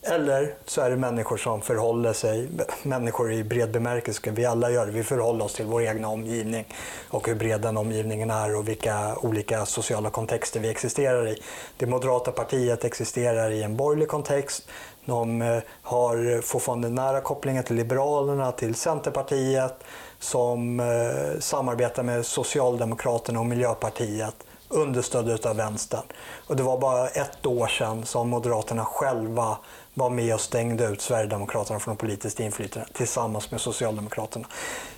Eller 0.10 0.54
så 0.66 0.82
är 0.82 0.90
det 0.90 0.96
människor 0.96 1.38
som 1.38 1.62
förhåller 1.62 2.14
sig, 2.14 2.50
människor 2.84 3.34
i 3.34 3.44
bred 3.44 3.72
bemärkelse, 3.72 4.32
vi 4.32 4.46
alla 4.46 4.72
gör 4.72 4.86
det, 4.86 4.92
vi 4.92 5.04
förhåller 5.04 5.46
oss 5.46 5.54
till 5.54 5.66
vår 5.66 5.82
egna 5.82 6.08
omgivning 6.08 6.66
och 7.10 7.28
hur 7.28 7.36
bred 7.36 7.62
den 7.62 7.78
omgivningen 7.78 8.30
är 8.30 8.56
och 8.56 8.68
vilka 8.68 9.16
olika 9.16 9.66
sociala 9.66 10.10
kontexter 10.10 10.60
vi 10.60 10.70
existerar 10.70 11.28
i. 11.28 11.42
Det 11.78 11.86
moderata 11.86 12.32
partiet 12.32 12.86
existerar 12.86 13.52
i 13.52 13.64
en 13.64 13.78
borgerlig 13.78 14.08
kontext, 14.08 14.68
de 15.06 15.42
eh, 15.42 15.60
har 15.82 16.42
fortfarande 16.42 16.90
nära 16.90 17.22
kopplingar 17.22 17.64
till 17.64 17.76
Liberalerna, 17.76 18.52
till 18.52 18.76
Centerpartiet, 18.76 19.84
som 20.20 20.80
eh, 20.80 21.40
samarbetar 21.40 22.04
med 22.04 22.26
Socialdemokraterna 22.26 23.40
och 23.40 23.46
Miljöpartiet 23.46 24.36
understödda 24.70 25.50
av 25.50 25.56
vänstern. 25.56 26.04
Och 26.48 26.56
det 26.56 26.64
var 26.64 26.78
bara 26.78 27.08
ett 27.08 27.46
år 27.46 27.68
sedan 27.68 28.06
som 28.06 28.30
Moderaterna 28.30 28.86
själva 28.86 29.58
var 29.98 30.10
med 30.10 30.34
och 30.34 30.42
stängde 30.42 30.86
ut 30.86 31.02
Sverigedemokraterna 31.02 31.80
från 31.80 31.98
politiskt 31.98 32.40
inflytande 32.40 32.88
tillsammans 32.94 33.52
med 33.52 33.62
Socialdemokraterna. 33.62 34.48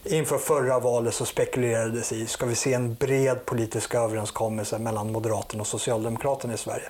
Inför 0.04 0.38
förra 0.38 0.80
valet 0.80 1.14
så 1.14 1.26
spekulerades 1.26 2.12
i, 2.12 2.28
ska 2.28 2.46
vi 2.46 2.56
se 2.56 2.74
en 2.74 2.94
bred 2.94 3.46
politisk 3.46 3.96
överenskommelse 3.96 4.80
mellan 4.80 5.12
Moderaterna 5.12 5.62
och 5.62 5.68
Socialdemokraterna 5.68 6.54
i 6.54 6.58
Sverige? 6.58 6.90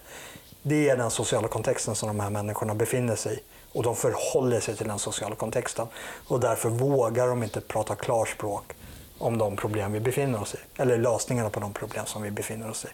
Det 0.62 0.89
är 0.89 0.97
den 0.97 1.12
sociala 1.12 1.47
kontexten 1.47 1.95
som 1.95 2.07
de 2.07 2.20
här 2.20 2.30
människorna 2.30 2.76
befinner 2.76 3.16
sig 3.16 3.36
i. 3.36 3.39
Och 3.74 3.84
de 3.84 3.95
förhåller 3.95 4.60
sig 4.60 4.76
till 4.76 4.88
den 4.88 4.99
sociala 4.99 5.36
kontexten. 5.36 5.88
Och 6.28 6.39
därför 6.39 6.70
vågar 6.70 7.28
de 7.28 7.43
inte 7.43 7.62
prata 7.62 7.95
klarspråk 7.95 8.74
om 9.18 9.38
de 9.38 9.55
problem 9.55 9.93
vi 9.93 9.99
befinner 9.99 10.41
oss 10.41 10.55
i. 10.55 10.82
Eller 10.82 10.97
lösningarna 10.97 11.49
på 11.49 11.60
de 11.60 11.74
problem 11.74 12.05
som 12.05 12.22
vi 12.22 12.32
befinner 12.32 12.70
oss 12.70 12.86
i. 12.86 12.88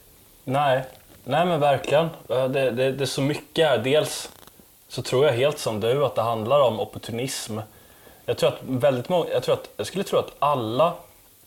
Nej, 0.44 0.84
Nej 1.24 1.46
men 1.46 1.60
verkligen. 1.60 2.06
Eh, 2.30 2.48
det, 2.48 2.72
det, 2.72 2.92
det 2.92 3.04
är 3.04 3.06
så 3.06 3.22
mycket 3.22 3.68
här. 3.68 3.78
Dels 3.78 4.30
så 4.96 5.02
tror 5.02 5.26
jag 5.26 5.34
helt 5.34 5.60
som 5.60 5.80
du 5.80 6.06
att 6.06 6.16
det 6.16 6.22
handlar 6.22 6.62
om 6.62 6.80
opportunism. 6.80 7.60
Jag 8.26 8.38
tror 8.38 8.50
att 8.50 8.60
väldigt 8.62 9.10
många, 9.10 9.30
jag, 9.30 9.44
tror 9.44 9.54
att, 9.54 9.70
jag 9.78 9.88
skulle 9.88 10.04
tro 10.04 10.20
att 10.20 10.32
alla 10.40 10.94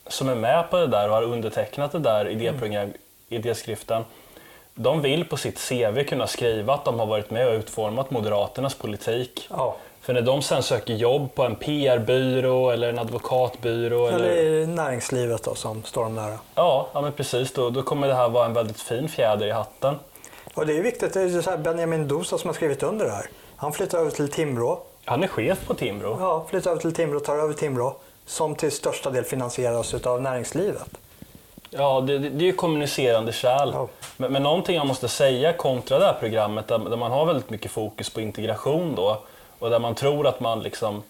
som 0.07 0.29
är 0.29 0.35
med 0.35 0.71
på 0.71 0.77
det 0.77 0.87
där 0.87 1.09
och 1.09 1.15
har 1.15 1.23
undertecknat 1.23 1.93
det 1.93 1.99
där 1.99 2.29
idéprogram, 2.29 2.93
idéskriften, 3.29 4.05
de 4.75 5.01
vill 5.01 5.25
på 5.25 5.37
sitt 5.37 5.69
CV 5.69 6.03
kunna 6.03 6.27
skriva 6.27 6.75
att 6.75 6.85
de 6.85 6.99
har 6.99 7.07
varit 7.07 7.31
med 7.31 7.49
och 7.49 7.55
utformat 7.55 8.11
Moderaternas 8.11 8.75
politik. 8.75 9.49
Ja. 9.51 9.77
För 10.01 10.13
när 10.15 10.23
de 10.23 10.43
sen 10.43 10.63
söker 10.63 10.95
jobb 10.95 11.35
på 11.35 11.43
en 11.43 11.55
PR-byrå 11.55 12.71
eller 12.71 12.89
en 12.89 12.99
advokatbyrå. 12.99 14.07
Eller, 14.07 14.29
eller 14.29 14.67
näringslivet 14.67 15.45
då, 15.45 15.55
som 15.55 15.83
står 15.83 16.03
dem 16.03 16.15
nära. 16.15 16.39
Ja, 16.55 16.89
ja 16.93 17.01
men 17.01 17.13
precis. 17.13 17.53
Då, 17.53 17.71
då 17.71 17.83
kommer 17.83 18.09
det 18.09 18.15
här 18.15 18.29
vara 18.29 18.47
en 18.47 18.55
väldigt 18.55 18.81
fin 18.81 19.09
fjäder 19.09 19.47
i 19.47 19.51
hatten. 19.51 19.99
Och 20.59 20.67
det 20.67 20.79
är 20.79 20.83
viktigt, 20.83 21.15
det 21.15 21.21
är 21.23 21.41
så 21.43 21.57
Benjamin 21.57 22.09
Dosa 22.09 22.39
som 22.39 22.49
har 22.49 22.55
skrivit 22.55 22.83
under 22.83 23.05
det 23.05 23.13
här. 23.13 23.27
Han 23.57 23.73
flyttar 23.73 23.99
över 23.99 24.11
till 24.11 24.29
Timrå. 24.29 24.81
Han 25.05 25.23
är 25.23 25.27
chef 25.27 25.67
på 25.67 25.75
Timrå. 25.75 26.17
Ja, 26.21 26.47
flyttar 26.51 26.71
över 26.71 26.81
till 26.81 26.95
Timrå, 26.95 27.21
tar 27.21 27.37
över 27.37 27.55
Timrå. 27.55 27.97
Som 28.27 28.55
till 28.55 28.73
största 28.73 29.11
del 29.11 29.25
finansieras 29.25 29.95
av 29.95 30.23
näringslivet. 30.23 30.89
Ja, 31.71 32.01
det, 32.01 32.19
det, 32.19 32.45
är 32.45 32.47
ju 32.47 32.53
kommunicerande 32.53 33.33
kärl. 33.33 33.71
Ja. 33.73 33.89
Men, 34.17 34.33
men 34.33 34.43
någonting 34.43 34.77
jag 34.77 34.87
måste 34.87 35.09
säga 35.09 35.53
kontra 35.53 35.99
det 35.99 36.05
här 36.05 36.17
programmet 36.21 36.69
där, 36.69 36.79
där, 36.79 36.97
man 36.97 37.13
har 37.13 37.27
väldigt 37.27 37.51
mycket 37.51 37.71
fokus 37.71 38.11
på 38.11 38.21
integration 38.21 38.95
då 38.95 39.23
och 39.59 39.71
där 39.71 39.79
man 39.79 39.95
tror 39.95 40.27
att 40.27 40.41
man 40.41 40.63
liksom 40.63 41.03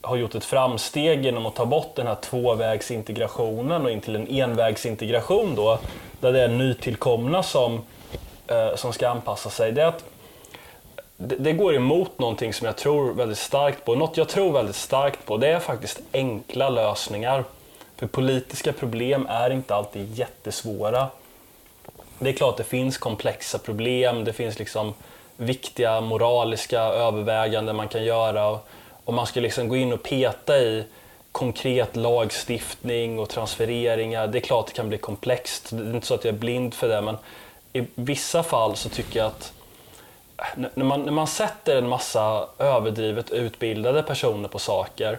har 0.00 0.16
gjort 0.16 0.34
ett 0.34 0.44
framsteg 0.44 1.24
genom 1.24 1.46
att 1.46 1.54
ta 1.54 1.66
bort 1.66 1.96
den 1.96 2.06
här 2.06 2.14
tvåvägsintegrationen 2.14 3.84
och 3.84 3.90
in 3.90 4.00
till 4.00 4.16
en 4.16 4.28
envägsintegration 4.28 5.54
då, 5.54 5.78
där 6.20 6.32
det 6.32 6.40
är 6.40 6.48
nytillkomna 6.48 7.42
som, 7.42 7.80
Eh, 8.50 8.76
som 8.76 8.92
ska 8.92 9.08
anpassa 9.08 9.50
sig. 9.50 9.72
Det, 9.72 9.82
är 9.82 9.86
att, 9.86 10.04
det, 11.16 11.36
det, 11.36 11.52
går 11.52 11.74
emot 11.74 12.18
någonting 12.18 12.52
som 12.52 12.66
jag 12.66 12.76
tror 12.76 13.12
väldigt 13.12 13.38
starkt 13.38 13.84
på. 13.84 13.94
Något 13.94 14.16
jag 14.16 14.28
tror 14.28 14.52
väldigt 14.52 14.76
starkt 14.76 15.26
på, 15.26 15.36
det 15.36 15.48
är 15.48 15.58
faktiskt 15.58 16.00
enkla 16.12 16.68
lösningar. 16.68 17.44
För 17.96 18.06
politiska 18.06 18.72
problem 18.72 19.26
är 19.30 19.50
inte 19.50 19.74
alltid 19.74 20.14
jättesvåra. 20.14 21.08
Det 22.18 22.28
är 22.28 22.32
klart 22.32 22.56
det 22.56 22.64
finns 22.64 22.98
komplexa 22.98 23.58
problem, 23.58 24.24
det 24.24 24.32
finns 24.32 24.58
liksom 24.58 24.94
viktiga 25.36 26.00
moraliska 26.00 26.80
överväganden 26.80 27.76
man 27.76 27.88
kan 27.88 28.04
göra. 28.04 28.58
Om 29.04 29.14
man 29.14 29.26
ska 29.26 29.40
liksom 29.40 29.68
gå 29.68 29.76
in 29.76 29.92
och 29.92 30.02
peta 30.02 30.58
i 30.58 30.84
konkret 31.32 31.96
lagstiftning 31.96 33.18
och 33.18 33.28
transfereringar, 33.28 34.26
det 34.26 34.38
är 34.38 34.40
klart 34.40 34.66
det 34.66 34.72
kan 34.72 34.88
bli 34.88 34.98
komplext. 34.98 35.68
Det 35.70 35.82
är 35.82 35.94
inte 35.94 36.06
så 36.06 36.14
att 36.14 36.24
jag 36.24 36.34
är 36.34 36.38
blind 36.38 36.74
för 36.74 36.88
det, 36.88 37.00
men 37.00 37.16
i 37.72 37.86
vissa 37.94 38.42
fall 38.42 38.76
så 38.76 38.88
tycker 38.88 39.18
jag 39.18 39.26
att 39.26 39.52
när 40.74 40.84
man, 40.84 41.02
när 41.02 41.12
man 41.12 41.26
sätter 41.26 41.76
en 41.76 41.88
massa 41.88 42.46
överdrivet 42.58 43.30
utbildade 43.30 44.02
personer 44.02 44.48
på 44.48 44.58
saker, 44.58 45.18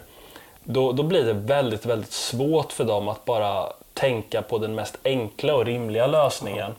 då, 0.64 0.92
då 0.92 1.04
blir 1.04 1.26
det 1.26 1.34
väldigt, 1.34 1.86
väldigt 1.86 2.12
svårt 2.12 2.72
för 2.72 2.84
dem 2.84 3.08
att 3.08 3.26
bara 3.26 3.74
tänka 3.94 4.42
på 4.42 4.58
den 4.58 4.76
mest 4.76 4.98
enkla 5.04 5.56
och 5.56 5.66
rimliga 5.66 6.08
lösningen. 6.08 6.76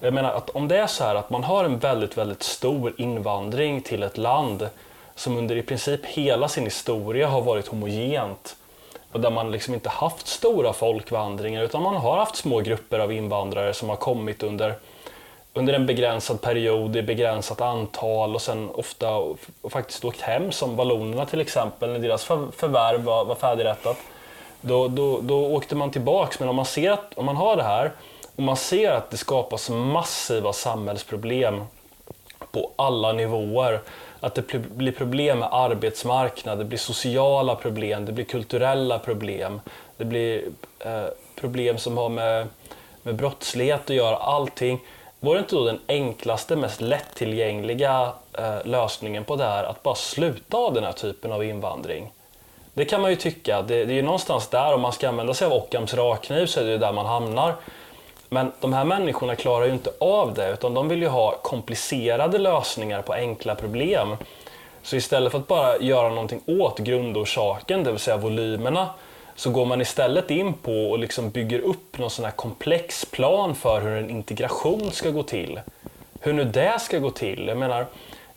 Jag 0.00 0.14
menar 0.14 0.32
att 0.32 0.50
om 0.50 0.68
det 0.68 0.78
är 0.78 0.86
så 0.86 1.04
här 1.04 1.14
att 1.14 1.30
man 1.30 1.44
har 1.44 1.64
en 1.64 1.78
väldigt, 1.78 2.18
väldigt 2.18 2.42
stor 2.42 2.94
invandring 2.98 3.82
till 3.82 4.02
ett 4.02 4.18
land 4.18 4.68
som 5.14 5.36
under 5.36 5.56
i 5.56 5.62
princip 5.62 6.06
hela 6.06 6.48
sin 6.48 6.64
historia 6.64 7.28
har 7.28 7.42
varit 7.42 7.66
homogent 7.66 8.56
och 9.12 9.20
där 9.20 9.30
man 9.30 9.50
liksom 9.50 9.74
inte 9.74 9.88
haft 9.88 10.26
stora 10.26 10.72
folkvandringar 10.72 11.62
utan 11.62 11.82
man 11.82 11.96
har 11.96 12.16
haft 12.16 12.36
små 12.36 12.60
grupper 12.60 12.98
av 12.98 13.12
invandrare 13.12 13.74
som 13.74 13.88
har 13.88 13.96
kommit 13.96 14.42
under, 14.42 14.74
under 15.58 15.74
en 15.74 15.86
begränsad 15.86 16.40
period 16.40 16.96
i 16.96 17.02
begränsat 17.02 17.60
antal 17.60 18.34
och 18.34 18.42
sen 18.42 18.70
ofta 18.70 19.14
och, 19.14 19.38
och 19.60 19.72
faktiskt 19.72 20.04
åkt 20.04 20.20
hem 20.20 20.52
som 20.52 20.76
vallonerna 20.76 21.26
till 21.26 21.40
exempel 21.40 21.90
när 21.92 21.98
deras 21.98 22.24
för, 22.24 22.46
förvärv 22.56 23.00
var, 23.00 23.24
var 23.24 23.34
färdigrättat. 23.34 23.96
Då, 24.60 24.88
då, 24.88 25.20
då 25.20 25.46
åkte 25.54 25.74
man 25.74 25.90
tillbaks 25.90 26.40
men 26.40 26.48
om 26.48 26.56
man 26.56 26.64
ser 26.64 26.90
att 26.90 27.14
om 27.14 27.24
man 27.24 27.36
har 27.36 27.56
det 27.56 27.62
här 27.62 27.92
och 28.36 28.42
man 28.42 28.56
ser 28.56 28.90
att 28.90 29.10
det 29.10 29.16
skapas 29.16 29.70
massiva 29.70 30.52
samhällsproblem 30.52 31.64
på 32.52 32.70
alla 32.76 33.12
nivåer. 33.12 33.80
Att 34.20 34.34
det 34.34 34.58
blir 34.58 34.92
problem 34.92 35.38
med 35.38 35.48
arbetsmarknad, 35.52 36.58
det 36.58 36.64
blir 36.64 36.78
sociala 36.78 37.54
problem, 37.54 38.04
det 38.04 38.12
blir 38.12 38.24
kulturella 38.24 38.98
problem. 38.98 39.60
Det 39.96 40.04
blir 40.04 40.42
eh, 40.78 41.04
problem 41.40 41.78
som 41.78 41.96
har 41.96 42.08
med, 42.08 42.46
med 43.02 43.14
brottslighet 43.14 43.90
att 43.90 43.96
göra, 43.96 44.16
allting. 44.16 44.80
Vore 45.20 45.38
inte 45.38 45.54
då 45.54 45.64
den 45.64 45.80
enklaste, 45.88 46.56
mest 46.56 46.80
lättillgängliga 46.80 48.12
eh, 48.38 48.56
lösningen 48.64 49.24
på 49.24 49.36
det 49.36 49.44
här 49.44 49.64
att 49.64 49.82
bara 49.82 49.94
sluta 49.94 50.56
av 50.56 50.74
den 50.74 50.84
här 50.84 50.92
typen 50.92 51.32
av 51.32 51.44
invandring? 51.44 52.12
Det 52.74 52.84
kan 52.84 53.00
man 53.00 53.10
ju 53.10 53.16
tycka. 53.16 53.62
Det, 53.62 53.84
det 53.84 53.92
är 53.92 53.96
ju 53.96 54.02
någonstans 54.02 54.48
där, 54.48 54.74
om 54.74 54.80
man 54.80 54.92
ska 54.92 55.08
använda 55.08 55.34
sig 55.34 55.46
av 55.46 55.52
Ockhams 55.52 55.94
rakkniv 55.94 56.46
så 56.46 56.60
är 56.60 56.64
det 56.64 56.70
ju 56.70 56.78
där 56.78 56.92
man 56.92 57.06
hamnar. 57.06 57.54
Men 58.28 58.52
de 58.60 58.72
här 58.72 58.84
människorna 58.84 59.36
klarar 59.36 59.66
ju 59.66 59.72
inte 59.72 59.90
av 60.00 60.34
det 60.34 60.52
utan 60.52 60.74
de 60.74 60.88
vill 60.88 61.02
ju 61.02 61.08
ha 61.08 61.34
komplicerade 61.42 62.38
lösningar 62.38 63.02
på 63.02 63.12
enkla 63.12 63.54
problem. 63.54 64.16
Så 64.82 64.96
istället 64.96 65.32
för 65.32 65.38
att 65.38 65.46
bara 65.46 65.78
göra 65.78 66.08
någonting 66.08 66.42
åt 66.46 66.78
grundorsaken, 66.78 67.84
det 67.84 67.90
vill 67.90 68.00
säga 68.00 68.16
volymerna, 68.16 68.88
så 69.38 69.50
går 69.50 69.64
man 69.64 69.80
istället 69.80 70.30
in 70.30 70.54
på 70.54 70.90
och 70.90 70.98
liksom 70.98 71.30
bygger 71.30 71.58
upp 71.58 71.98
någon 71.98 72.10
sån 72.10 72.24
här 72.24 72.32
komplex 72.32 73.04
plan 73.04 73.54
för 73.54 73.80
hur 73.80 73.96
en 73.96 74.10
integration 74.10 74.90
ska 74.92 75.10
gå 75.10 75.22
till. 75.22 75.60
Hur 76.20 76.32
nu 76.32 76.44
det 76.44 76.80
ska 76.80 76.98
gå 76.98 77.10
till. 77.10 77.48
Jag 77.48 77.56
menar, 77.56 77.86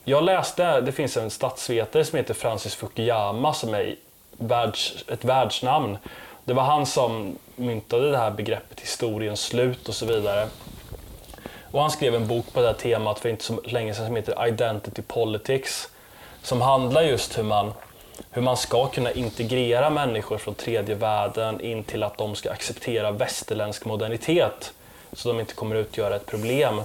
jag 0.03 0.23
läste, 0.23 0.81
det 0.81 0.91
finns 0.91 1.17
en 1.17 1.29
statsvetare 1.29 2.05
som 2.05 2.17
heter 2.17 2.33
Francis 2.33 2.75
Fukuyama 2.75 3.53
som 3.53 3.73
är 3.73 3.95
världs, 4.31 5.05
ett 5.07 5.25
världsnamn. 5.25 5.97
Det 6.43 6.53
var 6.53 6.63
han 6.63 6.85
som 6.85 7.37
myntade 7.55 8.11
det 8.11 8.17
här 8.17 8.31
begreppet 8.31 8.79
historiens 8.79 9.41
slut 9.41 9.89
och 9.89 9.95
så 9.95 10.05
vidare. 10.05 10.47
Och 11.71 11.81
han 11.81 11.91
skrev 11.91 12.15
en 12.15 12.27
bok 12.27 12.53
på 12.53 12.61
det 12.61 12.67
här 12.67 12.73
temat 12.73 13.19
för 13.19 13.29
inte 13.29 13.43
så 13.43 13.61
länge 13.63 13.93
sedan 13.93 14.05
som 14.05 14.15
heter 14.15 14.47
Identity 14.47 15.01
Politics. 15.01 15.89
Som 16.41 16.61
handlar 16.61 17.01
just 17.01 17.37
hur 17.37 17.43
man, 17.43 17.73
hur 18.31 18.41
man 18.41 18.57
ska 18.57 18.87
kunna 18.87 19.11
integrera 19.11 19.89
människor 19.89 20.37
från 20.37 20.55
tredje 20.55 20.95
världen 20.95 21.61
in 21.61 21.83
till 21.83 22.03
att 22.03 22.17
de 22.17 22.35
ska 22.35 22.51
acceptera 22.51 23.11
västerländsk 23.11 23.85
modernitet. 23.85 24.73
Så 25.13 25.27
de 25.27 25.39
inte 25.39 25.53
kommer 25.53 25.75
utgöra 25.75 26.15
ett 26.15 26.25
problem. 26.25 26.81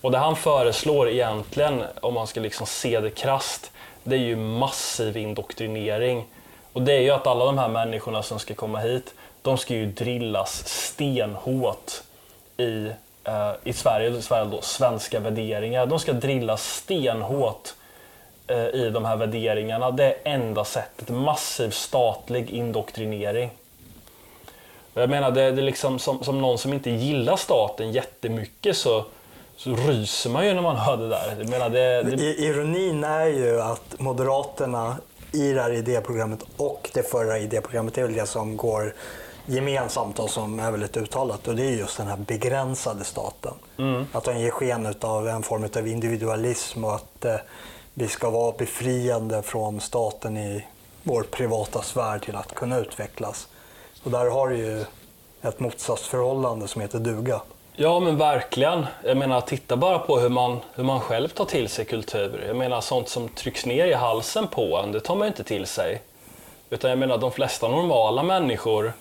Och 0.00 0.10
det 0.10 0.18
han 0.18 0.36
föreslår 0.36 1.08
egentligen, 1.08 1.84
om 2.00 2.14
man 2.14 2.26
ska 2.26 2.40
liksom 2.40 2.66
se 2.66 3.00
det 3.00 3.10
krast, 3.10 3.70
det 4.02 4.16
är 4.16 4.20
ju 4.20 4.36
massiv 4.36 5.16
indoktrinering. 5.16 6.24
Och 6.72 6.82
det 6.82 6.92
är 6.92 7.00
ju 7.00 7.10
att 7.10 7.26
alla 7.26 7.44
de 7.44 7.58
här 7.58 7.68
människorna 7.68 8.22
som 8.22 8.38
ska 8.38 8.54
komma 8.54 8.78
hit, 8.78 9.14
de 9.42 9.58
ska 9.58 9.74
ju 9.74 9.86
drillas 9.86 10.68
stenhårt 10.68 11.92
i, 12.56 12.90
eh, 13.24 13.52
i 13.64 13.72
Sverige, 13.72 14.18
i 14.18 14.22
Sverige 14.22 14.50
då, 14.50 14.60
svenska 14.60 15.20
värderingar. 15.20 15.86
De 15.86 15.98
ska 15.98 16.12
drillas 16.12 16.74
stenhårt 16.74 17.74
i 18.54 18.90
de 18.90 19.04
här 19.04 19.16
värderingarna. 19.16 19.90
Det 19.90 20.04
är 20.04 20.14
enda 20.24 20.64
sättet. 20.64 21.08
Massiv 21.08 21.70
statlig 21.70 22.50
indoktrinering. 22.50 23.50
Jag 24.94 25.10
menar, 25.10 25.30
det 25.30 25.42
är 25.42 25.52
liksom 25.52 25.98
som, 25.98 26.24
som 26.24 26.40
någon 26.40 26.58
som 26.58 26.72
inte 26.72 26.90
gillar 26.90 27.36
staten 27.36 27.92
jättemycket 27.92 28.76
så, 28.76 29.04
så 29.56 29.70
ryser 29.70 30.30
man 30.30 30.46
ju 30.46 30.54
när 30.54 30.62
man 30.62 30.76
hör 30.76 30.96
det 30.96 31.08
där. 31.08 31.36
Jag 31.38 31.48
menar, 31.48 31.70
det, 31.70 32.02
det... 32.02 32.24
Ironin 32.24 33.04
är 33.04 33.26
ju 33.26 33.60
att 33.60 33.94
Moderaterna 33.98 34.96
i 35.32 35.52
det 35.52 35.62
här 35.62 35.72
idéprogrammet 35.72 36.40
och 36.56 36.90
det 36.94 37.02
förra 37.10 37.38
idéprogrammet 37.38 37.98
är 37.98 38.02
väl 38.02 38.12
det 38.12 38.26
som 38.26 38.56
går 38.56 38.94
gemensamt 39.46 40.18
och 40.18 40.30
som 40.30 40.60
är 40.60 40.70
väldigt 40.70 40.96
uttalat 40.96 41.48
och 41.48 41.56
det 41.56 41.62
är 41.62 41.70
just 41.70 41.96
den 41.96 42.06
här 42.06 42.16
begränsade 42.16 43.04
staten. 43.04 43.54
Mm. 43.78 44.06
Att 44.12 44.24
den 44.24 44.40
ger 44.40 44.50
sken 44.50 44.94
av 45.00 45.28
en 45.28 45.42
form 45.42 45.68
av 45.76 45.88
individualism 45.88 46.84
och 46.84 46.94
att 46.94 47.24
eh, 47.24 47.34
vi 48.00 48.08
ska 48.08 48.30
vara 48.30 48.52
befriande 48.52 49.42
från 49.42 49.80
staten 49.80 50.36
i 50.36 50.64
vår 51.02 51.22
privata 51.22 51.82
sfär 51.82 52.18
till 52.18 52.36
att 52.36 52.54
kunna 52.54 52.78
utvecklas. 52.78 53.48
Och 54.04 54.10
där 54.10 54.30
har 54.30 54.48
du 54.48 54.56
ju 54.56 54.84
ett 55.42 55.60
motsatsförhållande 55.60 56.68
som 56.68 56.80
heter 56.80 56.98
duga. 56.98 57.40
Ja 57.76 58.00
men 58.00 58.18
verkligen. 58.18 58.86
Jag 59.04 59.16
menar 59.16 59.40
titta 59.40 59.76
bara 59.76 59.98
på 59.98 60.18
hur 60.18 60.28
man, 60.28 60.60
hur 60.74 60.84
man 60.84 61.00
själv 61.00 61.28
tar 61.28 61.44
till 61.44 61.68
sig 61.68 61.84
kultur. 61.84 62.44
Jag 62.46 62.56
menar 62.56 62.80
sånt 62.80 63.08
som 63.08 63.28
trycks 63.28 63.66
ner 63.66 63.86
i 63.86 63.94
halsen 63.94 64.46
på 64.46 64.76
en, 64.76 64.92
det 64.92 65.00
tar 65.00 65.14
man 65.14 65.26
ju 65.26 65.28
inte 65.28 65.44
till 65.44 65.66
sig. 65.66 66.02
Utan 66.70 66.90
jag 66.90 66.98
menar 66.98 67.18
de 67.18 67.32
flesta 67.32 67.68
normala 67.68 68.22
människor 68.22 68.92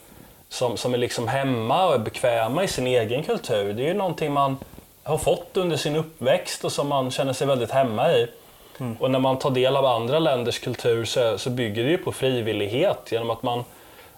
som, 0.49 0.77
som 0.77 0.93
är 0.93 0.97
liksom 0.97 1.27
hemma 1.27 1.87
och 1.87 1.93
är 1.93 1.99
bekväma 1.99 2.63
i 2.63 2.67
sin 2.67 2.87
egen 2.87 3.23
kultur, 3.23 3.73
det 3.73 3.83
är 3.83 3.87
ju 3.87 3.93
någonting 3.93 4.33
man 4.33 4.57
har 5.03 5.17
fått 5.17 5.57
under 5.57 5.77
sin 5.77 5.95
uppväxt 5.95 6.65
och 6.65 6.71
som 6.71 6.87
man 6.87 7.11
känner 7.11 7.33
sig 7.33 7.47
väldigt 7.47 7.71
hemma 7.71 8.11
i. 8.11 8.27
Mm. 8.79 8.97
Och 8.99 9.11
när 9.11 9.19
man 9.19 9.39
tar 9.39 9.51
del 9.51 9.75
av 9.75 9.85
andra 9.85 10.19
länders 10.19 10.59
kultur 10.59 11.05
så, 11.05 11.37
så 11.37 11.49
bygger 11.49 11.83
det 11.83 11.89
ju 11.89 11.97
på 11.97 12.11
frivillighet 12.11 13.11
genom 13.11 13.29
att 13.29 13.43
man 13.43 13.63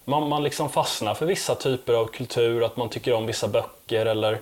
man, 0.09 0.29
man 0.29 0.43
liksom 0.43 0.69
fastnar 0.69 1.13
för 1.13 1.25
vissa 1.25 1.55
typer 1.55 1.93
av 1.93 2.05
kultur, 2.05 2.63
att 2.63 2.77
man 2.77 2.89
tycker 2.89 3.13
om 3.13 3.25
vissa 3.25 3.47
böcker 3.47 4.05
eller 4.05 4.39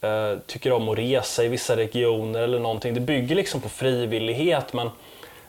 eh, 0.00 0.38
tycker 0.46 0.72
om 0.72 0.88
att 0.88 0.98
resa 0.98 1.44
i 1.44 1.48
vissa 1.48 1.76
regioner 1.76 2.40
eller 2.40 2.58
någonting. 2.58 2.94
Det 2.94 3.00
bygger 3.00 3.36
liksom 3.36 3.60
på 3.60 3.68
frivillighet 3.68 4.72
men, 4.72 4.90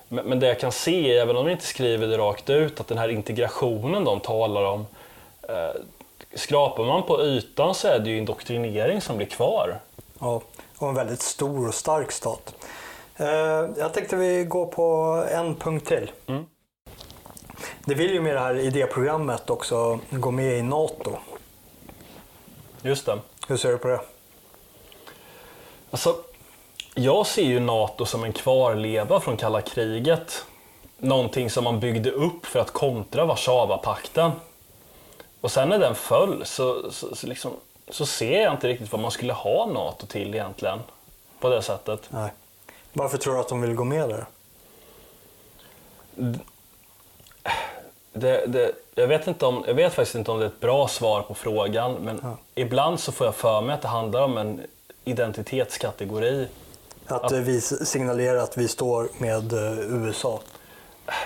men 0.08 0.40
det 0.40 0.48
jag 0.48 0.60
kan 0.60 0.72
se, 0.72 1.18
även 1.18 1.38
om 1.38 1.46
de 1.46 1.52
inte 1.52 1.66
skriver 1.66 2.08
det 2.08 2.18
rakt 2.18 2.50
ut, 2.50 2.80
att 2.80 2.88
den 2.88 2.98
här 2.98 3.10
integrationen 3.10 4.04
de 4.04 4.20
talar 4.20 4.64
om 4.64 4.86
eh, 5.50 5.82
Skrapar 6.36 6.84
man 6.84 7.04
på 7.04 7.22
ytan 7.22 7.76
så 7.76 7.88
är 7.88 8.00
det 8.00 8.10
ju 8.10 8.18
indoktrinering 8.18 9.02
som 9.02 9.18
blir 9.18 9.28
kvar. 9.28 9.80
Ja, 10.20 10.42
och 10.78 10.90
en 10.90 10.96
väldigt 10.96 11.22
stor 11.22 11.68
och 11.68 11.74
stark 11.74 12.12
stat. 12.12 12.56
Eh, 13.18 13.70
jag 13.78 13.94
tänkte 13.94 14.16
vi 14.16 14.44
går 14.44 14.66
på 14.66 14.86
en 15.32 15.56
punkt 15.56 15.88
till. 15.88 16.12
Mm. 16.28 16.46
Det 17.86 17.96
vill 17.96 18.14
ju 18.14 18.22
med 18.22 18.36
det 18.36 18.40
här 18.40 18.56
idéprogrammet 18.60 19.50
också 19.50 20.00
gå 20.10 20.32
med 20.32 20.58
i 20.58 20.62
NATO. 20.62 21.12
Just 22.82 23.06
det. 23.06 23.20
Hur 23.48 23.58
ser 23.58 23.72
du 23.72 23.78
på 23.78 23.88
det? 23.88 24.02
Alltså, 25.92 26.16
jag 26.96 27.28
ser 27.28 27.44
ju 27.44 27.60
NATO 27.60 28.06
som 28.06 28.24
en 28.24 28.34
kvarleva 28.34 29.20
från 29.20 29.38
kalla 29.38 29.62
kriget. 29.62 30.46
Någonting 30.98 31.50
som 31.50 31.64
man 31.64 31.80
byggde 31.80 32.12
upp 32.12 32.46
för 32.46 32.60
att 32.60 32.72
kontra 32.72 33.26
Warszawapakten. 33.26 34.32
Och 35.42 35.52
sen 35.52 35.70
när 35.70 35.80
den 35.80 35.96
föll 35.96 36.46
så, 36.46 36.92
så, 36.92 37.16
så, 37.16 37.28
liksom, 37.28 37.52
så 37.88 38.06
ser 38.06 38.42
jag 38.42 38.54
inte 38.54 38.68
riktigt 38.68 38.92
vad 38.92 39.02
man 39.02 39.12
skulle 39.12 39.34
ha 39.34 39.66
NATO 39.66 40.06
till 40.06 40.34
egentligen. 40.34 40.80
På 41.40 41.50
det 41.50 41.62
sättet. 41.62 42.10
Nej. 42.10 42.32
Varför 42.94 43.18
tror 43.18 43.34
du 43.34 43.40
att 43.40 43.50
de 43.50 43.62
vill 43.62 43.76
gå 43.76 43.84
med 43.84 44.10
där? 44.10 44.26
Det, 48.14 48.46
det, 48.48 48.72
jag, 48.96 49.08
vet 49.08 49.28
inte 49.28 49.46
om, 49.46 49.64
jag 49.68 49.74
vet 49.74 49.94
faktiskt 49.94 50.16
inte 50.16 50.32
om 50.32 50.40
det 50.40 50.46
är 50.46 50.50
ett 50.50 50.60
bra 50.60 50.88
svar 50.88 51.22
på 51.22 51.34
frågan, 51.34 51.94
men 51.94 52.20
ja. 52.24 52.38
ibland 52.56 53.00
så 53.00 53.12
får 53.12 53.28
jag 53.28 53.36
för 53.36 53.62
mig 53.62 53.76
att 53.76 53.82
det 53.82 53.88
handlar 53.88 54.22
om 54.22 54.38
en 54.38 54.62
identitetskategori. 55.04 56.48
Att, 57.06 57.24
att 57.24 57.32
vi 57.32 57.62
signalerar 57.62 58.38
att 58.38 58.58
vi 58.58 58.68
står 58.68 59.10
med 59.18 59.54
eh, 59.54 59.80
USA? 59.80 60.40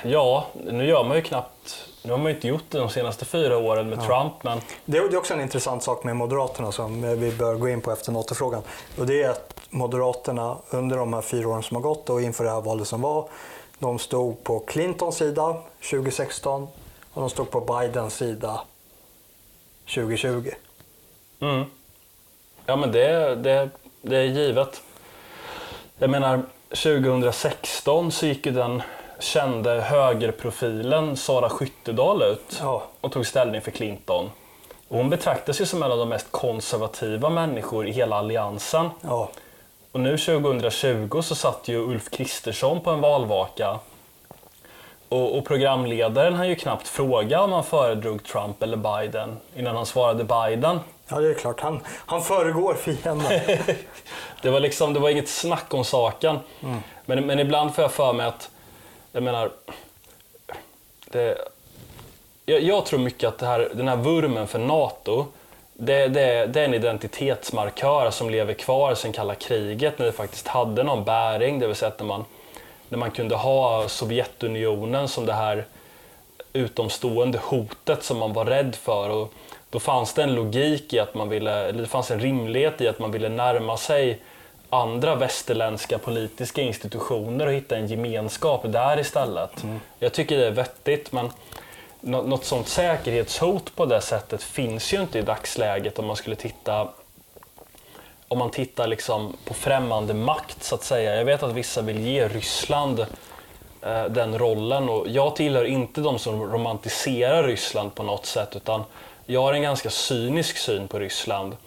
Ja, 0.04 0.48
nu 0.54 0.86
gör 0.86 1.04
man 1.04 1.18
ju 1.18 1.24
knappt 1.24 1.88
nu 2.08 2.14
har 2.14 2.18
man 2.18 2.32
ju 2.32 2.36
inte 2.36 2.48
gjort 2.48 2.64
det 2.70 2.78
de 2.78 2.90
senaste 2.90 3.26
fyra 3.26 3.58
åren 3.58 3.90
med 3.90 4.00
ja. 4.00 4.06
Trump. 4.06 4.44
Men... 4.44 4.62
Det 4.86 4.98
är 4.98 5.18
också 5.18 5.34
en 5.34 5.42
intressant 5.42 5.84
sak 5.84 6.04
med 6.04 6.16
Moderaterna 6.16 6.72
som 6.72 7.20
vi 7.20 7.32
bör 7.32 7.56
gå 7.56 7.70
in 7.70 7.82
på 7.82 7.92
efter 7.92 8.12
NATO-frågan. 8.12 8.62
Och 8.98 9.06
det 9.06 9.24
är 9.24 9.30
att 9.30 9.54
Moderaterna 9.70 10.58
under 10.70 10.98
de 10.98 11.14
här 11.14 11.22
fyra 11.22 11.48
åren 11.48 11.64
som 11.64 11.76
har 11.76 11.82
gått 11.82 12.10
och 12.10 12.22
inför 12.22 12.44
det 12.44 12.50
här 12.50 12.62
valet 12.62 12.88
som 12.88 13.02
var 13.02 13.30
de 13.80 14.00
stod 14.00 14.44
på 14.44 14.60
Clintons 14.60 15.18
sida 15.18 15.62
2016 15.92 16.68
och 17.14 17.22
de 17.22 17.30
stod 17.30 17.52
på 17.52 17.62
Bidens 17.62 18.16
sida 18.16 18.62
2020. 19.96 20.50
Mm. 21.40 21.66
Ja 22.66 22.76
men 22.76 22.92
det, 22.92 23.36
det, 23.36 23.70
det 24.02 24.18
är 24.18 24.24
givet. 24.24 24.82
Jag 25.98 26.10
menar 26.10 26.42
2016 26.70 28.12
så 28.12 28.26
gick 28.26 28.46
ju 28.46 28.52
den 28.52 28.82
kände 29.20 29.82
högerprofilen 29.82 31.18
Sara 31.18 31.50
Skyttedal 31.50 32.22
ut 32.22 32.60
ja. 32.62 32.84
och 33.02 33.12
tog 33.12 33.26
ställning 33.26 33.62
för 33.62 33.72
Clinton. 33.72 34.30
Och 34.88 34.98
hon 34.98 35.10
betraktas 35.10 35.62
ju 35.62 35.66
som 35.66 35.84
en 35.84 35.92
av 35.92 35.98
de 35.98 36.10
mest 36.10 36.32
konservativa 36.32 37.30
människor 37.30 37.88
i 37.88 37.92
hela 37.92 38.16
alliansen. 38.16 38.90
Ja. 39.02 39.30
Och 39.92 40.00
nu 40.00 40.18
2020 40.18 41.22
så 41.22 41.36
satt 41.36 41.68
ju 41.68 41.78
Ulf 41.78 42.10
Kristersson 42.10 42.82
på 42.82 42.90
en 42.90 43.02
valvaka. 43.02 43.80
Och, 45.10 45.38
och 45.38 45.46
programledaren 45.46 46.34
hann 46.34 46.50
ju 46.50 46.56
knappt 46.56 46.88
fråga 46.88 47.42
om 47.42 47.52
han 47.52 47.64
föredrog 47.64 48.24
Trump 48.24 48.64
eller 48.64 48.78
Biden 48.78 49.38
innan 49.56 49.76
han 49.76 49.86
svarade 49.86 50.24
Biden. 50.24 50.80
Ja, 51.08 51.20
det 51.20 51.30
är 51.30 51.34
klart. 51.34 51.60
Han, 51.60 51.80
han 51.88 52.22
föregår 52.22 52.74
fienden. 52.74 53.32
det, 54.42 54.50
var 54.50 54.60
liksom, 54.60 54.94
det 54.94 55.00
var 55.00 55.10
inget 55.10 55.30
snack 55.30 55.74
om 55.74 55.84
saken. 55.84 56.40
Mm. 56.64 56.80
Men, 57.06 57.26
men 57.26 57.40
ibland 57.40 57.76
får 57.76 57.82
jag 57.82 57.92
för 57.92 58.14
mig 58.14 58.26
att, 58.26 58.50
jag 59.12 59.24
menar, 59.24 59.52
det, 61.06 61.38
jag, 62.46 62.62
jag, 62.62 62.86
tror 62.86 63.00
mycket 63.00 63.28
att 63.28 63.42
här, 63.42 63.72
den 63.74 63.88
här 63.88 63.96
vurmen 63.96 64.48
för 64.48 64.60
NATO, 64.60 65.26
det, 65.74 66.08
det, 66.08 66.46
det, 66.46 66.62
är 66.62 66.66
en 66.66 66.74
identitetsmarkör 66.74 68.12
som 68.12 68.30
lever 68.30 68.54
kvar 68.54 68.96
sedan 68.96 69.14
kalla 69.14 69.36
kriget 69.36 70.00
när 70.00 70.06
det 70.06 70.12
faktiskt 70.12 70.48
hade 70.48 70.84
någon 70.84 71.04
bäring. 71.04 71.60
Det 71.60 71.68
vill 71.68 71.76
säga 71.76 71.90
att 71.90 72.00
när 72.00 72.06
man, 72.08 72.26
när 72.90 72.98
man 72.98 73.12
kunde 73.12 73.36
ha 73.36 73.88
Sovjetunionen 73.88 75.08
som 75.08 75.26
det 75.26 75.34
här 75.34 75.66
utomstående 76.54 77.40
hotet 77.44 78.04
som 78.04 78.18
man 78.18 78.34
var 78.34 78.46
rädd 78.46 78.76
för. 78.76 79.10
Och 79.10 79.34
då 79.70 79.80
fanns 79.80 80.14
det 80.14 80.24
en 80.24 80.36
logik 80.36 80.94
i 80.94 81.00
att 81.00 81.14
man 81.14 81.30
ville, 81.30 81.52
eller 81.52 81.82
det 81.82 81.88
fanns 81.88 82.12
en 82.12 82.20
rimlighet 82.20 82.82
i 82.82 82.88
att 82.88 83.00
man 83.00 83.12
ville 83.12 83.30
närma 83.30 83.78
sig 83.78 84.20
andra 84.70 85.16
västerländska 85.16 85.98
politiska 85.98 86.62
institutioner 86.62 87.48
och 87.48 87.54
hitta 87.54 87.78
en 87.78 87.88
gemenskap 87.88 88.62
där 88.64 89.00
istället. 89.00 89.64
Mm. 89.64 89.80
Jag 90.00 90.14
tycker 90.14 90.38
det 90.38 90.48
är 90.48 90.52
vettigt 90.52 91.12
men 91.12 91.32
något 92.02 92.46
sånt 92.46 92.68
säkerhetshot 92.68 93.76
på 93.76 93.86
det 93.86 94.02
sättet 94.02 94.44
finns 94.44 94.94
ju 94.94 95.02
inte 95.02 95.20
i 95.20 95.22
dagsläget 95.22 96.00
om 96.00 96.06
man 96.06 96.16
skulle 96.16 96.36
titta 96.36 96.88
om 98.28 98.38
man 98.38 98.50
tittar 98.50 98.88
liksom 98.88 99.38
på 99.46 99.54
främmande 99.54 100.14
makt 100.14 100.64
så 100.64 100.76
att 100.76 100.84
säga. 100.84 101.16
Jag 101.16 101.26
vet 101.26 101.44
att 101.44 101.54
vissa 101.54 101.82
vill 101.82 102.00
ge 102.00 102.28
Ryssland 102.28 103.00
eh, 103.82 104.06
den 104.06 104.40
rollen 104.40 104.90
och 104.90 105.08
jag 105.10 105.36
tillhör 105.36 105.66
inte 105.66 106.02
de 106.02 106.20
som 106.20 106.52
romantiserar 106.52 107.44
Ryssland 107.44 107.96
på 107.96 108.04
något 108.04 108.26
sätt 108.26 108.56
utan 108.56 108.84
jag 109.26 109.42
har 109.42 109.54
en 109.54 109.62
ganska 109.62 109.90
cynisk 109.90 110.58
syn 110.58 110.88
på 110.88 111.00
Ryssland. 111.00 111.58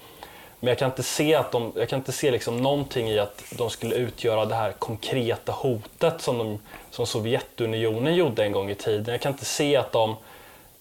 Men 0.61 0.69
jag 0.69 0.79
kan 0.79 0.91
inte 0.91 1.03
se, 1.03 1.35
att 1.35 1.53
de, 1.53 1.73
jag 1.77 1.89
kan 1.89 1.99
inte 1.99 2.13
se 2.13 2.31
liksom 2.31 2.57
någonting 2.57 3.09
i 3.09 3.19
att 3.19 3.45
de 3.51 3.71
skulle 3.71 3.95
utgöra 3.95 4.45
det 4.45 4.55
här 4.55 4.73
konkreta 4.73 5.53
hotet 5.53 6.21
som, 6.21 6.39
de, 6.39 6.59
som 6.91 7.07
Sovjetunionen 7.07 8.15
gjorde 8.15 8.45
en 8.45 8.53
gång 8.53 8.71
i 8.71 8.75
tiden. 8.75 9.13
Jag 9.13 9.21
kan 9.21 9.33
inte 9.33 9.45
se 9.45 9.77
att 9.77 9.93
de 9.93 10.17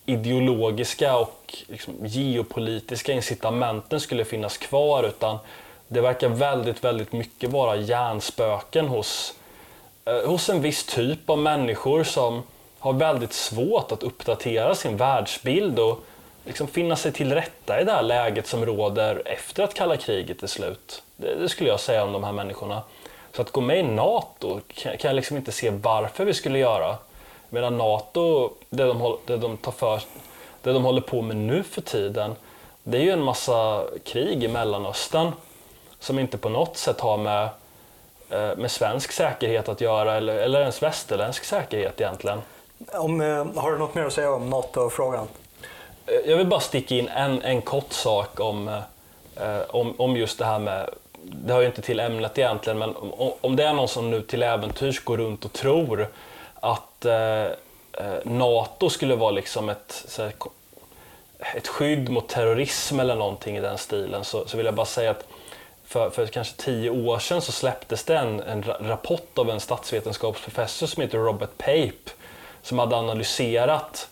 ideologiska 0.06 1.18
och 1.18 1.58
liksom, 1.68 1.94
geopolitiska 2.06 3.14
incitamenten 3.14 4.00
skulle 4.00 4.26
finnas 4.26 4.58
kvar 4.58 5.04
utan 5.04 5.38
det 5.88 6.02
verkar 6.02 6.30
väldigt, 6.30 6.84
väldigt 6.84 7.12
mycket 7.12 7.50
vara 7.50 7.76
hjärnspöken 7.76 8.88
hos, 8.88 9.34
eh, 10.06 10.30
hos 10.30 10.50
en 10.50 10.62
viss 10.62 10.84
typ 10.84 11.30
av 11.30 11.38
människor 11.38 12.04
som 12.04 12.44
har 12.80 12.94
väldigt 12.94 13.34
svårt 13.34 13.92
att 13.92 14.04
uppdatera 14.04 14.76
sin 14.76 14.98
världsbild 14.98 15.80
och 15.80 16.06
liksom 16.50 16.68
finna 16.68 16.96
sig 16.96 17.12
till 17.12 17.34
rätta 17.34 17.82
i 17.82 17.84
det 17.84 17.92
här 17.92 18.02
läget 18.02 18.48
som 18.48 18.66
råder 18.66 19.22
efter 19.26 19.64
att 19.64 19.74
kalla 19.74 19.98
kriget 19.98 20.44
är 20.44 20.48
slut. 20.48 21.04
Det, 21.18 21.36
det 21.36 21.50
skulle 21.50 21.70
jag 21.70 21.80
säga 21.80 22.04
om 22.04 22.14
de 22.14 22.24
här 22.24 22.32
människorna. 22.32 22.82
Så 23.36 23.42
att 23.42 23.52
gå 23.52 23.62
med 23.62 23.80
i 23.80 23.84
NATO 23.84 24.60
kan, 24.68 24.98
kan 24.98 25.10
jag 25.10 25.16
liksom 25.16 25.38
inte 25.38 25.52
se 25.52 25.70
varför 25.70 26.26
vi 26.26 26.34
skulle 26.34 26.60
göra. 26.60 26.98
Medan 27.50 27.78
NATO, 27.78 28.50
det 28.70 28.84
de, 28.84 29.18
det 29.26 29.38
de 29.38 29.58
tar 29.58 29.72
för 29.72 30.02
det 30.62 30.74
de 30.74 30.84
håller 30.84 31.02
på 31.02 31.22
med 31.22 31.38
nu 31.38 31.64
för 31.64 31.82
tiden, 31.82 32.36
det 32.84 32.98
är 32.98 33.02
ju 33.02 33.12
en 33.12 33.24
massa 33.24 33.84
krig 34.06 34.44
i 34.44 34.48
Mellanöstern 34.48 35.32
som 36.00 36.20
inte 36.20 36.38
på 36.38 36.50
något 36.50 36.78
sätt 36.78 37.00
har 37.00 37.18
med, 37.18 37.50
eh, 38.30 38.58
med 38.58 38.72
svensk 38.72 39.12
säkerhet 39.12 39.70
att 39.70 39.82
göra 39.82 40.16
eller, 40.16 40.36
eller 40.36 40.62
ens 40.62 40.84
västerländsk 40.84 41.44
säkerhet 41.44 42.02
egentligen. 42.02 42.42
Om, 42.94 43.22
eh, 43.22 43.46
har 43.56 43.72
du 43.72 43.78
något 43.78 43.96
mer 43.96 44.06
att 44.06 44.14
säga 44.14 44.34
om 44.34 44.50
NATO-frågan? 44.50 45.28
Jag 46.26 46.38
vill 46.38 46.48
bara 46.48 46.60
sticka 46.60 46.96
in 46.96 47.08
en, 47.08 47.42
en 47.42 47.62
kort 47.62 47.94
sak 47.94 48.40
om, 48.40 48.68
eh, 49.36 49.60
om, 49.70 49.94
om 49.98 50.18
just 50.18 50.40
det 50.40 50.46
här 50.46 50.60
med 50.60 50.90
det 51.24 51.54
hör 51.54 51.62
ju 51.62 51.68
inte 51.68 51.82
till 51.82 52.00
ämnet 52.00 52.38
egentligen, 52.38 52.80
men 52.80 52.96
om, 52.96 53.34
om 53.42 53.56
det 53.56 53.64
är 53.64 53.74
någon 53.74 53.88
som 53.88 54.12
nu 54.12 54.22
till 54.22 54.44
äventyrs 54.44 55.04
går 55.04 55.18
runt 55.18 55.46
och 55.46 55.54
tror 55.54 56.08
att 56.56 57.06
eh, 57.06 57.44
eh 57.44 57.52
NATO 58.24 58.90
skulle 58.90 59.16
vara 59.16 59.32
liksom 59.32 59.70
ett, 59.70 60.04
så 60.08 60.30
ett 61.56 61.68
skydd 61.68 62.10
mot 62.10 62.30
terrorism 62.30 63.00
eller 63.00 63.16
någonting 63.16 63.58
i 63.58 63.62
den 63.62 63.78
stilen 63.78 64.26
så, 64.26 64.48
så 64.48 64.58
vill 64.58 64.66
jag 64.66 64.76
bara 64.76 64.86
säga 64.86 65.12
att 65.12 65.28
för, 65.86 66.10
för 66.10 66.28
kanske 66.28 66.62
tio 66.62 66.90
år 66.90 67.20
sedan 67.20 67.42
så 67.42 67.52
släpptes 67.52 68.04
det 68.04 68.18
en, 68.18 68.40
en 68.40 68.64
rapport 68.64 69.38
av 69.38 69.50
en 69.50 69.60
statsvetenskapsprofessor 69.60 70.88
som 70.88 71.02
heter 71.02 71.18
Robert 71.18 71.58
Pape 71.58 72.12
som 72.62 72.80
hade 72.80 72.96
analyserat 72.96 74.10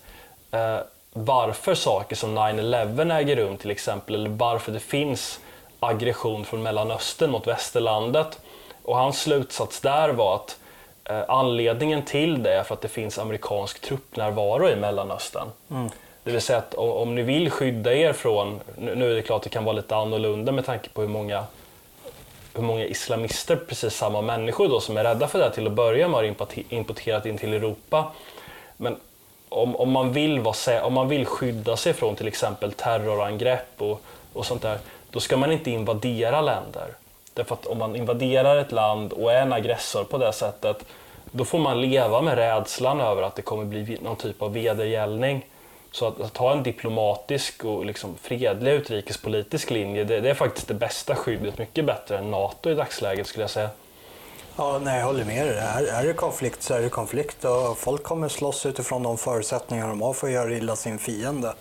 eh, 0.52 0.80
varför 1.26 1.76
saker 1.76 2.16
som 2.16 2.38
9-11 2.38 3.18
äger 3.18 3.36
rum 3.36 3.58
till 3.58 3.72
exempel 3.72 4.16
eller 4.16 4.30
varför 4.30 4.72
det 4.72 4.80
finns 4.80 5.40
aggression 5.80 6.46
från 6.46 6.64
Mellanöstern 6.64 7.32
mot 7.32 7.48
västerlandet. 7.48 8.40
Och 8.84 8.98
hans 8.98 9.22
slutsats 9.22 9.82
där 9.82 10.10
var 10.10 10.36
att 10.36 10.60
eh, 11.04 11.24
anledningen 11.28 12.02
till 12.02 12.44
det 12.44 12.54
är 12.54 12.64
för 12.64 12.74
att 12.74 12.82
det 12.82 12.88
finns 12.88 13.20
amerikansk 13.20 13.82
truppnärvaro 13.82 14.70
i 14.70 14.76
Mellanöstern. 14.76 15.48
Mm. 15.72 15.90
Det 16.24 16.32
vill 16.32 16.42
säga 16.42 16.60
att 16.60 16.74
om 16.74 17.16
ni 17.16 17.22
vill 17.22 17.52
skydda 17.52 17.94
er 17.94 18.14
från, 18.14 18.60
nu 18.78 19.12
är 19.12 19.16
det 19.16 19.22
klart 19.22 19.38
att 19.38 19.44
det 19.44 19.50
kan 19.50 19.66
vara 19.66 19.76
lite 19.76 19.96
annorlunda 19.96 20.52
med 20.52 20.66
tanke 20.66 20.90
på 20.90 21.02
hur 21.02 21.08
många, 21.08 21.44
hur 22.54 22.64
många 22.64 22.86
islamister, 22.86 23.56
precis 23.56 23.94
samma 23.94 24.22
människor 24.22 24.70
då, 24.70 24.80
som 24.80 24.98
är 24.98 25.04
rädda 25.04 25.28
för 25.28 25.40
det 25.40 25.46
här 25.46 25.52
till 25.52 25.68
att 25.68 25.74
börja 25.74 26.08
med 26.08 26.18
har 26.18 26.54
importerat 26.70 27.26
in 27.26 27.38
till 27.38 27.54
Europa. 27.54 28.12
Men 28.78 28.98
om, 29.50 29.76
om, 29.76 29.92
man 29.92 30.14
vill 30.14 30.40
vara, 30.40 30.84
om 30.84 30.94
man 30.94 31.10
vill 31.10 31.26
skydda 31.26 31.78
sig 31.78 31.94
från 31.94 32.16
till 32.16 32.28
exempel 32.28 32.72
terrorangrepp 32.72 33.82
och, 33.82 34.02
och 34.34 34.46
sånt 34.46 34.62
där, 34.62 34.80
då 35.12 35.20
ska 35.20 35.38
man 35.38 35.52
inte 35.52 35.72
invadera 35.72 36.42
länder. 36.42 36.88
Därför 37.34 37.56
att 37.56 37.66
om 37.66 37.78
man 37.78 37.96
invaderar 37.96 38.58
ett 38.58 38.72
land 38.72 39.14
och 39.14 39.34
är 39.34 39.42
en 39.42 39.54
aggressor 39.54 40.04
på 40.04 40.18
det 40.18 40.34
sättet, 40.34 40.86
då 41.32 41.46
får 41.46 41.60
man 41.60 41.82
leva 41.82 42.22
med 42.22 42.36
rädslan 42.36 43.02
över 43.02 43.22
att 43.22 43.36
det 43.36 43.42
kommer 43.42 43.66
bli 43.66 43.98
någon 44.02 44.16
typ 44.16 44.42
av 44.42 44.54
vedergällning. 44.54 45.46
Så 45.92 46.08
att, 46.08 46.22
att 46.22 46.38
ha 46.38 46.52
en 46.52 46.64
diplomatisk 46.64 47.66
och 47.66 47.86
liksom 47.86 48.16
fredlig 48.22 48.72
utrikespolitisk 48.72 49.70
linje, 49.70 50.04
det, 50.04 50.20
det, 50.20 50.30
är 50.30 50.34
faktiskt 50.34 50.68
det 50.68 50.74
bästa 50.74 51.16
skyddet. 51.16 51.58
Mycket 51.58 51.86
bättre 51.86 52.18
än 52.18 52.32
NATO 52.32 52.70
i 52.70 52.74
dagsläget 52.74 53.28
skulle 53.28 53.44
jag 53.44 53.50
säga. 53.50 53.70
Ja, 54.60 54.80
nej, 54.84 55.00
jag 55.00 55.06
håller 55.06 55.26
med 55.26 55.48
dig. 55.48 55.58
Är, 55.58 55.84
är 55.84 56.08
det 56.08 56.14
konflikt 56.14 56.64
så 56.64 56.74
är 56.74 56.82
det 56.82 56.90
konflikt 56.90 57.46
och 57.46 57.78
folk 57.78 58.04
kommer 58.04 58.28
slåss 58.28 58.66
utifrån 58.66 59.04
de 59.04 59.18
förutsättningar 59.18 59.88
de 59.88 60.02
har 60.02 60.14
för 60.14 60.28
att 60.28 60.34
göra 60.34 60.54
illa 60.54 60.76
sin 60.76 61.00
fiende. 61.00 61.54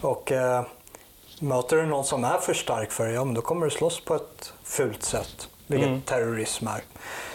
Och 0.00 0.32
eh, 0.32 0.64
möter 1.40 1.76
du 1.76 1.86
någon 1.86 2.04
som 2.04 2.24
är 2.24 2.38
för 2.38 2.54
stark 2.54 2.92
för 2.92 3.04
dig, 3.04 3.14
ja, 3.14 3.24
men 3.24 3.34
då 3.34 3.40
kommer 3.40 3.66
du 3.66 3.70
slåss 3.70 4.00
på 4.00 4.14
ett 4.14 4.52
fult 4.62 5.02
sätt. 5.02 5.48
Vilket 5.66 5.88
mm. 5.88 6.00
terrorism 6.00 6.66
är. 6.66 6.82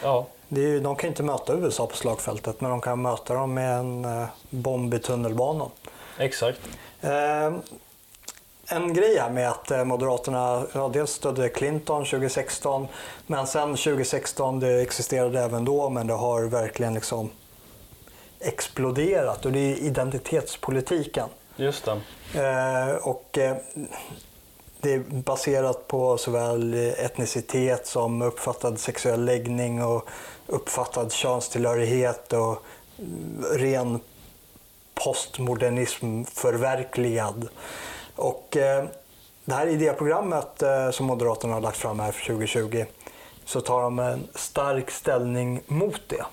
Ja. 0.04 0.28
Det 0.48 0.76
är 0.76 0.80
de 0.80 0.96
kan 0.96 1.08
inte 1.08 1.24
möta 1.24 1.54
USA 1.54 1.88
på 1.88 1.96
slagfältet, 1.96 2.62
men 2.62 2.70
de 2.70 2.82
kan 2.82 3.02
möta 3.02 3.34
dem 3.34 3.54
med 3.54 3.80
en 3.80 4.06
eh, 4.06 4.28
bomb 4.50 4.94
i 4.94 5.00
tunnelbanan. 5.00 5.70
Exakt. 6.18 6.60
Eh, 7.02 7.52
en 8.68 8.94
grej 8.94 9.18
här 9.18 9.30
med 9.30 9.50
att 9.50 9.72
eh, 9.72 9.84
Moderaterna 9.84 10.66
ja, 10.74 10.90
dels 10.94 11.12
stödde 11.12 11.50
Clinton 11.50 12.06
2016 12.06 12.88
men 13.28 13.48
sen 13.48 13.70
2016, 13.70 14.60
det 14.60 14.82
existerade 14.82 15.40
även 15.40 15.66
då, 15.66 15.90
men 15.90 16.08
det 16.08 16.14
har 16.14 16.44
verkligen 16.44 16.94
liksom 16.94 17.30
exploderat 18.40 19.46
och 19.46 19.52
det 19.52 19.60
är 19.60 19.76
identitetspolitiken. 19.76 21.30
Just 21.56 21.86
det. 21.86 22.02
Eh, 22.40 22.96
och 22.96 23.38
eh, 23.38 23.56
det 24.82 24.94
är 24.94 25.00
baserat 25.00 25.88
på 25.88 26.18
såväl 26.18 26.74
etnicitet 26.98 27.88
som 27.88 28.22
uppfattad 28.22 28.80
sexuell 28.80 29.26
läggning 29.26 29.84
och 29.84 30.10
uppfattad 30.48 31.12
könstillhörighet 31.12 32.34
och 32.34 32.64
ren 33.52 34.00
postmodernism 34.94 36.24
förverkligad. 36.24 37.50
Och 38.16 38.58
eh, 38.58 38.86
det 39.46 39.54
här 39.54 39.68
idéprogrammet 39.68 40.62
eh, 40.62 40.92
som 40.92 41.06
Moderaterna 41.06 41.54
har 41.54 41.62
lagt 41.62 41.78
fram 41.78 42.00
här 42.00 42.12
för 42.12 42.26
2020 42.26 42.86
så 43.46 43.62
tar 43.62 43.82
de 43.82 44.00
en 44.00 44.28
stark 44.36 44.92
ställning 44.92 45.62
mot 45.68 46.02
det. 46.08 46.26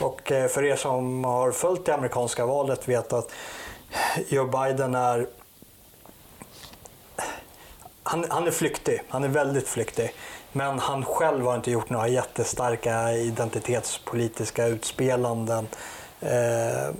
Och 0.00 0.32
eh, 0.32 0.48
för 0.48 0.64
er 0.64 0.76
som 0.76 1.24
har 1.24 1.52
följt 1.52 1.84
det 1.84 1.94
amerikanska 1.94 2.46
valet 2.46 2.88
vet 2.88 3.12
att 3.12 3.30
Joe 4.28 4.46
Biden 4.46 4.94
är 4.94 5.26
han, 8.02 8.26
han 8.28 8.46
är 8.46 8.50
flyktig, 8.50 9.02
han 9.08 9.24
är 9.24 9.28
väldigt 9.28 9.68
flyktig. 9.68 10.14
Men 10.52 10.78
han 10.78 11.04
själv 11.04 11.46
har 11.46 11.54
inte 11.54 11.70
gjort 11.70 11.90
några 11.90 12.08
jättestarka 12.08 13.12
identitetspolitiska 13.12 14.66
utspelanden. 14.66 15.68
Eh, 16.20 16.94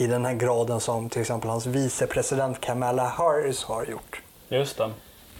i 0.00 0.06
den 0.06 0.24
här 0.24 0.34
graden 0.34 0.80
som 0.80 1.08
till 1.08 1.20
exempel 1.20 1.50
hans 1.50 1.66
vicepresident 1.66 2.60
Kamala 2.60 3.04
Harris 3.04 3.64
har 3.64 3.84
gjort. 3.84 4.22
Just 4.48 4.76
det. 4.76 4.90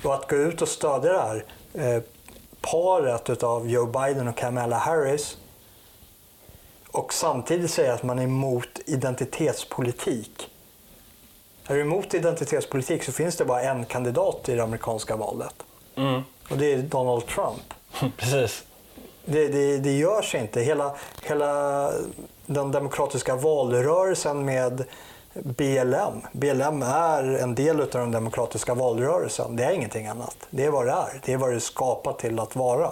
Och 0.03 0.15
att 0.15 0.31
gå 0.31 0.37
ut 0.37 0.63
och 0.63 0.69
stödja 0.69 1.13
det 1.13 1.19
här 1.19 1.45
eh, 1.75 2.03
paret 2.61 3.43
av 3.43 3.69
Joe 3.69 3.87
Biden 3.87 4.29
och 4.29 4.37
Kamala 4.37 4.77
Harris 4.77 5.37
och 6.91 7.13
samtidigt 7.13 7.71
säga 7.71 7.95
att 7.95 8.03
man 8.03 8.19
är 8.19 8.23
emot 8.23 8.79
identitetspolitik. 8.87 10.51
Är 11.67 11.75
du 11.75 11.81
emot 11.81 12.15
identitetspolitik 12.15 13.05
så 13.05 13.13
finns 13.13 13.37
det 13.37 13.45
bara 13.45 13.63
en 13.63 13.85
kandidat 13.85 14.49
i 14.49 14.55
det 14.55 14.63
amerikanska 14.63 15.17
valet. 15.17 15.55
Mm. 15.97 16.23
Och 16.51 16.59
det 16.59 16.73
är 16.73 16.79
Donald 16.79 17.27
Trump. 17.27 17.75
Precis. 18.17 18.65
Det, 19.25 19.49
det, 19.49 19.79
det 19.79 19.99
görs 19.99 20.35
inte. 20.35 20.61
Hela, 20.61 20.97
hela 21.23 21.93
den 22.49 22.71
demokratiska 22.71 23.37
valrörelsen 23.37 24.45
med 24.45 24.85
BLM. 25.35 26.23
BLM 26.33 26.83
är 26.83 27.23
en 27.23 27.55
del 27.55 27.81
av 27.81 27.89
den 27.89 28.11
demokratiska 28.11 28.75
valrörelsen. 28.75 29.57
Det 29.57 29.65
är 29.65 29.73
ingenting 29.73 30.07
annat. 30.07 30.37
Det 30.51 30.65
är 30.65 30.71
vad 30.71 30.87
det 30.87 30.93
är. 30.93 31.21
Det 31.25 31.33
är 31.33 31.37
vad 31.37 31.51
det 31.51 31.55
är 31.55 31.61
skapat 31.61 32.19
till 32.19 32.39
att 32.39 32.57
vara. 32.57 32.91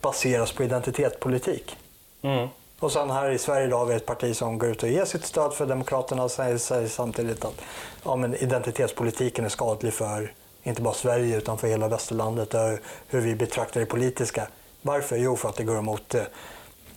Baseras 0.00 0.52
på 0.52 0.64
identitetspolitik. 0.64 1.76
Mm. 2.22 2.48
Och 2.78 2.92
sen 2.92 3.10
här 3.10 3.30
i 3.30 3.38
Sverige 3.38 3.66
då 3.66 3.76
har 3.76 3.86
vi 3.86 3.94
ett 3.94 4.06
parti 4.06 4.36
som 4.36 4.58
går 4.58 4.70
ut 4.70 4.82
och 4.82 4.88
ger 4.88 5.04
sitt 5.04 5.24
stöd 5.24 5.52
för 5.52 5.66
Demokraterna 5.66 6.24
och 6.24 6.30
säger, 6.30 6.58
säger 6.58 6.88
samtidigt 6.88 7.44
att 7.44 7.60
ja, 8.04 8.16
men 8.16 8.34
identitetspolitiken 8.34 9.44
är 9.44 9.48
skadlig 9.48 9.92
för 9.92 10.32
inte 10.62 10.82
bara 10.82 10.94
Sverige 10.94 11.36
utan 11.36 11.58
för 11.58 11.68
hela 11.68 11.88
västerlandet 11.88 12.54
och 12.54 12.78
hur 13.08 13.20
vi 13.20 13.34
betraktar 13.34 13.80
det 13.80 13.86
politiska. 13.86 14.46
Varför? 14.82 15.16
Jo, 15.16 15.36
för 15.36 15.48
att 15.48 15.56
det 15.56 15.64
går 15.64 15.78
emot 15.78 16.14
eh, 16.14 16.22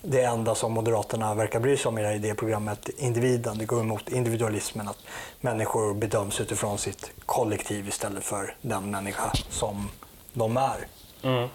det 0.08 0.22
enda 0.22 0.56
som 0.56 0.74
Moderaterna 0.74 1.34
verkar 1.34 1.60
bry 1.60 1.78
sig 1.78 1.89
om 1.89 1.97
i 1.97 2.01
det 2.01 2.08
här 2.08 2.16
idéprogrammet, 2.16 2.89
individen. 2.97 3.58
Det 3.58 3.66
går 3.66 3.80
emot 3.80 4.10
individualismen, 4.10 4.88
att 4.88 4.99
människor 5.41 5.93
bedöms 5.93 6.41
utifrån 6.41 6.78
sitt 6.78 7.12
kollektiv 7.26 7.88
istället 7.88 8.24
för 8.24 8.56
den 8.62 8.91
människa 8.91 9.32
som 9.49 9.89
de 10.34 10.58
är. 10.58 10.88
Mm. 11.24 11.49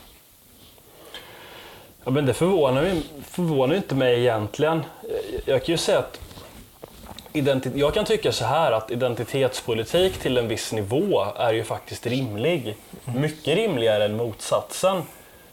Ja, 2.05 2.11
men 2.11 2.27
det 2.27 2.35
förvånar, 2.35 2.97
förvånar 3.23 3.75
inte 3.75 3.95
mig 3.95 4.21
egentligen. 4.21 4.83
Jag 5.45 5.65
kan 5.65 5.73
ju 5.73 5.79
säga 5.79 5.99
att 5.99 6.21
jag 7.75 7.95
kan 7.95 8.05
tycka 8.05 8.33
så 8.33 8.45
här 8.45 8.73
att 8.73 8.91
identitetspolitik 8.91 10.19
till 10.19 10.39
en 10.39 10.49
viss 10.49 10.73
nivå 10.73 11.25
är 11.37 11.53
ju 11.53 11.65
faktiskt 11.65 12.07
rimlig. 12.07 12.77
Mycket 13.17 13.57
rimligare 13.57 14.05
än 14.05 14.17
motsatsen. 14.17 15.03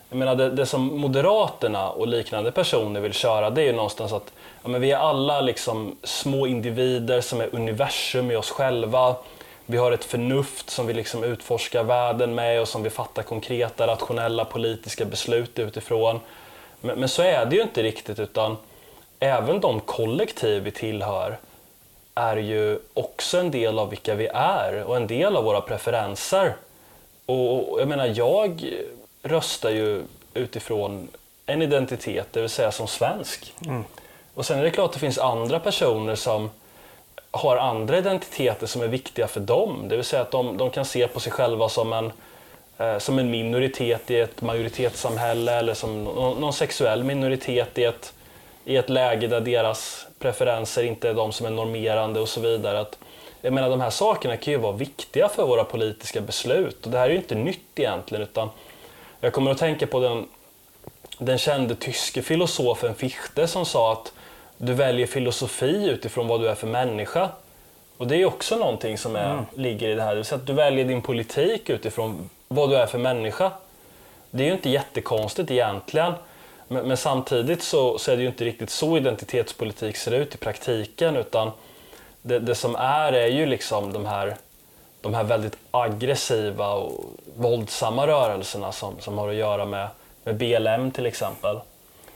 Jag 0.09 0.17
menar, 0.17 0.35
det, 0.35 0.49
det 0.49 0.65
som 0.65 0.99
Moderaterna 0.99 1.89
och 1.89 2.07
liknande 2.07 2.51
personer 2.51 2.99
vill 2.99 3.13
köra 3.13 3.49
det 3.49 3.61
är 3.61 3.65
ju 3.65 3.73
någonstans 3.73 4.13
att 4.13 4.33
ja, 4.63 4.69
men 4.69 4.81
vi 4.81 4.91
är 4.91 4.97
alla 4.97 5.41
liksom 5.41 5.97
små 6.03 6.47
individer 6.47 7.21
som 7.21 7.41
är 7.41 7.55
universum 7.55 8.31
i 8.31 8.35
oss 8.35 8.51
själva. 8.51 9.15
Vi 9.65 9.77
har 9.77 9.91
ett 9.91 10.05
förnuft 10.05 10.69
som 10.69 10.87
vi 10.87 10.93
liksom 10.93 11.23
utforskar 11.23 11.83
världen 11.83 12.35
med 12.35 12.61
och 12.61 12.67
som 12.67 12.83
vi 12.83 12.89
fattar 12.89 13.23
konkreta, 13.23 13.87
rationella 13.87 14.45
politiska 14.45 15.05
beslut 15.05 15.59
utifrån. 15.59 16.19
Men, 16.81 16.99
men 16.99 17.09
så 17.09 17.21
är 17.21 17.45
det 17.45 17.55
ju 17.55 17.61
inte 17.61 17.83
riktigt 17.83 18.19
utan 18.19 18.57
även 19.19 19.59
de 19.59 19.79
kollektiv 19.79 20.63
vi 20.63 20.71
tillhör 20.71 21.37
är 22.15 22.37
ju 22.37 22.79
också 22.93 23.37
en 23.37 23.51
del 23.51 23.79
av 23.79 23.89
vilka 23.89 24.15
vi 24.15 24.27
är 24.33 24.83
och 24.83 24.95
en 24.97 25.07
del 25.07 25.35
av 25.35 25.43
våra 25.43 25.61
preferenser. 25.61 26.55
Och 27.25 27.81
jag 27.81 27.87
menar, 27.87 28.13
jag 28.15 28.65
röstar 29.23 29.69
ju 29.69 30.03
utifrån 30.33 31.07
en 31.45 31.61
identitet, 31.61 32.27
det 32.31 32.41
vill 32.41 32.49
säga 32.49 32.71
som 32.71 32.87
svensk. 32.87 33.53
Mm. 33.65 33.83
Och 34.33 34.45
sen 34.45 34.59
är 34.59 34.63
det 34.63 34.71
klart 34.71 34.85
att 34.85 34.93
det 34.93 34.99
finns 34.99 35.17
andra 35.17 35.59
personer 35.59 36.15
som 36.15 36.49
har 37.31 37.57
andra 37.57 37.97
identiteter 37.97 38.67
som 38.67 38.81
är 38.81 38.87
viktiga 38.87 39.27
för 39.27 39.39
dem. 39.39 39.85
Det 39.89 39.95
vill 39.95 40.05
säga 40.05 40.21
att 40.21 40.31
de, 40.31 40.57
de 40.57 40.69
kan 40.69 40.85
se 40.85 41.07
på 41.07 41.19
sig 41.19 41.31
själva 41.31 41.69
som 41.69 41.93
en, 41.93 42.11
eh, 42.77 42.97
som 42.97 43.19
en 43.19 43.31
minoritet 43.31 44.11
i 44.11 44.19
ett 44.19 44.41
majoritetssamhälle 44.41 45.53
eller 45.53 45.73
som 45.73 46.03
någon, 46.03 46.41
någon, 46.41 46.53
sexuell 46.53 47.03
minoritet 47.03 47.77
i 47.77 47.83
ett, 47.83 48.13
i 48.65 48.77
ett 48.77 48.89
läge 48.89 49.27
där 49.27 49.41
deras 49.41 50.07
preferenser 50.19 50.83
inte 50.83 51.09
är 51.09 51.13
de 51.13 51.31
som 51.31 51.45
är 51.45 51.51
normerande 51.51 52.19
och 52.19 52.29
så 52.29 52.41
vidare. 52.41 52.79
Att, 52.79 52.97
jag 53.41 53.53
menar 53.53 53.69
de 53.69 53.81
här 53.81 53.89
sakerna 53.89 54.37
kan 54.37 54.53
ju 54.53 54.59
vara 54.59 54.73
viktiga 54.73 55.29
för 55.29 55.45
våra 55.45 55.63
politiska 55.63 56.21
beslut 56.21 56.85
och 56.85 56.91
det 56.91 56.97
här 56.97 57.05
är 57.05 57.11
ju 57.11 57.17
inte 57.17 57.35
nytt 57.35 57.79
egentligen 57.79 58.23
utan 58.23 58.49
jag 59.21 59.33
kommer 59.33 59.51
att 59.51 59.57
tänka 59.57 59.87
på 59.87 59.99
den, 59.99 60.27
den 61.17 61.37
kände 61.37 61.75
tyske 61.75 62.21
filosofen 62.21 62.95
Fichte 62.95 63.47
som 63.47 63.65
sa 63.65 63.91
att 63.91 64.13
du 64.57 64.73
väljer 64.73 65.07
filosofi 65.07 65.89
utifrån 65.89 66.27
vad 66.27 66.41
du 66.41 66.49
är 66.49 66.55
för 66.55 66.67
människa. 66.67 67.29
Och 67.97 68.07
det 68.07 68.15
är 68.15 68.25
också 68.25 68.55
någonting 68.55 68.97
som 68.97 69.15
är, 69.15 69.31
mm. 69.31 69.45
ligger 69.55 69.89
i 69.89 69.93
det 69.93 70.01
här. 70.01 70.09
Det 70.09 70.15
vill 70.15 70.25
säga 70.25 70.39
att 70.39 70.47
du 70.47 70.53
väljer 70.53 70.85
din 70.85 71.01
politik 71.01 71.69
utifrån 71.69 72.29
vad 72.47 72.69
du 72.69 72.75
är 72.75 72.85
för 72.85 72.97
människa. 72.97 73.51
Det 74.31 74.43
är 74.43 74.47
ju 74.47 74.53
inte 74.53 74.69
jättekonstigt 74.69 75.51
egentligen. 75.51 76.13
Men, 76.67 76.87
men 76.87 76.97
samtidigt 76.97 77.63
så, 77.63 77.97
så, 77.97 78.11
är 78.11 78.15
det 78.15 78.21
ju 78.21 78.27
inte 78.27 78.45
riktigt 78.45 78.69
så 78.69 78.97
identitetspolitik 78.97 79.97
ser 79.97 80.11
ut 80.11 80.35
i 80.35 80.37
praktiken. 80.37 81.15
Utan 81.15 81.51
det, 82.21 82.39
det 82.39 82.55
som 82.55 82.75
är 82.75 83.13
är 83.13 83.27
ju 83.27 83.45
liksom 83.45 83.93
de 83.93 84.05
här, 84.05 84.37
de 85.07 85.13
här 85.13 85.23
väldigt 85.23 85.57
aggressiva 85.71 86.73
och 86.73 87.05
våldsamma 87.35 88.07
rörelserna 88.07 88.71
som, 88.71 88.99
som 88.99 89.17
har 89.17 89.29
att 89.29 89.35
göra 89.35 89.65
med, 89.65 89.87
med 90.23 90.35
BLM 90.35 90.91
till 90.91 91.05
exempel. 91.05 91.59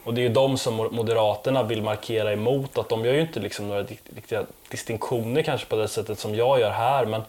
Och 0.03 0.13
det 0.13 0.21
är 0.21 0.23
ju 0.23 0.29
de 0.29 0.57
som 0.57 0.75
Moderaterna 0.75 1.63
vill 1.63 1.81
markera 1.81 2.33
emot, 2.33 2.77
att 2.77 2.89
de 2.89 3.05
gör 3.05 3.13
ju 3.13 3.21
inte 3.21 3.39
liksom 3.39 3.67
några 3.67 3.83
riktiga 3.83 4.43
distinktioner 4.69 5.41
kanske 5.41 5.67
på 5.67 5.75
det 5.75 5.87
sättet 5.87 6.19
som 6.19 6.35
jag 6.35 6.59
gör 6.59 6.69
här, 6.69 7.05
men, 7.05 7.21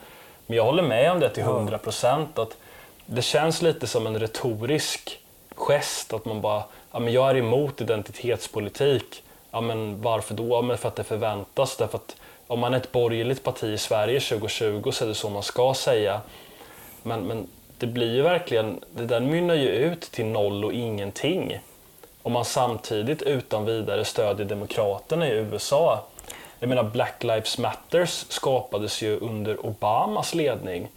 men 0.46 0.56
jag 0.56 0.64
håller 0.64 0.82
med 0.82 1.12
om 1.12 1.20
det 1.20 1.28
till 1.28 1.42
100 1.42 1.78
procent. 1.78 2.38
Att 2.38 2.56
det 3.06 3.22
känns 3.22 3.62
lite 3.62 3.86
som 3.86 4.06
en 4.06 4.18
retorisk 4.18 5.18
gest, 5.54 6.12
att 6.12 6.24
man 6.24 6.40
bara, 6.40 6.62
ja 6.92 6.98
men 6.98 7.12
jag 7.12 7.30
är 7.30 7.36
emot 7.36 7.80
identitetspolitik. 7.80 9.22
Ja 9.50 9.60
men 9.60 10.02
varför 10.02 10.34
då? 10.34 10.48
Ja, 10.48 10.62
men 10.62 10.78
för 10.78 10.88
att 10.88 10.96
det 10.96 11.04
förväntas. 11.04 11.76
Därför 11.76 11.98
att 11.98 12.16
om 12.52 12.60
man 12.60 12.74
är 12.74 12.78
ett 12.78 12.92
borgerligt 12.92 13.42
parti 13.42 13.64
i 13.64 13.78
Sverige 13.78 14.20
2020 14.20 14.90
så 14.90 15.04
är 15.04 15.08
det 15.08 15.14
så 15.14 15.30
man 15.30 15.42
ska 15.42 15.74
säga. 15.74 16.20
Men, 17.02 17.26
men 17.26 17.46
det 17.78 17.86
blir 17.86 18.14
ju 18.14 18.22
verkligen, 18.22 18.84
det 18.90 19.06
där 19.06 19.20
mynnar 19.20 19.54
ju 19.54 19.68
ut 19.68 20.00
till 20.00 20.26
noll 20.26 20.64
och 20.64 20.72
ingenting 20.72 21.60
om 22.22 22.32
man 22.32 22.44
samtidigt 22.44 23.22
utan 23.22 23.64
vidare 23.64 24.04
stödjer 24.04 24.46
Demokraterna 24.46 25.28
i 25.28 25.30
USA. 25.30 26.04
Jag 26.58 26.68
menar 26.68 26.82
Black 26.82 27.24
Lives 27.24 27.58
Matters 27.58 28.24
skapades 28.28 29.02
ju 29.02 29.18
under 29.18 29.66
Obamas 29.66 30.34
ledning. 30.34 30.88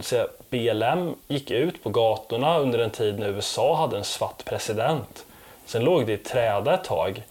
Säga, 0.00 0.26
BLM 0.50 1.14
gick 1.28 1.50
ut 1.50 1.82
på 1.82 1.90
gatorna 1.90 2.58
under 2.58 2.78
en 2.78 2.90
tid 2.90 3.18
när 3.18 3.28
USA 3.28 3.76
hade 3.76 3.96
en 3.98 4.04
svart 4.04 4.44
president. 4.44 5.24
Sen 5.66 5.84
låg 5.84 6.06
det 6.06 6.12
i 6.12 6.16
träda 6.16 6.74
ett 6.74 6.84
tag 6.84 7.22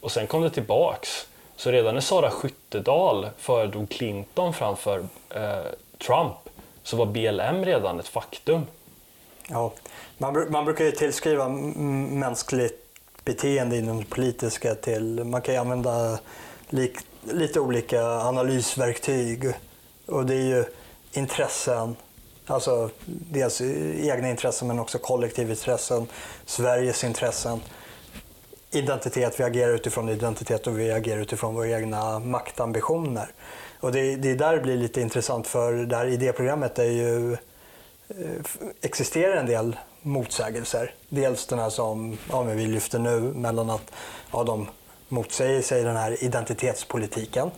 och 0.00 0.10
sen 0.10 0.26
kom 0.26 0.42
det 0.42 0.50
tillbaks. 0.50 1.26
Så 1.64 1.70
redan 1.70 1.94
när 1.94 2.00
Sara 2.00 2.30
Skyttedal 2.30 3.28
föredrog 3.38 3.88
Clinton 3.88 4.54
framför 4.54 4.98
eh, 5.30 5.64
Trump 6.06 6.34
så 6.82 6.96
var 6.96 7.06
BLM 7.06 7.64
redan 7.64 8.00
ett 8.00 8.08
faktum. 8.08 8.66
Ja, 9.48 9.72
man, 10.18 10.52
man 10.52 10.64
brukar 10.64 10.84
ju 10.84 10.92
tillskriva 10.92 11.48
mänskligt 11.48 12.84
beteende 13.24 13.76
inom 13.76 13.98
det 13.98 14.04
politiska 14.04 14.74
till, 14.74 15.24
man 15.24 15.42
kan 15.42 15.54
ju 15.54 15.60
använda 15.60 16.18
lik, 16.68 16.96
lite 17.22 17.60
olika 17.60 18.02
analysverktyg 18.02 19.52
och 20.06 20.26
det 20.26 20.34
är 20.34 20.56
ju 20.56 20.64
intressen, 21.12 21.96
alltså 22.46 22.90
dels 23.06 23.60
egna 23.60 24.30
intressen 24.30 24.68
men 24.68 24.78
också 24.78 24.98
kollektivintressen, 24.98 26.06
Sveriges 26.46 27.04
intressen, 27.04 27.60
identitet, 28.74 29.40
vi 29.40 29.44
agerar 29.44 29.74
utifrån 29.74 30.08
identitet 30.08 30.66
och 30.66 30.78
vi 30.78 30.92
agerar 30.92 31.20
utifrån 31.20 31.54
våra 31.54 31.68
egna 31.68 32.18
maktambitioner. 32.18 33.28
Och 33.80 33.92
det, 33.92 34.16
det 34.16 34.30
är 34.30 34.36
där 34.36 34.56
det 34.56 34.62
blir 34.62 34.76
lite 34.76 35.00
intressant 35.00 35.46
för 35.46 35.72
det 35.72 35.96
här 35.96 36.06
idéprogrammet 36.06 36.78
är 36.78 36.84
ju, 36.84 37.32
eh, 37.32 37.38
existerar 38.82 39.36
en 39.36 39.46
del 39.46 39.76
motsägelser. 40.02 40.94
Dels 41.08 41.46
den 41.46 41.58
här 41.58 41.70
som 41.70 42.18
ja, 42.30 42.42
vi 42.42 42.66
lyfter 42.66 42.98
nu 42.98 43.20
mellan 43.20 43.70
att 43.70 43.92
ja, 44.32 44.44
de 44.44 44.68
motsäger 45.08 45.62
sig 45.62 45.82
den 45.82 45.96
här 45.96 46.24
identitetspolitiken 46.24 47.50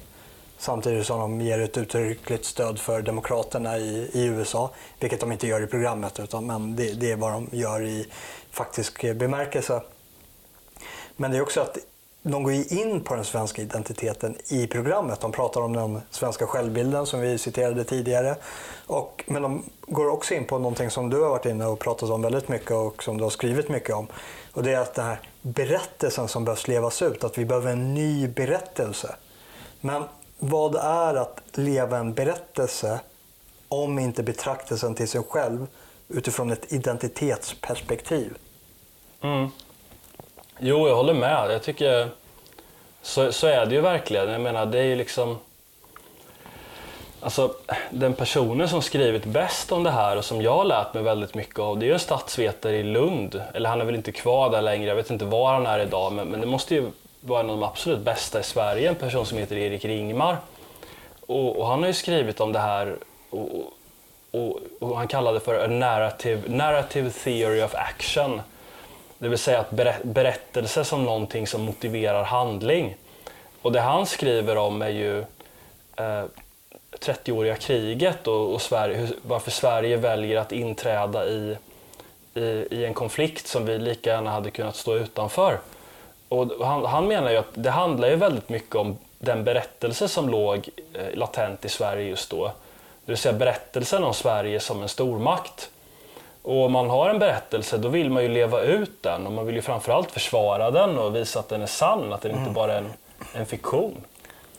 samtidigt 0.59 1.07
som 1.07 1.21
de 1.21 1.41
ger 1.41 1.59
ett 1.59 1.77
uttryckligt 1.77 2.45
stöd 2.45 2.79
för 2.79 3.03
demokraterna 3.03 3.79
i, 3.79 4.11
i 4.13 4.25
USA, 4.25 4.71
vilket 5.01 5.21
de 5.21 5.33
inte 5.33 5.47
gör 5.47 5.63
i 5.63 5.67
programmet, 5.67 6.21
utan, 6.21 6.47
men 6.47 6.77
det, 6.77 6.93
det 6.93 7.13
är 7.13 7.17
vad 7.17 7.33
de 7.33 7.49
gör 7.53 7.83
i 7.83 8.07
faktisk 8.51 9.03
bemärkelse. 9.15 9.81
Men 11.17 11.31
det 11.31 11.37
är 11.37 11.43
också 11.43 11.61
att 11.61 11.79
de 12.23 12.43
går 12.43 12.53
in 12.53 13.01
på 13.01 13.15
den 13.15 13.25
svenska 13.25 13.63
identiteten 13.63 14.37
i 14.49 14.67
programmet. 14.67 15.21
De 15.21 15.33
pratar 15.33 15.61
om 15.61 15.73
den 15.73 16.01
svenska 16.11 16.47
självbilden 16.47 17.07
som 17.07 17.21
vi 17.21 17.39
citerade 17.39 17.85
tidigare. 17.85 18.37
Och, 18.87 19.25
men 19.27 19.43
de 19.43 19.63
går 19.87 20.09
också 20.09 20.35
in 20.35 20.45
på 20.45 20.59
någonting 20.59 20.91
som 20.91 21.11
du 21.11 21.23
har 21.23 21.29
varit 21.29 21.47
inne 21.47 21.67
och 21.67 21.79
pratat 21.79 22.11
om 22.11 22.23
väldigt 22.23 22.49
mycket 22.49 22.71
och 22.71 23.03
som 23.03 23.19
du 23.19 23.23
har 23.23 23.31
skrivit 23.31 23.69
mycket 23.69 23.95
om. 23.95 24.07
Och 24.53 24.63
det 24.63 24.73
är 24.73 24.81
att 24.81 24.95
den 24.95 25.05
här 25.05 25.21
berättelsen 25.43 26.29
som 26.29 26.45
behövs 26.45 26.69
levas 26.69 27.03
ut, 27.03 27.25
att 27.25 27.39
vi 27.39 27.45
behöver 27.45 27.73
en 27.73 27.95
ny 27.95 28.29
berättelse. 28.29 29.17
Men 29.81 30.05
vad 30.39 30.75
är 30.75 31.15
att 31.15 31.41
leva 31.55 31.99
en 31.99 32.15
berättelse 32.15 33.01
om 33.69 33.99
inte 33.99 34.23
betraktelsen 34.23 34.95
till 34.95 35.09
sig 35.09 35.23
själv 35.29 35.67
utifrån 36.09 36.51
ett 36.51 36.73
identitetsperspektiv? 36.73 38.35
Mm. 39.21 39.49
Jo, 40.59 40.89
jag 40.89 40.97
håller 40.97 41.15
med. 41.15 41.51
Jag 41.51 41.63
tycker 41.63 42.09
så, 43.03 43.33
så 43.33 43.47
är 43.47 43.67
det 43.67 43.75
ju 43.75 43.81
verkligen. 43.81 44.31
Jag 44.31 44.41
menar, 44.41 44.67
det 44.67 44.79
är 44.79 44.85
ju 44.85 44.97
liksom... 44.97 45.39
Alltså, 47.21 47.55
den 47.91 48.15
personen 48.15 48.69
som 48.69 48.83
skrivit 48.83 49.25
bäst 49.25 49.73
om 49.73 49.83
det 49.83 49.91
här 49.91 50.17
och 50.17 50.25
som 50.25 50.43
jag 50.43 50.57
har 50.57 50.65
lärt 50.65 50.95
mig 50.95 51.03
väldigt 51.03 51.35
mycket 51.35 51.59
av, 51.59 51.79
det 51.79 51.85
är 51.85 51.89
ju 51.89 51.93
en 51.93 51.99
statsvetare 51.99 52.77
i 52.77 52.83
Lund. 52.83 53.43
Eller 53.55 53.69
han 53.69 53.81
är 53.81 53.85
väl 53.85 53.95
inte 53.95 54.13
kvar 54.13 54.51
där 54.51 54.63
längre, 54.63 54.89
jag 54.89 54.97
vet 54.97 55.11
inte 55.11 55.25
var 55.25 55.53
han 55.53 55.67
är 55.67 55.79
idag, 55.79 56.13
men, 56.13 56.29
men 56.29 56.41
det 56.41 56.47
måste 56.47 56.75
ju 56.75 56.91
vara 57.21 57.41
en 57.41 57.51
av 57.51 57.57
de 57.57 57.67
absolut 57.67 58.01
bästa 58.01 58.41
i 58.41 58.43
Sverige, 58.43 58.89
en 58.89 58.95
person 58.95 59.27
som 59.27 59.39
heter 59.39 59.57
Erik 59.57 59.85
Ringmar. 59.85 60.37
Och, 61.27 61.57
och 61.57 61.67
han 61.67 61.81
har 61.81 61.87
ju 61.87 61.95
skrivit 61.95 62.41
om 62.41 62.53
det 62.53 62.59
här 62.59 62.97
och, 63.31 63.49
och, 64.31 64.59
och 64.81 64.97
han 64.97 65.09
kallade 65.09 65.39
det 65.39 65.45
för 65.45 65.65
a 65.65 65.67
narrative, 65.67 66.43
narrative 66.47 67.11
theory 67.11 67.63
of 67.63 67.75
action. 67.75 68.41
Det 69.19 69.29
vill 69.29 69.39
säga 69.39 69.61
att 69.61 69.71
berättelse 70.03 70.85
som 70.85 71.05
någonting 71.05 71.47
som 71.47 71.63
motiverar 71.63 72.25
handling. 72.25 72.97
Och 73.63 73.73
det 73.73 73.81
han 73.81 74.07
skriver 74.07 74.57
om 74.57 74.83
är 74.83 74.89
ju 74.89 75.19
eh, 75.97 76.25
30-åriga 77.01 77.57
kriget 77.57 78.27
och, 78.27 78.55
och 78.55 78.63
Sverige, 78.63 79.09
varför 79.23 79.51
Sverige 79.51 79.97
väljer 79.97 80.41
att 80.41 80.53
inträda 80.53 81.27
i, 81.27 81.57
i, 82.35 82.41
i, 82.71 82.85
en 82.85 82.95
konflikt 82.95 83.47
som 83.47 83.67
vi 83.67 83.79
lika 83.79 84.11
gärna 84.11 84.31
hade 84.31 84.51
kunnat 84.51 84.77
stå 84.77 84.95
utanför. 84.97 85.59
Och 86.29 86.67
han, 86.67 86.85
han 86.85 87.09
menar 87.09 87.31
ju 87.31 87.37
att 87.37 87.51
det 87.55 87.71
handlar 87.71 88.09
ju 88.09 88.17
väldigt 88.17 88.49
mycket 88.49 88.75
om 88.77 88.99
den 89.19 89.45
berättelse 89.45 90.09
som 90.09 90.29
låg 90.29 90.69
eh, 90.93 91.15
latent 91.15 91.65
i 91.65 91.69
Sverige 91.69 92.09
just 92.09 92.31
då. 92.31 92.45
Det 92.45 93.13
vill 93.13 93.17
säga 93.17 93.33
berättelsen 93.33 94.05
om 94.05 94.15
Sverige 94.15 94.61
som 94.61 94.83
en 94.83 94.89
stormakt. 94.89 95.71
Och 96.47 96.65
om 96.65 96.73
man 96.73 96.91
har 96.91 97.11
en 97.11 97.19
berättelse 97.19 97.79
då 97.79 97.89
vill 97.89 98.11
man 98.11 98.23
ju 98.23 98.29
leva 98.29 98.63
ut 98.63 99.03
den 99.03 99.27
och 99.27 99.33
man 99.33 99.47
vill 99.47 99.55
ju 99.55 99.63
framförallt 99.63 100.11
försvara 100.11 100.71
den 100.71 100.99
och 100.99 101.17
visa 101.17 101.41
att 101.41 101.49
den 101.49 101.63
är 101.63 101.67
sann, 101.67 102.13
att 102.13 102.21
den 102.21 102.31
mm. 102.31 102.43
inte 102.43 102.55
bara 102.55 102.73
är 102.73 102.79
en, 102.79 102.93
en 103.35 103.47
fiktion. 103.47 104.05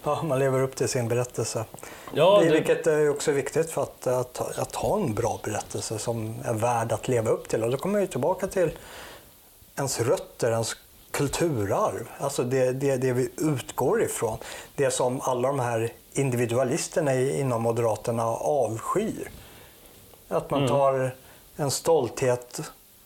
Ja, 0.03 0.23
man 0.23 0.39
lever 0.39 0.61
upp 0.61 0.75
till 0.75 0.87
sin 0.87 1.07
berättelse. 1.07 1.65
Ja, 2.13 2.39
det... 2.43 2.49
Vilket 2.49 2.87
är 2.87 3.09
också 3.09 3.31
viktigt 3.31 3.71
för 3.71 3.83
att, 3.83 4.07
att, 4.07 4.59
att, 4.59 4.75
ha 4.75 4.97
en 4.97 5.13
bra 5.13 5.39
berättelse 5.43 5.99
som 5.99 6.35
är 6.45 6.53
värd 6.53 6.91
att 6.91 7.07
leva 7.07 7.29
upp 7.29 7.49
till. 7.49 7.63
Och 7.63 7.71
då 7.71 7.77
kommer 7.77 7.99
jag 7.99 8.09
tillbaka 8.09 8.47
till 8.47 8.71
ens 9.75 9.99
rötter, 9.99 10.51
ens 10.51 10.75
kulturarv. 11.11 12.09
Alltså 12.17 12.43
det, 12.43 12.71
det, 12.71 12.97
det 12.97 13.13
vi 13.13 13.29
utgår 13.37 14.03
ifrån. 14.03 14.37
Det 14.75 14.91
som 14.91 15.21
alla 15.21 15.47
de 15.47 15.59
här 15.59 15.91
individualisterna 16.13 17.15
inom 17.15 17.61
Moderaterna 17.61 18.25
avskyr. 18.25 19.29
Att 20.27 20.51
man 20.51 20.67
tar 20.67 21.13
en 21.57 21.71
stolthet 21.71 22.61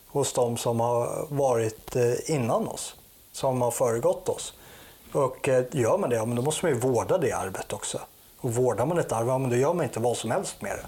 hos 0.08 0.34
de 0.34 0.58
som 0.58 0.80
har 0.80 1.26
varit 1.30 1.96
eh, 1.96 2.14
innan 2.36 2.68
oss, 2.68 2.96
som 3.32 3.62
har 3.62 3.72
föregått 3.72 4.30
oss. 4.30 4.54
Och 5.12 5.50
eh, 5.50 5.64
gör 5.72 5.98
man 5.98 6.10
det, 6.10 6.16
ja, 6.16 6.26
men 6.26 6.36
då 6.36 6.42
måste 6.42 6.66
man 6.66 6.74
ju 6.74 6.80
vårda 6.80 7.18
det 7.18 7.32
arvet 7.32 7.74
också. 7.74 8.00
Och 8.40 8.54
vårdar 8.54 8.86
man 8.86 9.00
ett 9.00 9.12
arv, 9.12 9.28
ja, 9.28 9.38
men 9.38 9.50
då 9.50 9.56
gör 9.56 9.74
man 9.74 9.84
inte 9.84 10.00
vad 10.00 10.18
som 10.18 10.32
helst 10.32 10.62
med 10.62 10.72
det. 10.72 10.86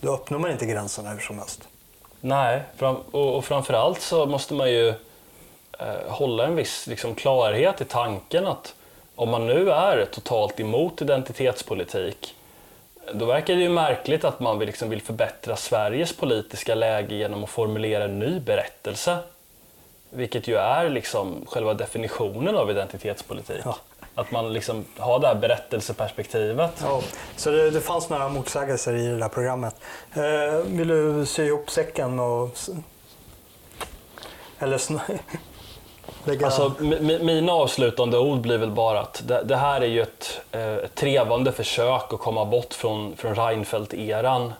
Då 0.00 0.14
öppnar 0.14 0.38
man 0.38 0.50
inte 0.50 0.66
gränserna 0.66 1.10
hur 1.10 1.20
som 1.20 1.38
helst. 1.38 1.68
Nej, 2.20 2.62
och, 3.10 3.44
framförallt 3.44 4.00
så 4.00 4.26
måste 4.26 4.54
man 4.54 4.70
ju 4.70 4.88
eh, 5.78 6.08
hålla 6.08 6.46
en 6.46 6.56
viss 6.56 6.86
liksom, 6.86 7.14
klarhet 7.14 7.80
i 7.80 7.84
tanken 7.84 8.46
att 8.46 8.74
om 9.14 9.30
man 9.30 9.46
nu 9.46 9.70
är 9.70 10.04
totalt 10.04 10.60
emot 10.60 11.02
identitetspolitik 11.02 12.34
då 13.12 13.26
verkar 13.26 13.54
det 13.54 13.62
ju 13.62 13.68
märkligt 13.68 14.24
att 14.24 14.40
man 14.40 14.58
vill, 14.58 14.66
liksom, 14.66 14.90
vill 14.90 15.02
förbättra 15.02 15.56
Sveriges 15.56 16.16
politiska 16.16 16.74
läge 16.74 17.14
genom 17.14 17.44
att 17.44 17.50
formulera 17.50 18.04
en 18.04 18.18
ny 18.18 18.40
berättelse. 18.40 19.18
Vilket 20.10 20.48
ju 20.48 20.56
är 20.56 20.88
liksom 20.88 21.46
själva 21.46 21.74
definitionen 21.74 22.56
av 22.56 22.70
identitetspolitik. 22.70 23.60
Ja. 23.64 23.76
Att 24.14 24.30
man 24.30 24.52
liksom 24.52 24.84
har 24.98 25.18
det 25.18 25.26
här 25.26 25.34
berättelseperspektivet. 25.34 26.70
Ja, 26.82 27.02
så 27.36 27.50
det, 27.50 27.70
det 27.70 27.80
fanns 27.80 28.08
några 28.08 28.28
motsägelser 28.28 28.94
i 28.94 29.06
det 29.06 29.18
där 29.18 29.28
programmet. 29.28 29.76
Eh, 30.14 30.58
vill 30.66 30.88
du 30.88 31.26
sy 31.26 31.44
ihop 31.44 31.70
säcken 31.70 32.18
och... 32.18 32.58
Eller 34.58 34.78
sn... 34.78 34.98
lägga... 36.24 36.46
Alltså, 36.46 36.72
mina 37.20 37.52
avslutande 37.52 38.18
ord 38.18 38.38
blir 38.38 38.58
väl 38.58 38.70
bara 38.70 39.00
att 39.00 39.22
det, 39.26 39.42
det 39.44 39.56
här 39.56 39.80
är 39.80 39.86
ju 39.86 40.02
ett, 40.02 40.40
eh, 40.52 40.74
ett 40.74 40.94
trevande 40.94 41.52
försök 41.52 42.12
att 42.12 42.20
komma 42.20 42.44
bort 42.44 42.74
från, 42.74 43.16
från 43.16 43.34
Reinfeldt-eran. 43.34 44.52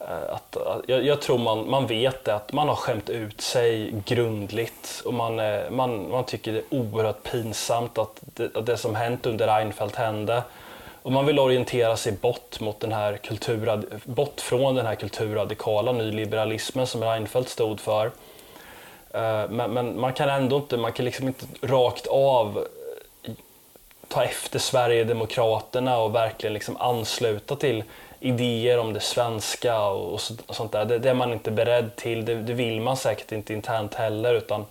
Eh, 0.00 0.34
att, 0.34 0.56
att, 0.56 0.82
jag, 0.86 1.04
jag 1.04 1.20
tror 1.20 1.38
man, 1.38 1.70
man 1.70 1.86
vet 1.86 2.24
det, 2.24 2.34
att 2.34 2.52
man 2.52 2.68
har 2.68 2.74
skämt 2.74 3.10
ut 3.10 3.40
sig 3.40 3.94
grundligt 4.04 5.02
och 5.04 5.14
man, 5.14 5.40
eh, 5.40 5.70
man, 5.70 6.10
man 6.10 6.24
tycker 6.24 6.52
det 6.52 6.58
är 6.58 6.64
oerhört 6.70 7.22
pinsamt 7.22 7.98
att 7.98 8.20
det, 8.20 8.56
att 8.56 8.66
det 8.66 8.76
som 8.76 8.94
hänt 8.94 9.26
under 9.26 9.46
Reinfeldt 9.46 9.96
hände. 9.96 10.42
Och 11.02 11.12
man 11.12 11.26
vill 11.26 11.38
orientera 11.38 11.96
sig 11.96 12.12
bort, 12.12 12.60
mot 12.60 12.80
den 12.80 12.92
här 12.92 13.16
kulturrad, 13.16 13.86
bort 14.04 14.40
från 14.40 14.74
den 14.74 14.86
här 14.86 14.94
kulturradikala 14.94 15.92
nyliberalismen 15.92 16.86
som 16.86 17.04
Reinfeldt 17.04 17.48
stod 17.48 17.80
för. 17.80 18.10
Eh, 19.14 19.48
men, 19.48 19.70
men 19.70 20.00
man 20.00 20.12
kan 20.12 20.28
ändå 20.28 20.56
inte, 20.56 20.76
man 20.76 20.92
kan 20.92 21.04
liksom 21.04 21.26
inte 21.26 21.46
rakt 21.62 22.06
av 22.06 22.66
eh, 23.22 23.32
ta 24.08 24.24
efter 24.24 24.58
Sverigedemokraterna 24.58 25.98
och 25.98 26.14
verkligen 26.14 26.54
liksom 26.54 26.76
ansluta 26.76 27.56
till 27.56 27.84
idéer 28.20 28.78
om 28.78 28.92
det 28.92 29.00
svenska 29.00 29.80
och, 29.88 30.20
och 30.46 30.56
sånt 30.56 30.72
där. 30.72 30.84
Det, 30.84 30.98
det 30.98 31.10
är 31.10 31.14
man 31.14 31.32
inte 31.32 31.50
beredd 31.50 31.96
till, 31.96 32.24
det, 32.24 32.34
det 32.34 32.52
vill 32.52 32.80
man 32.80 32.96
säkert 32.96 33.32
inte 33.32 33.52
internt 33.52 33.94
heller. 33.94 34.34
Utan 34.34 34.64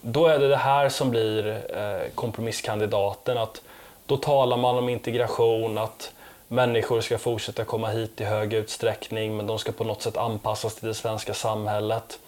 då 0.00 0.26
är 0.26 0.38
det 0.38 0.48
det 0.48 0.56
här 0.56 0.88
som 0.88 1.10
blir 1.10 1.60
eh, 1.76 2.10
kompromisskandidaten. 2.14 3.38
Att 3.38 3.62
då 4.06 4.16
talar 4.16 4.56
man 4.56 4.78
om 4.78 4.88
integration, 4.88 5.78
att 5.78 6.12
människor 6.48 7.00
ska 7.00 7.18
fortsätta 7.18 7.64
komma 7.64 7.88
hit 7.88 8.20
i 8.20 8.24
hög 8.24 8.52
utsträckning 8.52 9.36
men 9.36 9.46
de 9.46 9.58
ska 9.58 9.72
på 9.72 9.84
något 9.84 10.02
sätt 10.02 10.16
anpassas 10.16 10.74
till 10.74 10.88
det 10.88 10.94
svenska 10.94 11.34
samhället 11.34 12.18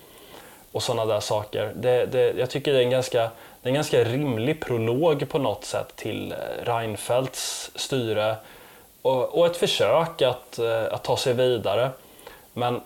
och 0.74 0.82
sådana 0.82 1.14
där 1.14 1.20
saker. 1.20 1.72
Det, 1.76 2.06
det, 2.06 2.34
jag 2.38 2.50
tycker 2.50 2.72
det 2.72 2.78
är 2.78 2.82
en 2.82 2.90
ganska, 2.90 3.18
det 3.62 3.66
är 3.66 3.68
en 3.68 3.74
ganska 3.74 4.04
rimlig 4.04 4.60
prolog 4.60 5.28
på 5.28 5.38
något 5.38 5.64
sätt 5.64 5.96
till 5.96 6.32
eh, 6.32 6.64
Reinfeldts 6.64 7.70
styre 7.74 8.36
och, 9.02 9.38
och 9.38 9.46
ett 9.46 9.56
försök 9.56 10.22
att, 10.22 10.58
eh, 10.58 10.84
att 10.90 11.02
ta 11.02 11.16
sig 11.16 11.34
vidare. 11.34 11.90
Men 12.52 12.80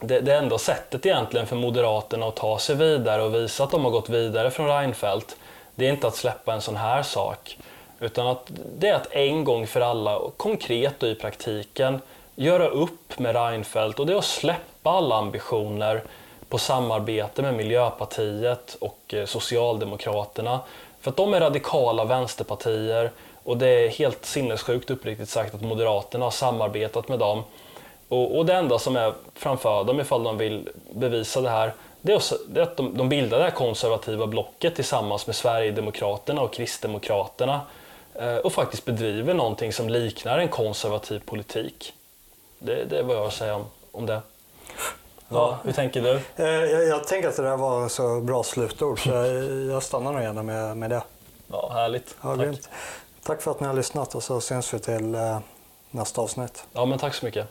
det, 0.00 0.20
det 0.20 0.34
enda 0.34 0.58
sättet 0.58 1.06
egentligen 1.06 1.46
för 1.46 1.56
Moderaterna 1.56 2.26
att 2.26 2.36
ta 2.36 2.58
sig 2.58 2.76
vidare 2.76 3.22
och 3.22 3.34
visa 3.34 3.64
att 3.64 3.70
de 3.70 3.84
har 3.84 3.90
gått 3.90 4.08
vidare 4.08 4.50
från 4.50 4.66
Reinfeldt, 4.66 5.36
det 5.74 5.86
är 5.86 5.90
inte 5.90 6.06
att 6.06 6.16
släppa 6.16 6.52
en 6.52 6.60
sån 6.60 6.76
här 6.76 7.02
sak. 7.02 7.58
Utan 8.00 8.26
att 8.26 8.50
det 8.78 8.88
är 8.88 8.94
att 8.94 9.12
en 9.12 9.44
gång 9.44 9.66
för 9.66 9.80
alla, 9.80 10.20
konkret 10.36 11.02
och 11.02 11.08
i 11.08 11.14
praktiken, 11.14 12.00
göra 12.34 12.68
upp 12.68 13.18
med 13.18 13.36
Reinfeldt 13.36 13.98
och 14.00 14.06
det 14.06 14.12
är 14.12 14.18
att 14.18 14.24
släppa 14.24 14.90
alla 14.90 15.16
ambitioner 15.16 16.02
på 16.48 16.58
samarbete 16.58 17.42
med 17.42 17.54
Miljöpartiet 17.54 18.76
och 18.80 19.14
eh, 19.14 19.26
Socialdemokraterna. 19.26 20.60
För 21.00 21.10
att 21.10 21.16
de 21.16 21.34
är 21.34 21.40
radikala 21.40 22.04
vänsterpartier 22.04 23.10
och 23.44 23.56
det 23.56 23.68
är 23.68 23.88
helt 23.88 24.24
sinnessjukt 24.24 24.90
uppriktigt 24.90 25.28
sagt 25.28 25.54
att 25.54 25.62
Moderaterna 25.62 26.26
har 26.26 26.30
samarbetat 26.30 27.08
med 27.08 27.18
dem. 27.18 27.42
Och, 28.08 28.38
och 28.38 28.46
det 28.46 28.54
enda 28.54 28.78
som 28.78 28.96
är 28.96 29.12
framför 29.34 29.84
dem 29.84 30.00
ifall 30.00 30.24
de 30.24 30.38
vill 30.38 30.68
bevisa 30.90 31.40
det 31.40 31.50
här, 31.50 31.74
det 32.00 32.12
är, 32.12 32.16
också, 32.16 32.38
det 32.48 32.60
är 32.60 32.62
att 32.62 32.76
de, 32.76 32.96
de 32.96 33.08
bildar 33.08 33.38
det 33.38 33.44
här 33.44 33.50
konservativa 33.50 34.26
blocket 34.26 34.74
tillsammans 34.74 35.26
med 35.26 35.36
Sverigedemokraterna 35.36 36.40
och 36.40 36.52
Kristdemokraterna 36.52 37.60
eh, 38.14 38.36
och 38.36 38.52
faktiskt 38.52 38.84
bedriver 38.84 39.34
någonting 39.34 39.72
som 39.72 39.88
liknar 39.88 40.38
en 40.38 40.48
konservativ 40.48 41.22
politik. 41.24 41.92
Det, 42.58 42.84
det 42.84 42.98
är 42.98 43.02
vad 43.02 43.16
jag 43.16 43.20
har 43.20 43.28
att 43.28 43.34
säga 43.34 43.54
om, 43.54 43.64
om 43.92 44.06
det. 44.06 44.20
Ja, 45.28 45.58
hur 45.64 45.72
tänker 45.72 46.02
du? 46.02 46.20
Eh, 46.36 46.46
jag, 46.46 46.84
jag 46.86 47.06
tänker 47.08 47.28
att 47.28 47.36
det 47.36 47.42
där 47.42 47.56
var 47.56 47.88
så 47.88 48.20
bra 48.20 48.42
slutord 48.42 49.02
så 49.02 49.08
jag, 49.10 49.26
jag 49.70 49.82
stannar 49.82 50.12
nog 50.12 50.22
gärna 50.22 50.42
med, 50.42 50.76
med 50.76 50.90
det. 50.90 51.02
Ja, 51.50 51.70
härligt. 51.72 52.16
Ja, 52.22 52.28
Tack. 52.36 52.38
grymt. 52.44 52.68
Tack 53.22 53.42
för 53.42 53.50
att 53.50 53.60
ni 53.60 53.66
har 53.66 53.74
lyssnat 53.74 54.14
och 54.14 54.22
så 54.22 54.40
syns 54.40 54.74
vi 54.74 54.78
till 54.78 55.14
eh, 55.14 55.38
nästa 55.90 56.20
avsnitt. 56.20 56.64
Ja, 56.72 56.84
men 56.84 56.98
tack 56.98 57.14
så 57.14 57.24
mycket. 57.26 57.48